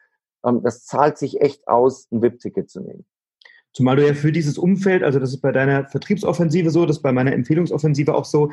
Ähm, 0.44 0.62
das 0.62 0.85
zahlt 0.85 1.18
sich 1.18 1.40
echt 1.40 1.66
aus, 1.68 2.09
ein 2.11 2.22
VIP-Ticket 2.22 2.70
zu 2.70 2.80
nehmen. 2.80 3.06
Zumal 3.72 3.96
du 3.96 4.06
ja 4.06 4.14
für 4.14 4.33
dieses 4.33 4.59
Umfeld, 4.59 5.04
also 5.04 5.20
das 5.20 5.30
ist 5.30 5.40
bei 5.40 5.52
deiner 5.52 5.88
Vertriebsoffensive 5.88 6.70
so, 6.70 6.87
das 6.87 6.96
ist 6.96 7.02
bei 7.02 7.12
meiner 7.12 7.33
Empfehlungsoffensive 7.33 8.14
auch 8.14 8.24
so, 8.24 8.50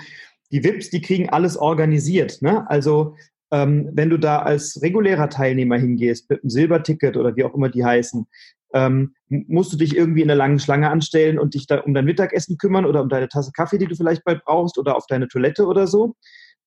die 0.51 0.63
VIPs, 0.63 0.91
die 0.91 1.01
kriegen 1.01 1.30
alles 1.30 1.58
organisiert. 1.58 2.41
Ne? 2.41 2.69
Also 2.69 3.15
ähm, 3.51 3.89
wenn 3.93 4.10
du 4.10 4.17
da 4.17 4.39
als 4.39 4.81
regulärer 4.81 5.29
Teilnehmer 5.29 5.77
hingehst, 5.77 6.29
mit 6.29 6.43
einem 6.43 6.49
Silberticket 6.49 7.17
oder 7.17 7.36
wie 7.36 7.43
auch 7.43 7.55
immer 7.55 7.69
die 7.69 7.86
heißen, 7.86 8.25
ähm, 8.73 9.13
musst 9.29 9.71
du 9.71 9.77
dich 9.77 9.95
irgendwie 9.95 10.21
in 10.21 10.27
der 10.27 10.36
langen 10.36 10.60
Schlange 10.60 10.89
anstellen 10.89 11.39
und 11.39 11.53
dich 11.53 11.67
da 11.67 11.79
um 11.79 11.93
dein 11.93 12.05
Mittagessen 12.05 12.57
kümmern 12.57 12.86
oder 12.86 13.01
um 13.01 13.10
deine 13.10 13.29
Tasse 13.29 13.51
Kaffee, 13.53 13.77
die 13.77 13.88
du 13.88 13.95
vielleicht 13.95 14.23
bald 14.25 14.43
brauchst 14.43 14.77
oder 14.77 14.97
auf 14.97 15.05
deine 15.07 15.27
Toilette 15.27 15.65
oder 15.65 15.88
so. 15.88 16.15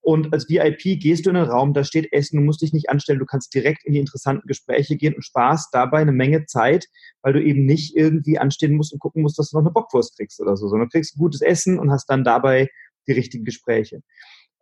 Und 0.03 0.33
als 0.33 0.49
VIP 0.49 0.99
gehst 0.99 1.27
du 1.27 1.31
in 1.31 1.37
einen 1.37 1.51
Raum, 1.51 1.75
da 1.75 1.85
steht 1.85 2.11
Essen, 2.13 2.39
du 2.39 2.43
musst 2.43 2.63
dich 2.63 2.73
nicht 2.73 2.89
anstellen, 2.89 3.19
du 3.19 3.27
kannst 3.27 3.55
direkt 3.55 3.85
in 3.85 3.93
die 3.93 3.99
interessanten 3.99 4.47
Gespräche 4.47 4.97
gehen 4.97 5.15
und 5.15 5.23
sparst 5.23 5.75
dabei 5.75 5.99
eine 5.99 6.13
Menge 6.13 6.47
Zeit, 6.47 6.87
weil 7.21 7.35
du 7.35 7.43
eben 7.43 7.67
nicht 7.67 7.95
irgendwie 7.95 8.39
anstehen 8.39 8.77
musst 8.77 8.95
und 8.95 8.99
gucken 8.99 9.21
musst, 9.21 9.39
dass 9.39 9.51
du 9.51 9.59
noch 9.59 9.65
eine 9.65 9.73
Bockwurst 9.73 10.17
kriegst 10.17 10.41
oder 10.41 10.57
so, 10.57 10.69
sondern 10.69 10.89
du 10.89 10.93
kriegst 10.93 11.19
gutes 11.19 11.43
Essen 11.43 11.79
und 11.79 11.91
hast 11.91 12.07
dann 12.07 12.25
dabei 12.25 12.69
die 13.07 13.13
richtigen 13.13 13.45
Gespräche. 13.45 14.01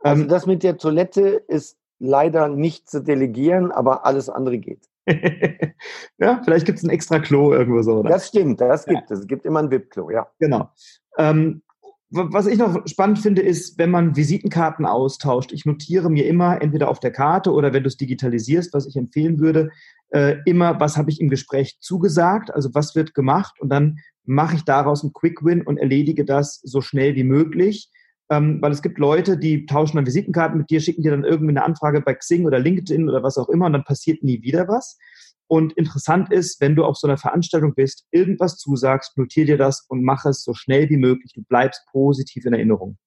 Also 0.00 0.22
ähm, 0.22 0.28
das 0.28 0.46
mit 0.46 0.64
der 0.64 0.76
Toilette 0.76 1.42
ist 1.46 1.76
leider 1.98 2.48
nicht 2.48 2.88
zu 2.88 3.02
delegieren, 3.02 3.72
aber 3.72 4.06
alles 4.06 4.28
andere 4.28 4.58
geht. 4.58 4.88
ja, 6.18 6.40
vielleicht 6.44 6.66
gibt 6.66 6.78
es 6.78 6.84
ein 6.84 6.90
extra 6.90 7.18
Klo 7.18 7.52
irgendwo 7.52 7.82
so. 7.82 7.98
Oder? 8.00 8.10
Das 8.10 8.28
stimmt, 8.28 8.60
das 8.60 8.84
gibt 8.84 9.10
ja. 9.10 9.14
es. 9.14 9.20
Es 9.20 9.26
gibt 9.26 9.46
immer 9.46 9.60
ein 9.60 9.70
VIP-Klo, 9.70 10.10
ja. 10.10 10.28
Genau. 10.38 10.70
Ähm, 11.16 11.62
was 12.10 12.46
ich 12.46 12.58
noch 12.58 12.86
spannend 12.86 13.18
finde, 13.18 13.42
ist, 13.42 13.76
wenn 13.78 13.90
man 13.90 14.16
Visitenkarten 14.16 14.86
austauscht. 14.86 15.52
Ich 15.52 15.66
notiere 15.66 16.08
mir 16.08 16.26
immer, 16.26 16.62
entweder 16.62 16.88
auf 16.88 17.00
der 17.00 17.10
Karte 17.10 17.52
oder 17.52 17.74
wenn 17.74 17.82
du 17.82 17.88
es 17.88 17.98
digitalisierst, 17.98 18.72
was 18.72 18.86
ich 18.86 18.96
empfehlen 18.96 19.40
würde, 19.40 19.70
äh, 20.10 20.36
immer, 20.46 20.80
was 20.80 20.96
habe 20.96 21.10
ich 21.10 21.20
im 21.20 21.28
Gespräch 21.28 21.78
zugesagt, 21.80 22.54
also 22.54 22.70
was 22.72 22.94
wird 22.94 23.12
gemacht 23.12 23.60
und 23.60 23.68
dann 23.68 23.98
mache 24.24 24.56
ich 24.56 24.64
daraus 24.64 25.02
einen 25.02 25.12
Quick 25.12 25.44
Win 25.44 25.62
und 25.62 25.76
erledige 25.76 26.24
das 26.24 26.60
so 26.62 26.80
schnell 26.80 27.14
wie 27.14 27.24
möglich. 27.24 27.90
Ähm, 28.30 28.60
weil 28.60 28.72
es 28.72 28.82
gibt 28.82 28.98
Leute, 28.98 29.38
die 29.38 29.64
tauschen 29.66 29.96
dann 29.96 30.06
Visitenkarten 30.06 30.58
mit 30.58 30.68
dir, 30.70 30.80
schicken 30.80 31.02
dir 31.02 31.12
dann 31.12 31.24
irgendwie 31.24 31.52
eine 31.52 31.64
Anfrage 31.64 32.02
bei 32.02 32.14
Xing 32.14 32.44
oder 32.44 32.58
LinkedIn 32.58 33.08
oder 33.08 33.22
was 33.22 33.38
auch 33.38 33.48
immer 33.48 33.66
und 33.66 33.72
dann 33.72 33.84
passiert 33.84 34.22
nie 34.22 34.42
wieder 34.42 34.68
was. 34.68 34.98
Und 35.46 35.72
interessant 35.72 36.30
ist, 36.30 36.60
wenn 36.60 36.76
du 36.76 36.84
auf 36.84 36.96
so 36.96 37.06
einer 37.06 37.16
Veranstaltung 37.16 37.74
bist, 37.74 38.06
irgendwas 38.10 38.58
zusagst, 38.58 39.16
notier 39.16 39.46
dir 39.46 39.56
das 39.56 39.86
und 39.88 40.04
mach 40.04 40.26
es 40.26 40.44
so 40.44 40.52
schnell 40.52 40.90
wie 40.90 40.98
möglich. 40.98 41.32
Du 41.32 41.42
bleibst 41.42 41.86
positiv 41.90 42.44
in 42.44 42.52
Erinnerung. 42.52 42.98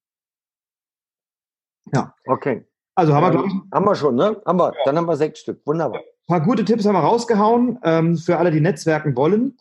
Ja. 1.93 2.15
Okay. 2.25 2.65
Also 2.95 3.13
haben 3.13 3.23
wir, 3.23 3.31
glaube 3.31 3.47
ich. 3.47 3.53
Haben 3.71 3.85
wir 3.85 3.95
schon, 3.95 4.15
ne? 4.15 4.41
Haben 4.45 4.59
wir. 4.59 4.73
Ja. 4.73 4.79
Dann 4.85 4.97
haben 4.97 5.07
wir 5.07 5.17
sechs 5.17 5.39
Stück. 5.39 5.61
Wunderbar. 5.65 5.99
Ein 5.99 6.27
paar 6.27 6.41
gute 6.41 6.65
Tipps 6.65 6.85
haben 6.85 6.95
wir 6.95 6.99
rausgehauen 6.99 7.79
ähm, 7.83 8.17
für 8.17 8.37
alle, 8.37 8.49
die 8.49 8.61
Netzwerken 8.61 9.15
wollen. 9.15 9.57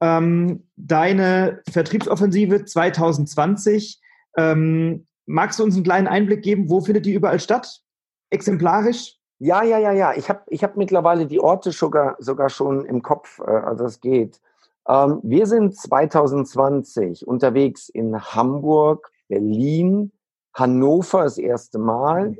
Ähm, 0.00 0.68
deine 0.76 1.62
Vertriebsoffensive 1.70 2.66
2020. 2.66 4.00
Ähm, 4.38 5.06
magst 5.26 5.58
du 5.58 5.64
uns 5.64 5.74
einen 5.74 5.84
kleinen 5.84 6.06
Einblick 6.06 6.42
geben? 6.42 6.70
Wo 6.70 6.80
findet 6.80 7.06
die 7.06 7.12
überall 7.12 7.40
statt? 7.40 7.82
Exemplarisch? 8.30 9.16
Ja, 9.40 9.64
ja, 9.64 9.78
ja, 9.78 9.92
ja. 9.92 10.14
Ich 10.14 10.28
habe 10.28 10.42
ich 10.46 10.62
hab 10.62 10.76
mittlerweile 10.76 11.26
die 11.26 11.40
Orte 11.40 11.72
sogar, 11.72 12.16
sogar 12.20 12.48
schon 12.48 12.84
im 12.84 13.02
Kopf, 13.02 13.40
äh, 13.40 13.50
also 13.50 13.84
es 13.84 14.00
geht. 14.00 14.40
Ähm, 14.86 15.20
wir 15.24 15.46
sind 15.46 15.76
2020 15.76 17.26
unterwegs 17.26 17.88
in 17.88 18.20
Hamburg, 18.20 19.10
Berlin, 19.28 20.12
Hannover 20.54 21.24
das 21.24 21.38
erste 21.38 21.78
Mal, 21.78 22.36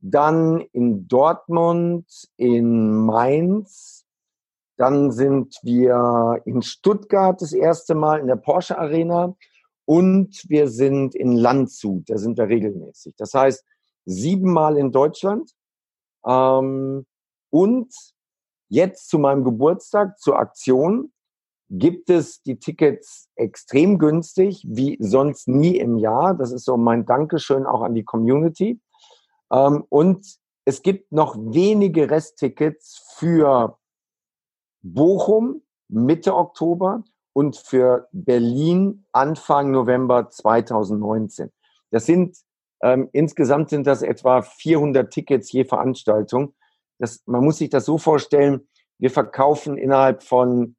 dann 0.00 0.60
in 0.72 1.06
Dortmund, 1.06 2.06
in 2.36 2.92
Mainz, 3.06 4.04
dann 4.76 5.12
sind 5.12 5.58
wir 5.62 6.40
in 6.44 6.62
Stuttgart 6.62 7.40
das 7.40 7.52
erste 7.52 7.94
Mal 7.94 8.20
in 8.20 8.26
der 8.26 8.36
Porsche 8.36 8.78
Arena 8.78 9.36
und 9.84 10.44
wir 10.48 10.68
sind 10.68 11.14
in 11.14 11.32
Landshut, 11.36 12.08
da 12.08 12.18
sind 12.18 12.38
wir 12.38 12.48
regelmäßig. 12.48 13.14
Das 13.16 13.34
heißt, 13.34 13.64
siebenmal 14.04 14.76
in 14.76 14.92
Deutschland 14.92 15.50
ähm, 16.26 17.06
und 17.50 17.92
jetzt 18.68 19.08
zu 19.08 19.18
meinem 19.18 19.44
Geburtstag, 19.44 20.18
zur 20.18 20.38
Aktion, 20.38 21.12
gibt 21.68 22.10
es 22.10 22.42
die 22.42 22.58
Tickets 22.58 23.30
extrem 23.34 23.98
günstig, 23.98 24.62
wie 24.68 24.98
sonst 25.00 25.48
nie 25.48 25.78
im 25.78 25.98
Jahr. 25.98 26.34
Das 26.34 26.52
ist 26.52 26.64
so 26.66 26.76
mein 26.76 27.06
Dankeschön 27.06 27.64
auch 27.64 27.80
an 27.80 27.94
die 27.94 28.04
Community. 28.04 28.80
Ähm, 29.50 29.84
und 29.88 30.26
es 30.64 30.82
gibt 30.82 31.12
noch 31.12 31.36
wenige 31.36 32.10
Resttickets 32.10 33.14
für 33.16 33.78
Bochum 34.82 35.62
Mitte 35.88 36.34
Oktober 36.34 37.04
und 37.32 37.56
für 37.56 38.08
Berlin 38.12 39.04
Anfang 39.12 39.70
November 39.70 40.28
2019. 40.28 41.50
Das 41.90 42.06
sind 42.06 42.36
ähm, 42.82 43.08
insgesamt 43.12 43.70
sind 43.70 43.86
das 43.86 44.02
etwa 44.02 44.42
400 44.42 45.10
Tickets 45.10 45.52
je 45.52 45.64
Veranstaltung. 45.64 46.54
Das, 46.98 47.22
man 47.26 47.44
muss 47.44 47.58
sich 47.58 47.70
das 47.70 47.84
so 47.84 47.96
vorstellen, 47.96 48.68
wir 48.98 49.10
verkaufen 49.10 49.78
innerhalb 49.78 50.22
von 50.22 50.76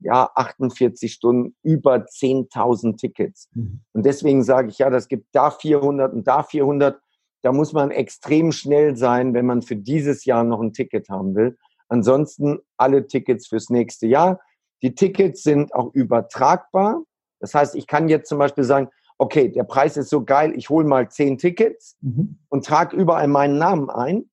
ja, 0.00 0.30
48 0.34 1.12
Stunden 1.12 1.56
über 1.62 1.96
10.000 1.96 2.96
Tickets. 2.96 3.48
Mhm. 3.54 3.80
Und 3.92 4.04
deswegen 4.04 4.42
sage 4.42 4.68
ich, 4.68 4.78
ja, 4.78 4.90
das 4.90 5.08
gibt 5.08 5.28
da 5.32 5.50
400 5.50 6.12
und 6.12 6.26
da 6.26 6.42
400. 6.42 7.00
Da 7.42 7.52
muss 7.52 7.72
man 7.72 7.90
extrem 7.90 8.52
schnell 8.52 8.96
sein, 8.96 9.34
wenn 9.34 9.46
man 9.46 9.62
für 9.62 9.76
dieses 9.76 10.24
Jahr 10.24 10.44
noch 10.44 10.60
ein 10.60 10.72
Ticket 10.72 11.08
haben 11.08 11.34
will. 11.34 11.56
Ansonsten 11.88 12.58
alle 12.76 13.06
Tickets 13.06 13.46
fürs 13.46 13.70
nächste 13.70 14.06
Jahr. 14.06 14.40
Die 14.82 14.94
Tickets 14.94 15.42
sind 15.42 15.74
auch 15.74 15.92
übertragbar. 15.94 17.02
Das 17.40 17.54
heißt, 17.54 17.74
ich 17.74 17.86
kann 17.86 18.08
jetzt 18.08 18.28
zum 18.28 18.38
Beispiel 18.38 18.64
sagen, 18.64 18.88
okay, 19.18 19.48
der 19.48 19.64
Preis 19.64 19.96
ist 19.96 20.10
so 20.10 20.24
geil, 20.24 20.52
ich 20.56 20.70
hole 20.70 20.86
mal 20.86 21.08
zehn 21.08 21.38
Tickets 21.38 21.96
mhm. 22.00 22.38
und 22.48 22.64
trage 22.64 22.96
überall 22.96 23.28
meinen 23.28 23.58
Namen 23.58 23.90
ein. 23.90 24.30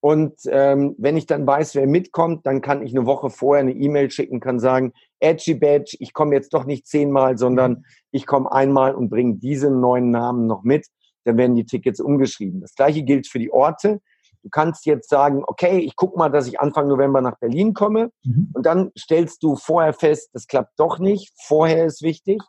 Und 0.00 0.40
ähm, 0.46 0.96
wenn 0.98 1.16
ich 1.16 1.26
dann 1.26 1.46
weiß, 1.46 1.76
wer 1.76 1.86
mitkommt, 1.86 2.44
dann 2.44 2.60
kann 2.60 2.82
ich 2.82 2.92
eine 2.92 3.06
Woche 3.06 3.30
vorher 3.30 3.60
eine 3.60 3.72
E-Mail 3.72 4.10
schicken, 4.10 4.40
kann 4.40 4.58
sagen, 4.58 4.92
Edgy 5.20 5.54
Badge, 5.54 5.96
ich 6.00 6.12
komme 6.12 6.34
jetzt 6.34 6.54
doch 6.54 6.64
nicht 6.64 6.88
zehnmal, 6.88 7.38
sondern 7.38 7.72
mhm. 7.72 7.84
ich 8.10 8.26
komme 8.26 8.50
einmal 8.50 8.96
und 8.96 9.10
bringe 9.10 9.36
diesen 9.36 9.80
neuen 9.80 10.10
Namen 10.10 10.48
noch 10.48 10.64
mit. 10.64 10.88
Dann 11.24 11.36
werden 11.36 11.54
die 11.54 11.66
Tickets 11.66 12.00
umgeschrieben. 12.00 12.60
Das 12.60 12.74
gleiche 12.74 13.04
gilt 13.04 13.28
für 13.28 13.38
die 13.38 13.52
Orte. 13.52 14.00
Du 14.42 14.50
kannst 14.50 14.86
jetzt 14.86 15.08
sagen, 15.08 15.42
okay, 15.46 15.78
ich 15.78 15.96
gucke 15.96 16.18
mal, 16.18 16.28
dass 16.28 16.46
ich 16.46 16.60
Anfang 16.60 16.88
November 16.88 17.20
nach 17.20 17.38
Berlin 17.38 17.74
komme. 17.74 18.10
Mhm. 18.24 18.50
Und 18.54 18.66
dann 18.66 18.90
stellst 18.98 19.42
du 19.42 19.56
vorher 19.56 19.92
fest, 19.92 20.30
das 20.32 20.46
klappt 20.46 20.78
doch 20.78 20.98
nicht. 20.98 21.32
Vorher 21.46 21.86
ist 21.86 22.02
wichtig. 22.02 22.42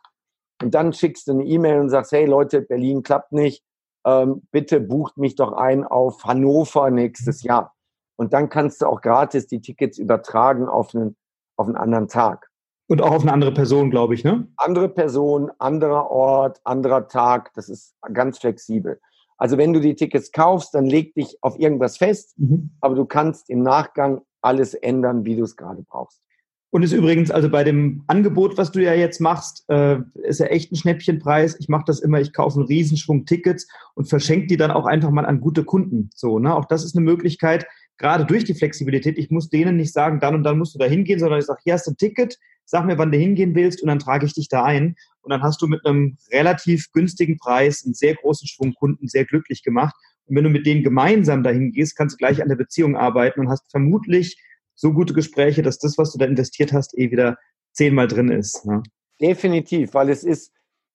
Und 0.62 0.74
dann 0.74 0.92
schickst 0.92 1.28
du 1.28 1.32
eine 1.32 1.44
E-Mail 1.44 1.80
und 1.80 1.90
sagst, 1.90 2.12
hey 2.12 2.26
Leute, 2.26 2.62
Berlin 2.62 3.02
klappt 3.02 3.32
nicht, 3.32 3.62
ähm, 4.06 4.42
bitte 4.50 4.80
bucht 4.80 5.16
mich 5.16 5.34
doch 5.34 5.52
ein 5.52 5.84
auf 5.84 6.24
Hannover 6.24 6.90
nächstes 6.90 7.42
Jahr. 7.42 7.74
Und 8.16 8.32
dann 8.32 8.48
kannst 8.48 8.80
du 8.80 8.86
auch 8.86 9.00
gratis 9.00 9.46
die 9.46 9.60
Tickets 9.60 9.98
übertragen 9.98 10.68
auf 10.68 10.94
einen, 10.94 11.16
auf 11.56 11.66
einen 11.66 11.76
anderen 11.76 12.08
Tag. 12.08 12.48
Und 12.86 13.02
auch 13.02 13.12
auf 13.12 13.22
eine 13.22 13.32
andere 13.32 13.52
Person, 13.52 13.90
glaube 13.90 14.14
ich, 14.14 14.24
ne? 14.24 14.46
Andere 14.56 14.88
Person, 14.88 15.50
anderer 15.58 16.10
Ort, 16.10 16.60
anderer 16.64 17.08
Tag, 17.08 17.52
das 17.54 17.68
ist 17.68 17.94
ganz 18.12 18.38
flexibel. 18.38 19.00
Also 19.44 19.58
wenn 19.58 19.74
du 19.74 19.80
die 19.80 19.94
Tickets 19.94 20.32
kaufst, 20.32 20.72
dann 20.72 20.86
leg 20.86 21.12
dich 21.16 21.36
auf 21.42 21.60
irgendwas 21.60 21.98
fest, 21.98 22.32
mhm. 22.38 22.70
aber 22.80 22.94
du 22.94 23.04
kannst 23.04 23.50
im 23.50 23.62
Nachgang 23.62 24.22
alles 24.40 24.72
ändern, 24.72 25.26
wie 25.26 25.36
du 25.36 25.42
es 25.42 25.54
gerade 25.54 25.82
brauchst. 25.82 26.22
Und 26.70 26.82
ist 26.82 26.94
übrigens, 26.94 27.30
also 27.30 27.50
bei 27.50 27.62
dem 27.62 28.04
Angebot, 28.06 28.56
was 28.56 28.72
du 28.72 28.82
ja 28.82 28.94
jetzt 28.94 29.20
machst, 29.20 29.66
äh, 29.68 29.98
ist 30.22 30.40
ja 30.40 30.46
echt 30.46 30.72
ein 30.72 30.76
Schnäppchenpreis. 30.76 31.60
Ich 31.60 31.68
mache 31.68 31.84
das 31.86 32.00
immer, 32.00 32.22
ich 32.22 32.32
kaufe 32.32 32.58
einen 32.58 32.68
Riesenschwung 32.68 33.26
Tickets 33.26 33.68
und 33.94 34.08
verschenke 34.08 34.46
die 34.46 34.56
dann 34.56 34.70
auch 34.70 34.86
einfach 34.86 35.10
mal 35.10 35.26
an 35.26 35.42
gute 35.42 35.62
Kunden. 35.62 36.08
So, 36.14 36.38
ne? 36.38 36.56
Auch 36.56 36.64
das 36.64 36.82
ist 36.82 36.96
eine 36.96 37.04
Möglichkeit, 37.04 37.66
gerade 37.98 38.24
durch 38.24 38.44
die 38.44 38.54
Flexibilität. 38.54 39.18
Ich 39.18 39.30
muss 39.30 39.48
denen 39.48 39.76
nicht 39.76 39.92
sagen, 39.92 40.20
dann 40.20 40.34
und 40.34 40.42
dann 40.42 40.58
musst 40.58 40.74
du 40.74 40.78
da 40.78 40.86
hingehen, 40.86 41.18
sondern 41.18 41.38
ich 41.38 41.46
sage, 41.46 41.60
hier 41.64 41.74
hast 41.74 41.86
du 41.86 41.92
ein 41.92 41.96
Ticket, 41.96 42.38
sag 42.64 42.86
mir, 42.86 42.98
wann 42.98 43.12
du 43.12 43.18
hingehen 43.18 43.54
willst 43.54 43.82
und 43.82 43.88
dann 43.88 43.98
trage 43.98 44.26
ich 44.26 44.34
dich 44.34 44.48
da 44.48 44.64
ein. 44.64 44.96
Und 45.22 45.30
dann 45.30 45.42
hast 45.42 45.62
du 45.62 45.66
mit 45.66 45.84
einem 45.86 46.18
relativ 46.32 46.90
günstigen 46.92 47.38
Preis 47.38 47.82
einen 47.84 47.94
sehr 47.94 48.14
großen 48.14 48.48
Schwung 48.48 48.74
Kunden 48.74 49.08
sehr 49.08 49.24
glücklich 49.24 49.62
gemacht. 49.62 49.94
Und 50.26 50.36
wenn 50.36 50.44
du 50.44 50.50
mit 50.50 50.66
denen 50.66 50.82
gemeinsam 50.82 51.42
dahin 51.42 51.72
gehst, 51.72 51.96
kannst 51.96 52.14
du 52.14 52.18
gleich 52.18 52.42
an 52.42 52.48
der 52.48 52.56
Beziehung 52.56 52.96
arbeiten 52.96 53.40
und 53.40 53.48
hast 53.48 53.70
vermutlich 53.70 54.38
so 54.74 54.92
gute 54.92 55.14
Gespräche, 55.14 55.62
dass 55.62 55.78
das, 55.78 55.98
was 55.98 56.12
du 56.12 56.18
da 56.18 56.24
investiert 56.24 56.72
hast, 56.72 56.96
eh 56.98 57.10
wieder 57.10 57.36
zehnmal 57.72 58.08
drin 58.08 58.28
ist. 58.28 58.64
Ne? 58.64 58.82
Definitiv, 59.20 59.94
weil 59.94 60.08
es 60.08 60.24
ist, 60.24 60.52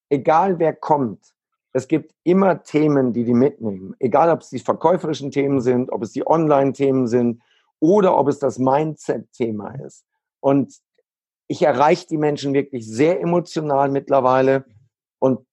egal 0.09 0.59
wer 0.59 0.73
kommt, 0.73 1.19
es 1.73 1.87
gibt 1.87 2.13
immer 2.23 2.63
Themen, 2.63 3.13
die 3.13 3.23
die 3.23 3.33
mitnehmen. 3.33 3.95
Egal, 3.99 4.31
ob 4.31 4.41
es 4.41 4.49
die 4.49 4.59
verkäuferischen 4.59 5.31
Themen 5.31 5.61
sind, 5.61 5.91
ob 5.91 6.03
es 6.03 6.11
die 6.11 6.25
Online-Themen 6.25 7.07
sind 7.07 7.41
oder 7.79 8.17
ob 8.17 8.27
es 8.27 8.39
das 8.39 8.57
Mindset-Thema 8.59 9.75
ist. 9.85 10.05
Und 10.39 10.73
ich 11.47 11.61
erreiche 11.61 12.07
die 12.07 12.17
Menschen 12.17 12.53
wirklich 12.53 12.87
sehr 12.87 13.21
emotional 13.21 13.89
mittlerweile. 13.89 14.65
Und 15.19 15.45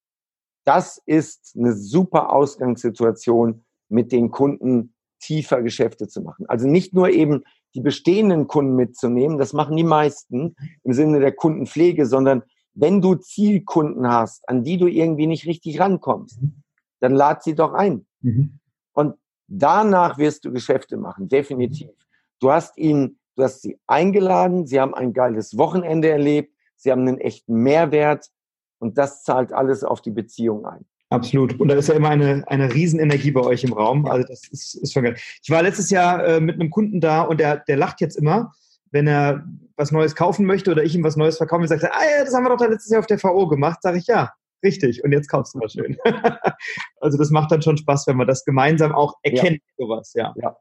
das 0.64 1.00
ist 1.06 1.54
eine 1.56 1.74
super 1.74 2.32
Ausgangssituation, 2.32 3.64
mit 3.88 4.10
den 4.10 4.30
Kunden 4.30 4.94
tiefer 5.20 5.62
Geschäfte 5.62 6.08
zu 6.08 6.20
machen. 6.20 6.46
Also 6.48 6.66
nicht 6.66 6.92
nur 6.92 7.10
eben 7.10 7.44
die 7.74 7.80
bestehenden 7.80 8.46
Kunden 8.48 8.74
mitzunehmen. 8.74 9.38
Das 9.38 9.52
machen 9.52 9.76
die 9.76 9.84
meisten 9.84 10.56
im 10.82 10.92
Sinne 10.92 11.20
der 11.20 11.32
Kundenpflege, 11.32 12.06
sondern 12.06 12.42
wenn 12.76 13.00
du 13.00 13.14
Zielkunden 13.14 14.06
hast, 14.06 14.48
an 14.48 14.62
die 14.62 14.76
du 14.76 14.86
irgendwie 14.86 15.26
nicht 15.26 15.46
richtig 15.46 15.80
rankommst, 15.80 16.40
mhm. 16.40 16.62
dann 17.00 17.14
lad 17.14 17.42
sie 17.42 17.54
doch 17.54 17.72
ein. 17.72 18.06
Mhm. 18.20 18.60
Und 18.92 19.14
danach 19.48 20.18
wirst 20.18 20.44
du 20.44 20.52
Geschäfte 20.52 20.96
machen, 20.96 21.28
definitiv. 21.28 21.90
Du 22.38 22.52
hast 22.52 22.76
ihn, 22.76 23.18
du 23.34 23.42
hast 23.42 23.62
sie 23.62 23.78
eingeladen, 23.86 24.66
sie 24.66 24.78
haben 24.78 24.94
ein 24.94 25.14
geiles 25.14 25.56
Wochenende 25.56 26.10
erlebt, 26.10 26.54
sie 26.76 26.92
haben 26.92 27.08
einen 27.08 27.18
echten 27.18 27.54
Mehrwert 27.54 28.30
und 28.78 28.98
das 28.98 29.22
zahlt 29.24 29.52
alles 29.52 29.82
auf 29.82 30.02
die 30.02 30.10
Beziehung 30.10 30.66
ein. 30.66 30.84
Absolut. 31.08 31.58
Und 31.58 31.68
da 31.68 31.76
ist 31.76 31.88
ja 31.88 31.94
immer 31.94 32.10
eine, 32.10 32.44
eine 32.46 32.74
Riesenenergie 32.74 33.30
bei 33.30 33.40
euch 33.40 33.64
im 33.64 33.72
Raum. 33.72 34.06
Also 34.06 34.26
das 34.28 34.48
ist, 34.48 34.74
ist 34.74 34.92
schon 34.92 35.04
geil. 35.04 35.16
Ich 35.42 35.50
war 35.50 35.62
letztes 35.62 35.88
Jahr 35.88 36.22
äh, 36.26 36.40
mit 36.40 36.56
einem 36.56 36.68
Kunden 36.68 37.00
da 37.00 37.22
und 37.22 37.38
der, 37.38 37.58
der 37.58 37.76
lacht 37.76 38.00
jetzt 38.00 38.16
immer, 38.16 38.52
wenn 38.90 39.06
er 39.06 39.44
was 39.76 39.92
Neues 39.92 40.14
kaufen 40.14 40.46
möchte 40.46 40.70
oder 40.70 40.84
ich 40.84 40.94
ihm 40.94 41.04
was 41.04 41.16
Neues 41.16 41.36
verkaufe, 41.36 41.66
sagt 41.68 41.82
er, 41.82 41.94
ah 41.94 42.04
ja, 42.18 42.24
das 42.24 42.34
haben 42.34 42.44
wir 42.44 42.50
doch 42.50 42.56
da 42.56 42.66
letztes 42.66 42.90
Jahr 42.90 43.00
auf 43.00 43.06
der 43.06 43.22
VO 43.22 43.46
gemacht. 43.46 43.82
Sage 43.82 43.98
ich, 43.98 44.06
ja, 44.06 44.32
richtig. 44.64 45.04
Und 45.04 45.12
jetzt 45.12 45.28
kaufst 45.28 45.54
du 45.54 45.58
mal 45.58 45.68
schön. 45.68 45.96
also 47.00 47.18
das 47.18 47.30
macht 47.30 47.52
dann 47.52 47.62
schon 47.62 47.76
Spaß, 47.76 48.06
wenn 48.06 48.16
man 48.16 48.26
das 48.26 48.44
gemeinsam 48.44 48.92
auch 48.92 49.14
erkennt, 49.22 49.60
ja. 49.60 49.84
sowas, 49.84 50.12
ja. 50.14 50.34
ja. 50.36 50.56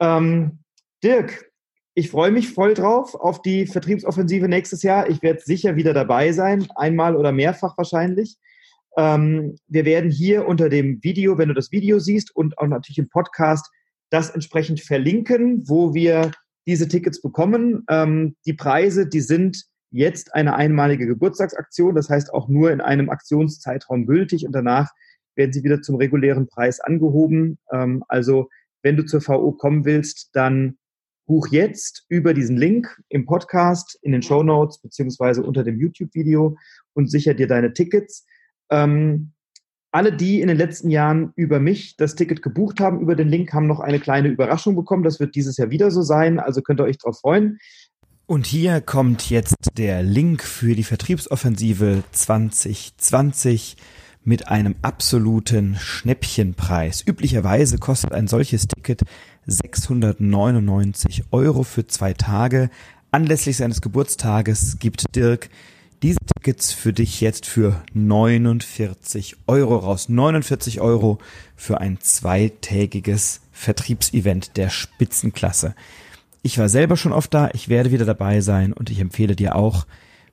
Ähm, 0.00 0.60
Dirk, 1.02 1.50
ich 1.94 2.10
freue 2.10 2.30
mich 2.30 2.52
voll 2.52 2.74
drauf 2.74 3.14
auf 3.14 3.42
die 3.42 3.66
Vertriebsoffensive 3.66 4.48
nächstes 4.48 4.82
Jahr. 4.82 5.10
Ich 5.10 5.22
werde 5.22 5.40
sicher 5.40 5.76
wieder 5.76 5.92
dabei 5.92 6.32
sein, 6.32 6.66
einmal 6.76 7.16
oder 7.16 7.32
mehrfach 7.32 7.76
wahrscheinlich. 7.76 8.36
Ähm, 8.96 9.56
wir 9.66 9.84
werden 9.84 10.10
hier 10.10 10.46
unter 10.46 10.68
dem 10.68 11.02
Video, 11.02 11.38
wenn 11.38 11.48
du 11.48 11.54
das 11.54 11.72
Video 11.72 11.98
siehst 11.98 12.34
und 12.34 12.58
auch 12.58 12.66
natürlich 12.66 12.98
im 12.98 13.08
Podcast, 13.08 13.68
das 14.10 14.30
entsprechend 14.30 14.80
verlinken, 14.80 15.68
wo 15.68 15.92
wir 15.92 16.30
diese 16.68 16.86
Tickets 16.86 17.20
bekommen. 17.22 17.84
Ähm, 17.88 18.36
die 18.46 18.52
Preise, 18.52 19.08
die 19.08 19.22
sind 19.22 19.64
jetzt 19.90 20.34
eine 20.34 20.54
einmalige 20.54 21.06
Geburtstagsaktion, 21.06 21.94
das 21.94 22.10
heißt 22.10 22.32
auch 22.32 22.48
nur 22.48 22.70
in 22.70 22.82
einem 22.82 23.08
Aktionszeitraum 23.08 24.06
gültig 24.06 24.44
und 24.46 24.52
danach 24.52 24.90
werden 25.34 25.52
sie 25.52 25.64
wieder 25.64 25.80
zum 25.80 25.96
regulären 25.96 26.46
Preis 26.46 26.78
angehoben. 26.78 27.58
Ähm, 27.72 28.04
also 28.08 28.50
wenn 28.82 28.96
du 28.96 29.04
zur 29.06 29.26
VO 29.26 29.52
kommen 29.52 29.86
willst, 29.86 30.28
dann 30.34 30.76
buch 31.26 31.48
jetzt 31.48 32.04
über 32.08 32.34
diesen 32.34 32.58
Link 32.58 33.00
im 33.08 33.24
Podcast, 33.24 33.98
in 34.02 34.12
den 34.12 34.22
Show 34.22 34.42
Notes 34.42 34.78
beziehungsweise 34.78 35.42
unter 35.42 35.64
dem 35.64 35.80
YouTube-Video 35.80 36.56
und 36.92 37.10
sicher 37.10 37.32
dir 37.32 37.46
deine 37.46 37.72
Tickets. 37.72 38.26
Ähm, 38.70 39.32
alle, 39.90 40.12
die 40.12 40.40
in 40.40 40.48
den 40.48 40.56
letzten 40.56 40.90
Jahren 40.90 41.32
über 41.34 41.60
mich 41.60 41.96
das 41.96 42.14
Ticket 42.14 42.42
gebucht 42.42 42.80
haben, 42.80 43.00
über 43.00 43.14
den 43.14 43.28
Link, 43.28 43.52
haben 43.52 43.66
noch 43.66 43.80
eine 43.80 44.00
kleine 44.00 44.28
Überraschung 44.28 44.76
bekommen. 44.76 45.02
Das 45.02 45.20
wird 45.20 45.34
dieses 45.34 45.56
Jahr 45.56 45.70
wieder 45.70 45.90
so 45.90 46.02
sein, 46.02 46.38
also 46.38 46.60
könnt 46.60 46.80
ihr 46.80 46.84
euch 46.84 46.98
darauf 46.98 47.20
freuen. 47.20 47.58
Und 48.26 48.46
hier 48.46 48.82
kommt 48.82 49.30
jetzt 49.30 49.56
der 49.78 50.02
Link 50.02 50.42
für 50.42 50.74
die 50.74 50.84
Vertriebsoffensive 50.84 52.02
2020 52.12 53.76
mit 54.22 54.48
einem 54.48 54.74
absoluten 54.82 55.76
Schnäppchenpreis. 55.80 57.02
Üblicherweise 57.06 57.78
kostet 57.78 58.12
ein 58.12 58.26
solches 58.26 58.68
Ticket 58.68 59.00
699 59.46 61.24
Euro 61.30 61.62
für 61.62 61.86
zwei 61.86 62.12
Tage. 62.12 62.68
Anlässlich 63.10 63.56
seines 63.56 63.80
Geburtstages 63.80 64.78
gibt 64.78 65.16
Dirk 65.16 65.48
Tickets 66.38 66.72
für 66.72 66.92
dich 66.92 67.20
jetzt 67.20 67.46
für 67.46 67.82
49 67.94 69.38
Euro 69.48 69.76
raus. 69.76 70.08
49 70.08 70.80
Euro 70.80 71.18
für 71.56 71.80
ein 71.80 71.98
zweitägiges 72.00 73.40
Vertriebsevent 73.50 74.56
der 74.56 74.70
Spitzenklasse. 74.70 75.74
Ich 76.42 76.56
war 76.56 76.68
selber 76.68 76.96
schon 76.96 77.12
oft 77.12 77.34
da, 77.34 77.50
ich 77.54 77.68
werde 77.68 77.90
wieder 77.90 78.04
dabei 78.04 78.40
sein 78.40 78.72
und 78.72 78.88
ich 78.88 79.00
empfehle 79.00 79.34
dir 79.34 79.56
auch 79.56 79.84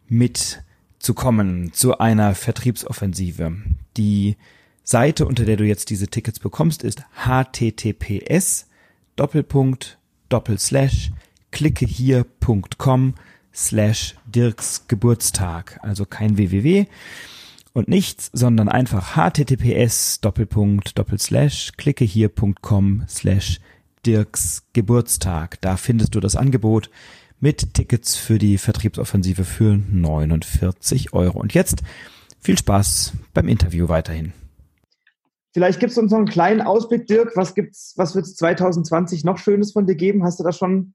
mit 0.07 0.61
zu 0.99 1.15
kommen 1.15 1.73
zu 1.73 1.97
einer 1.97 2.35
Vertriebsoffensive. 2.35 3.53
Die 3.97 4.37
Seite, 4.83 5.25
unter 5.25 5.43
der 5.43 5.57
du 5.57 5.63
jetzt 5.63 5.89
diese 5.89 6.07
Tickets 6.07 6.37
bekommst, 6.37 6.83
ist 6.83 7.03
https 7.15 8.67
Doppelpunkt 9.15 9.97
Doppelslash 10.29 11.11
klicke 11.49 11.87
hier.com 11.87 13.15
slash 13.55 14.15
Dirks 14.25 14.87
Geburtstag. 14.87 15.79
Also 15.81 16.05
kein 16.05 16.37
www 16.37 16.85
und 17.75 17.89
nichts, 17.89 18.29
sondern 18.31 18.69
einfach 18.69 19.15
https 19.15 20.21
Doppelpunkt 20.21 20.97
Doppelslash 20.97 21.73
klicke 21.77 22.05
hier.com 22.05 23.03
slash 23.07 23.59
Dirks 24.05 24.63
Geburtstag. 24.71 25.59
Da 25.61 25.75
findest 25.75 26.15
du 26.15 26.21
das 26.21 26.37
Angebot 26.37 26.89
mit 27.41 27.73
Tickets 27.73 28.15
für 28.15 28.37
die 28.37 28.57
Vertriebsoffensive 28.57 29.43
für 29.43 29.77
49 29.77 31.13
Euro. 31.13 31.39
Und 31.39 31.53
jetzt 31.53 31.83
viel 32.39 32.57
Spaß 32.57 33.13
beim 33.33 33.49
Interview 33.49 33.89
weiterhin. 33.89 34.31
Vielleicht 35.53 35.79
gibst 35.81 35.97
du 35.97 36.01
uns 36.01 36.11
noch 36.11 36.19
einen 36.19 36.27
kleinen 36.27 36.61
Ausblick, 36.61 37.07
Dirk. 37.07 37.35
Was 37.35 37.55
gibt's, 37.55 37.93
was 37.97 38.15
wird 38.15 38.25
es 38.25 38.35
2020 38.35 39.25
noch 39.25 39.37
Schönes 39.37 39.73
von 39.73 39.85
dir 39.85 39.95
geben? 39.95 40.23
Hast 40.23 40.39
du 40.39 40.43
da 40.45 40.53
schon 40.53 40.93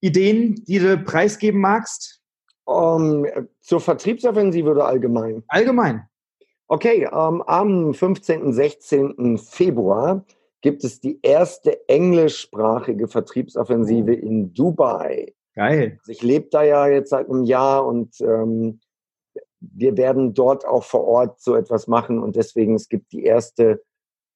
Ideen, 0.00 0.54
die 0.66 0.78
du 0.78 0.98
preisgeben 0.98 1.60
magst? 1.60 2.22
Um, 2.64 3.24
ähm, 3.24 3.48
zur 3.60 3.80
Vertriebsoffensive 3.80 4.68
oder 4.68 4.86
allgemein? 4.86 5.44
Allgemein. 5.48 6.08
Okay, 6.66 7.06
um, 7.06 7.36
ähm, 7.36 7.42
am 7.42 7.94
15. 7.94 8.52
16. 8.52 9.38
Februar 9.38 10.24
gibt 10.62 10.82
es 10.82 11.00
die 11.00 11.20
erste 11.22 11.88
englischsprachige 11.88 13.06
Vertriebsoffensive 13.06 14.12
in 14.12 14.52
Dubai. 14.52 15.32
Geil. 15.54 15.98
Also 16.00 16.12
ich 16.12 16.22
lebe 16.22 16.48
da 16.50 16.64
ja 16.64 16.88
jetzt 16.88 17.10
seit 17.10 17.28
einem 17.28 17.44
Jahr 17.44 17.86
und 17.86 18.20
ähm, 18.20 18.80
wir 19.60 19.96
werden 19.96 20.34
dort 20.34 20.66
auch 20.66 20.84
vor 20.84 21.04
Ort 21.04 21.40
so 21.40 21.54
etwas 21.54 21.86
machen 21.86 22.18
und 22.18 22.36
deswegen 22.36 22.74
es 22.74 22.88
gibt 22.88 23.12
die 23.12 23.24
erste 23.24 23.82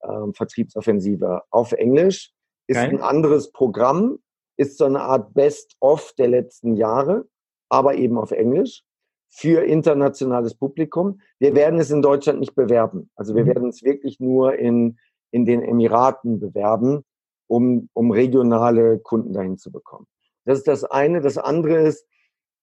ähm, 0.03 0.33
Vertriebsoffensive 0.35 1.43
auf 1.51 1.73
Englisch. 1.73 2.33
Ist 2.69 2.77
Geil. 2.77 2.91
ein 2.91 3.01
anderes 3.01 3.51
Programm, 3.51 4.21
ist 4.61 4.77
so 4.77 4.85
eine 4.85 5.01
Art 5.01 5.33
Best-of 5.33 6.13
der 6.19 6.29
letzten 6.29 6.77
Jahre, 6.77 7.27
aber 7.71 7.95
eben 7.95 8.19
auf 8.19 8.31
Englisch 8.31 8.85
für 9.31 9.65
internationales 9.65 10.55
Publikum. 10.55 11.21
Wir 11.39 11.55
werden 11.55 11.81
es 11.81 11.91
in 11.91 12.03
Deutschland 12.03 12.41
nicht 12.41 12.55
bewerben. 12.55 13.11
Also 13.15 13.35
wir 13.35 13.45
mhm. 13.45 13.49
werden 13.49 13.69
es 13.71 13.83
wirklich 13.83 14.21
nur 14.21 14.59
in, 14.59 14.99
in 15.31 15.47
den 15.47 15.63
Emiraten 15.63 16.41
bewerben, 16.41 17.05
um, 17.47 17.89
um 17.95 18.11
regionale 18.11 18.99
Kunden 18.99 19.33
dahin 19.33 19.57
zu 19.57 19.73
bekommen. 19.73 20.07
Das 20.45 20.59
ist 20.59 20.69
das 20.69 20.85
eine. 20.85 21.23
Das 21.23 21.39
andere 21.39 21.79
ist, 21.79 22.07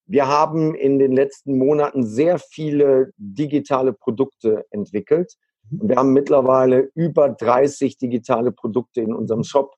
wir 0.05 0.27
haben 0.27 0.75
in 0.75 0.99
den 0.99 1.13
letzten 1.13 1.57
Monaten 1.57 2.05
sehr 2.05 2.37
viele 2.37 3.11
digitale 3.17 3.91
Produkte 3.91 4.65
entwickelt. 4.69 5.33
Mhm. 5.71 5.81
Und 5.81 5.89
wir 5.89 5.95
haben 5.95 6.13
mittlerweile 6.13 6.91
über 6.93 7.29
30 7.29 7.97
digitale 7.97 8.51
Produkte 8.51 9.01
in 9.01 9.15
unserem 9.15 9.43
Shop. 9.43 9.73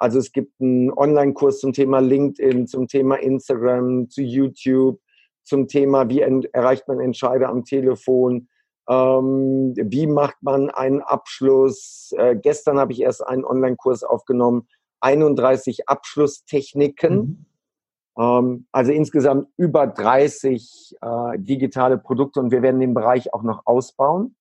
Also 0.00 0.18
es 0.18 0.32
gibt 0.32 0.58
einen 0.62 0.90
Online-Kurs 0.90 1.60
zum 1.60 1.74
Thema 1.74 1.98
LinkedIn, 2.00 2.66
zum 2.66 2.88
Thema 2.88 3.16
Instagram, 3.16 4.08
zu 4.08 4.22
YouTube, 4.22 4.98
zum 5.44 5.68
Thema, 5.68 6.08
wie 6.08 6.20
erreicht 6.20 6.88
man 6.88 7.00
Entscheider 7.00 7.50
am 7.50 7.66
Telefon, 7.66 8.48
ähm, 8.88 9.74
wie 9.76 10.06
macht 10.06 10.36
man 10.40 10.70
einen 10.70 11.02
Abschluss. 11.02 12.14
Äh, 12.16 12.36
gestern 12.36 12.78
habe 12.78 12.92
ich 12.92 13.02
erst 13.02 13.26
einen 13.26 13.44
Online-Kurs 13.44 14.02
aufgenommen, 14.02 14.66
31 15.00 15.86
Abschlusstechniken. 15.86 17.16
Mhm. 17.16 17.46
Ähm, 18.18 18.66
also 18.72 18.92
insgesamt 18.92 19.48
über 19.58 19.86
30 19.86 20.96
äh, 20.98 21.38
digitale 21.38 21.98
Produkte 21.98 22.40
und 22.40 22.52
wir 22.52 22.62
werden 22.62 22.80
den 22.80 22.94
Bereich 22.94 23.34
auch 23.34 23.42
noch 23.42 23.66
ausbauen. 23.66 24.34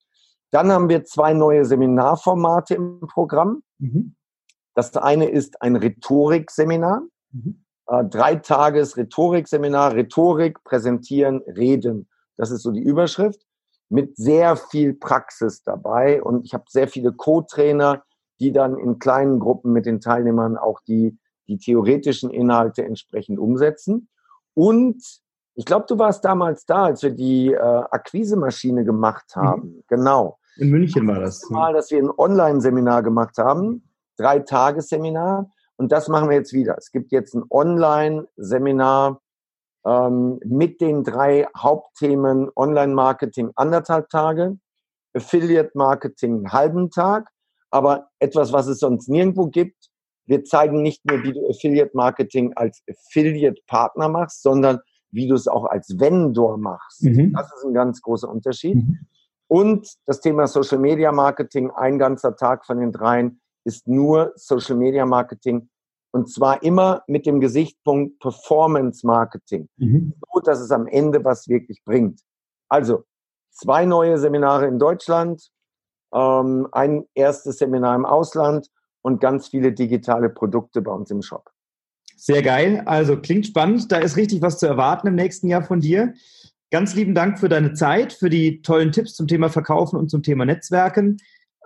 Dann 0.51 0.72
haben 0.72 0.88
wir 0.88 1.03
zwei 1.03 1.34
neue 1.34 1.66
Seminarformate 1.66 2.76
im 2.76 3.01
Programm. 3.01 3.62
Mhm. 3.78 4.16
Das 4.80 4.95
eine 4.95 5.27
ist 5.27 5.61
ein 5.61 5.75
Rhetorikseminar. 5.75 7.01
Mhm. 7.34 7.65
Äh, 7.88 8.05
drei 8.05 8.36
Tages 8.36 8.95
Rhetorikseminar, 8.95 9.93
Rhetorik, 9.93 10.63
präsentieren, 10.63 11.41
reden. 11.47 12.07
Das 12.38 12.49
ist 12.49 12.63
so 12.63 12.71
die 12.71 12.82
Überschrift. 12.82 13.45
Mit 13.89 14.15
sehr 14.15 14.55
viel 14.55 14.93
Praxis 14.93 15.63
dabei. 15.63 16.23
Und 16.23 16.45
ich 16.45 16.53
habe 16.53 16.63
sehr 16.69 16.88
viele 16.88 17.11
Co-Trainer, 17.11 18.03
die 18.39 18.53
dann 18.53 18.77
in 18.77 18.99
kleinen 18.99 19.39
Gruppen 19.39 19.73
mit 19.73 19.86
den 19.86 19.99
Teilnehmern 19.99 20.55
auch 20.55 20.80
die, 20.88 21.17
die 21.49 21.57
theoretischen 21.57 22.30
Inhalte 22.30 22.86
entsprechend 22.86 23.38
umsetzen. 23.38 24.07
Und 24.53 25.03
ich 25.55 25.65
glaube, 25.65 25.88
du 25.89 25.99
warst 25.99 26.23
damals 26.23 26.65
da, 26.65 26.86
als 26.86 27.03
wir 27.03 27.11
die 27.11 27.51
äh, 27.51 27.57
Akquise-Maschine 27.57 28.86
gemacht 28.86 29.25
mhm. 29.36 29.41
haben. 29.41 29.67
Mhm. 29.67 29.84
Genau. 29.89 30.39
In 30.55 30.69
München 30.69 31.05
war 31.05 31.19
das. 31.19 31.41
das 31.41 31.49
Mal, 31.49 31.73
dass 31.73 31.91
wir 31.91 31.99
ein 31.99 32.11
Online-Seminar 32.17 33.03
gemacht 33.03 33.38
haben, 33.38 33.84
drei 34.20 34.39
Tagesseminar. 34.39 35.49
Und 35.78 35.91
das 35.91 36.07
machen 36.07 36.30
wir 36.30 36.38
jetzt 36.38 36.53
wieder. 36.53 36.76
Es 36.78 36.91
gibt 36.91 37.11
jetzt 37.11 37.34
ein 37.34 37.43
Online-Seminar 37.49 39.22
ähm, 39.86 40.39
mit 40.45 40.82
den 40.82 41.03
drei 41.03 41.47
Hauptthemen 41.55 42.49
Online-Marketing 42.55 43.51
anderthalb 43.55 44.09
Tage, 44.09 44.57
Affiliate-Marketing 45.13 46.36
einen 46.36 46.51
halben 46.51 46.91
Tag 46.91 47.30
aber 47.72 48.09
etwas, 48.20 48.51
was 48.51 48.67
es 48.67 48.80
sonst 48.80 49.09
nirgendwo 49.09 49.47
gibt. 49.47 49.89
Wir 50.26 50.43
zeigen 50.43 50.82
nicht 50.82 51.05
nur, 51.05 51.24
wie 51.24 51.34
du 51.34 51.47
Affiliate 51.49 51.91
Marketing 51.95 52.53
als 52.55 52.84
Affiliate 52.89 53.61
Partner 53.67 54.09
machst, 54.09 54.43
sondern 54.43 54.80
wie 55.11 55.28
du 55.28 55.36
es 55.36 55.47
auch 55.47 55.65
als 55.65 55.99
Vendor 55.99 56.57
machst. 56.57 57.03
Mhm. 57.03 57.34
Das 57.34 57.51
ist 57.53 57.65
ein 57.65 57.74
ganz 57.74 58.01
großer 58.01 58.30
Unterschied. 58.30 58.76
Mhm. 58.76 58.99
Und 59.47 59.91
das 60.05 60.22
Thema 60.22 60.45
Social 60.45 60.78
Media 60.78 61.11
Marketing, 61.11 61.72
ein 61.72 61.97
ganzer 61.97 62.36
Tag 62.36 62.65
von 62.65 62.80
den 62.80 62.91
dreien, 62.91 63.41
ist 63.66 63.88
nur 63.88 64.34
Social 64.36 64.76
Media 64.76 65.05
Marketing. 65.05 65.70
Und 66.12 66.32
zwar 66.32 66.64
immer 66.64 67.03
mit 67.07 67.26
dem 67.26 67.39
Gesichtspunkt 67.39 68.20
Performance 68.20 69.05
Marketing. 69.05 69.68
Mhm. 69.78 70.14
So, 70.34 70.39
dass 70.39 70.60
es 70.60 70.72
am 70.72 70.88
Ende 70.88 71.24
was 71.24 71.47
wirklich 71.47 71.84
bringt. 71.84 72.22
Also, 72.68 73.03
zwei 73.51 73.86
neue 73.86 74.18
Seminare 74.18 74.68
in 74.68 74.80
Deutschland, 74.80 75.49
ähm, 76.14 76.68
ein 76.72 77.05
erstes 77.14 77.57
Seminar 77.57 77.95
im 77.95 78.05
Ausland 78.05 78.70
und 79.01 79.22
ganz 79.22 79.49
viele 79.49 79.72
digitale 79.72 80.30
Produkte 80.30 80.82
bei 80.82 80.91
uns 80.91 81.12
im 81.12 81.22
Shop. 81.22 81.49
Sehr 82.16 82.41
geil. 82.41 82.84
Also 82.86 83.18
klingt 83.18 83.45
spannend. 83.45 83.91
Da 83.91 83.97
ist 83.97 84.18
richtig 84.18 84.41
was 84.41 84.57
zu 84.57 84.68
erwarten 84.68 85.07
im 85.07 85.16
nächsten 85.16 85.47
Jahr 85.47 85.64
von 85.64 85.80
dir. 85.80 86.14
Ganz 86.72 86.93
lieben 86.93 87.16
Dank 87.16 87.39
für 87.39 87.49
deine 87.49 87.74
Zeit, 87.74 88.14
für 88.14 88.30
die 88.30 88.62
tollen 88.62 88.91
Tipps 88.91 89.16
zum 89.16 89.28
Thema 89.28 89.49
Verkaufen 89.49 89.97
und 89.97 90.10
zum 90.10 90.22
Thema 90.22 90.45
Netzwerken. 90.45 91.18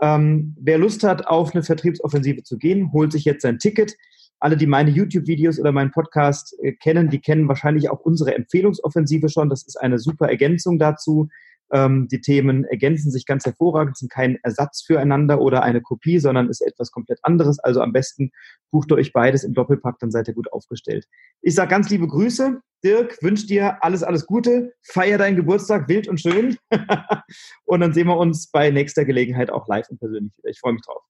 Ähm, 0.03 0.53
wer 0.59 0.77
Lust 0.77 1.03
hat, 1.05 1.27
auf 1.27 1.53
eine 1.53 1.63
Vertriebsoffensive 1.63 2.43
zu 2.43 2.57
gehen, 2.57 2.91
holt 2.91 3.13
sich 3.13 3.23
jetzt 3.23 3.43
sein 3.43 3.57
Ticket. 3.57 3.95
Alle, 4.37 4.57
die 4.57 4.67
meine 4.67 4.89
YouTube-Videos 4.89 5.61
oder 5.61 5.71
meinen 5.71 5.91
Podcast 5.91 6.57
äh, 6.61 6.73
kennen, 6.73 7.09
die 7.09 7.21
kennen 7.21 7.47
wahrscheinlich 7.47 7.89
auch 7.89 8.01
unsere 8.01 8.35
Empfehlungsoffensive 8.35 9.29
schon. 9.29 9.49
Das 9.49 9.63
ist 9.63 9.77
eine 9.77 9.99
super 9.99 10.27
Ergänzung 10.27 10.77
dazu. 10.77 11.29
Ähm, 11.73 12.07
die 12.07 12.21
Themen 12.21 12.65
ergänzen 12.65 13.11
sich 13.11 13.25
ganz 13.25 13.45
hervorragend, 13.45 13.97
sind 13.97 14.11
kein 14.11 14.37
Ersatz 14.43 14.83
füreinander 14.83 15.41
oder 15.41 15.63
eine 15.63 15.81
Kopie, 15.81 16.19
sondern 16.19 16.49
ist 16.49 16.61
etwas 16.61 16.91
komplett 16.91 17.19
anderes. 17.23 17.59
Also 17.59 17.81
am 17.81 17.91
besten 17.91 18.31
bucht 18.71 18.91
ihr 18.91 18.95
euch 18.95 19.11
beides 19.11 19.43
im 19.43 19.53
Doppelpack, 19.53 19.97
dann 19.99 20.11
seid 20.11 20.27
ihr 20.27 20.35
gut 20.35 20.53
aufgestellt. 20.53 21.05
Ich 21.41 21.55
sage 21.55 21.69
ganz 21.69 21.89
liebe 21.89 22.07
Grüße. 22.07 22.61
Dirk, 22.83 23.17
wünsche 23.21 23.47
dir 23.47 23.83
alles, 23.83 24.03
alles 24.03 24.27
Gute. 24.27 24.73
Feier 24.83 25.17
deinen 25.17 25.35
Geburtstag 25.35 25.87
wild 25.87 26.07
und 26.07 26.19
schön. 26.19 26.57
und 27.65 27.79
dann 27.79 27.93
sehen 27.93 28.07
wir 28.07 28.17
uns 28.17 28.51
bei 28.51 28.69
nächster 28.69 29.05
Gelegenheit 29.05 29.49
auch 29.49 29.67
live 29.67 29.89
und 29.89 29.99
persönlich 29.99 30.31
wieder. 30.37 30.49
Ich 30.49 30.59
freue 30.59 30.73
mich 30.73 30.83
drauf. 30.85 31.01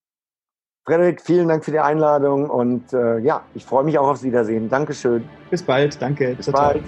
Frederik, 0.86 1.22
vielen 1.22 1.48
Dank 1.48 1.64
für 1.64 1.72
die 1.72 1.80
Einladung 1.80 2.50
und 2.50 2.92
äh, 2.94 3.20
ja, 3.20 3.44
ich 3.56 3.66
freue 3.66 3.86
mich 3.86 3.98
auch 3.98 4.08
aufs 4.08 4.24
Wiedersehen. 4.24 4.70
Dankeschön. 4.70 5.24
Bis 5.50 5.64
bald, 5.64 6.02
danke. 6.02 6.36
Bis 6.36 6.52
bald. 6.52 6.84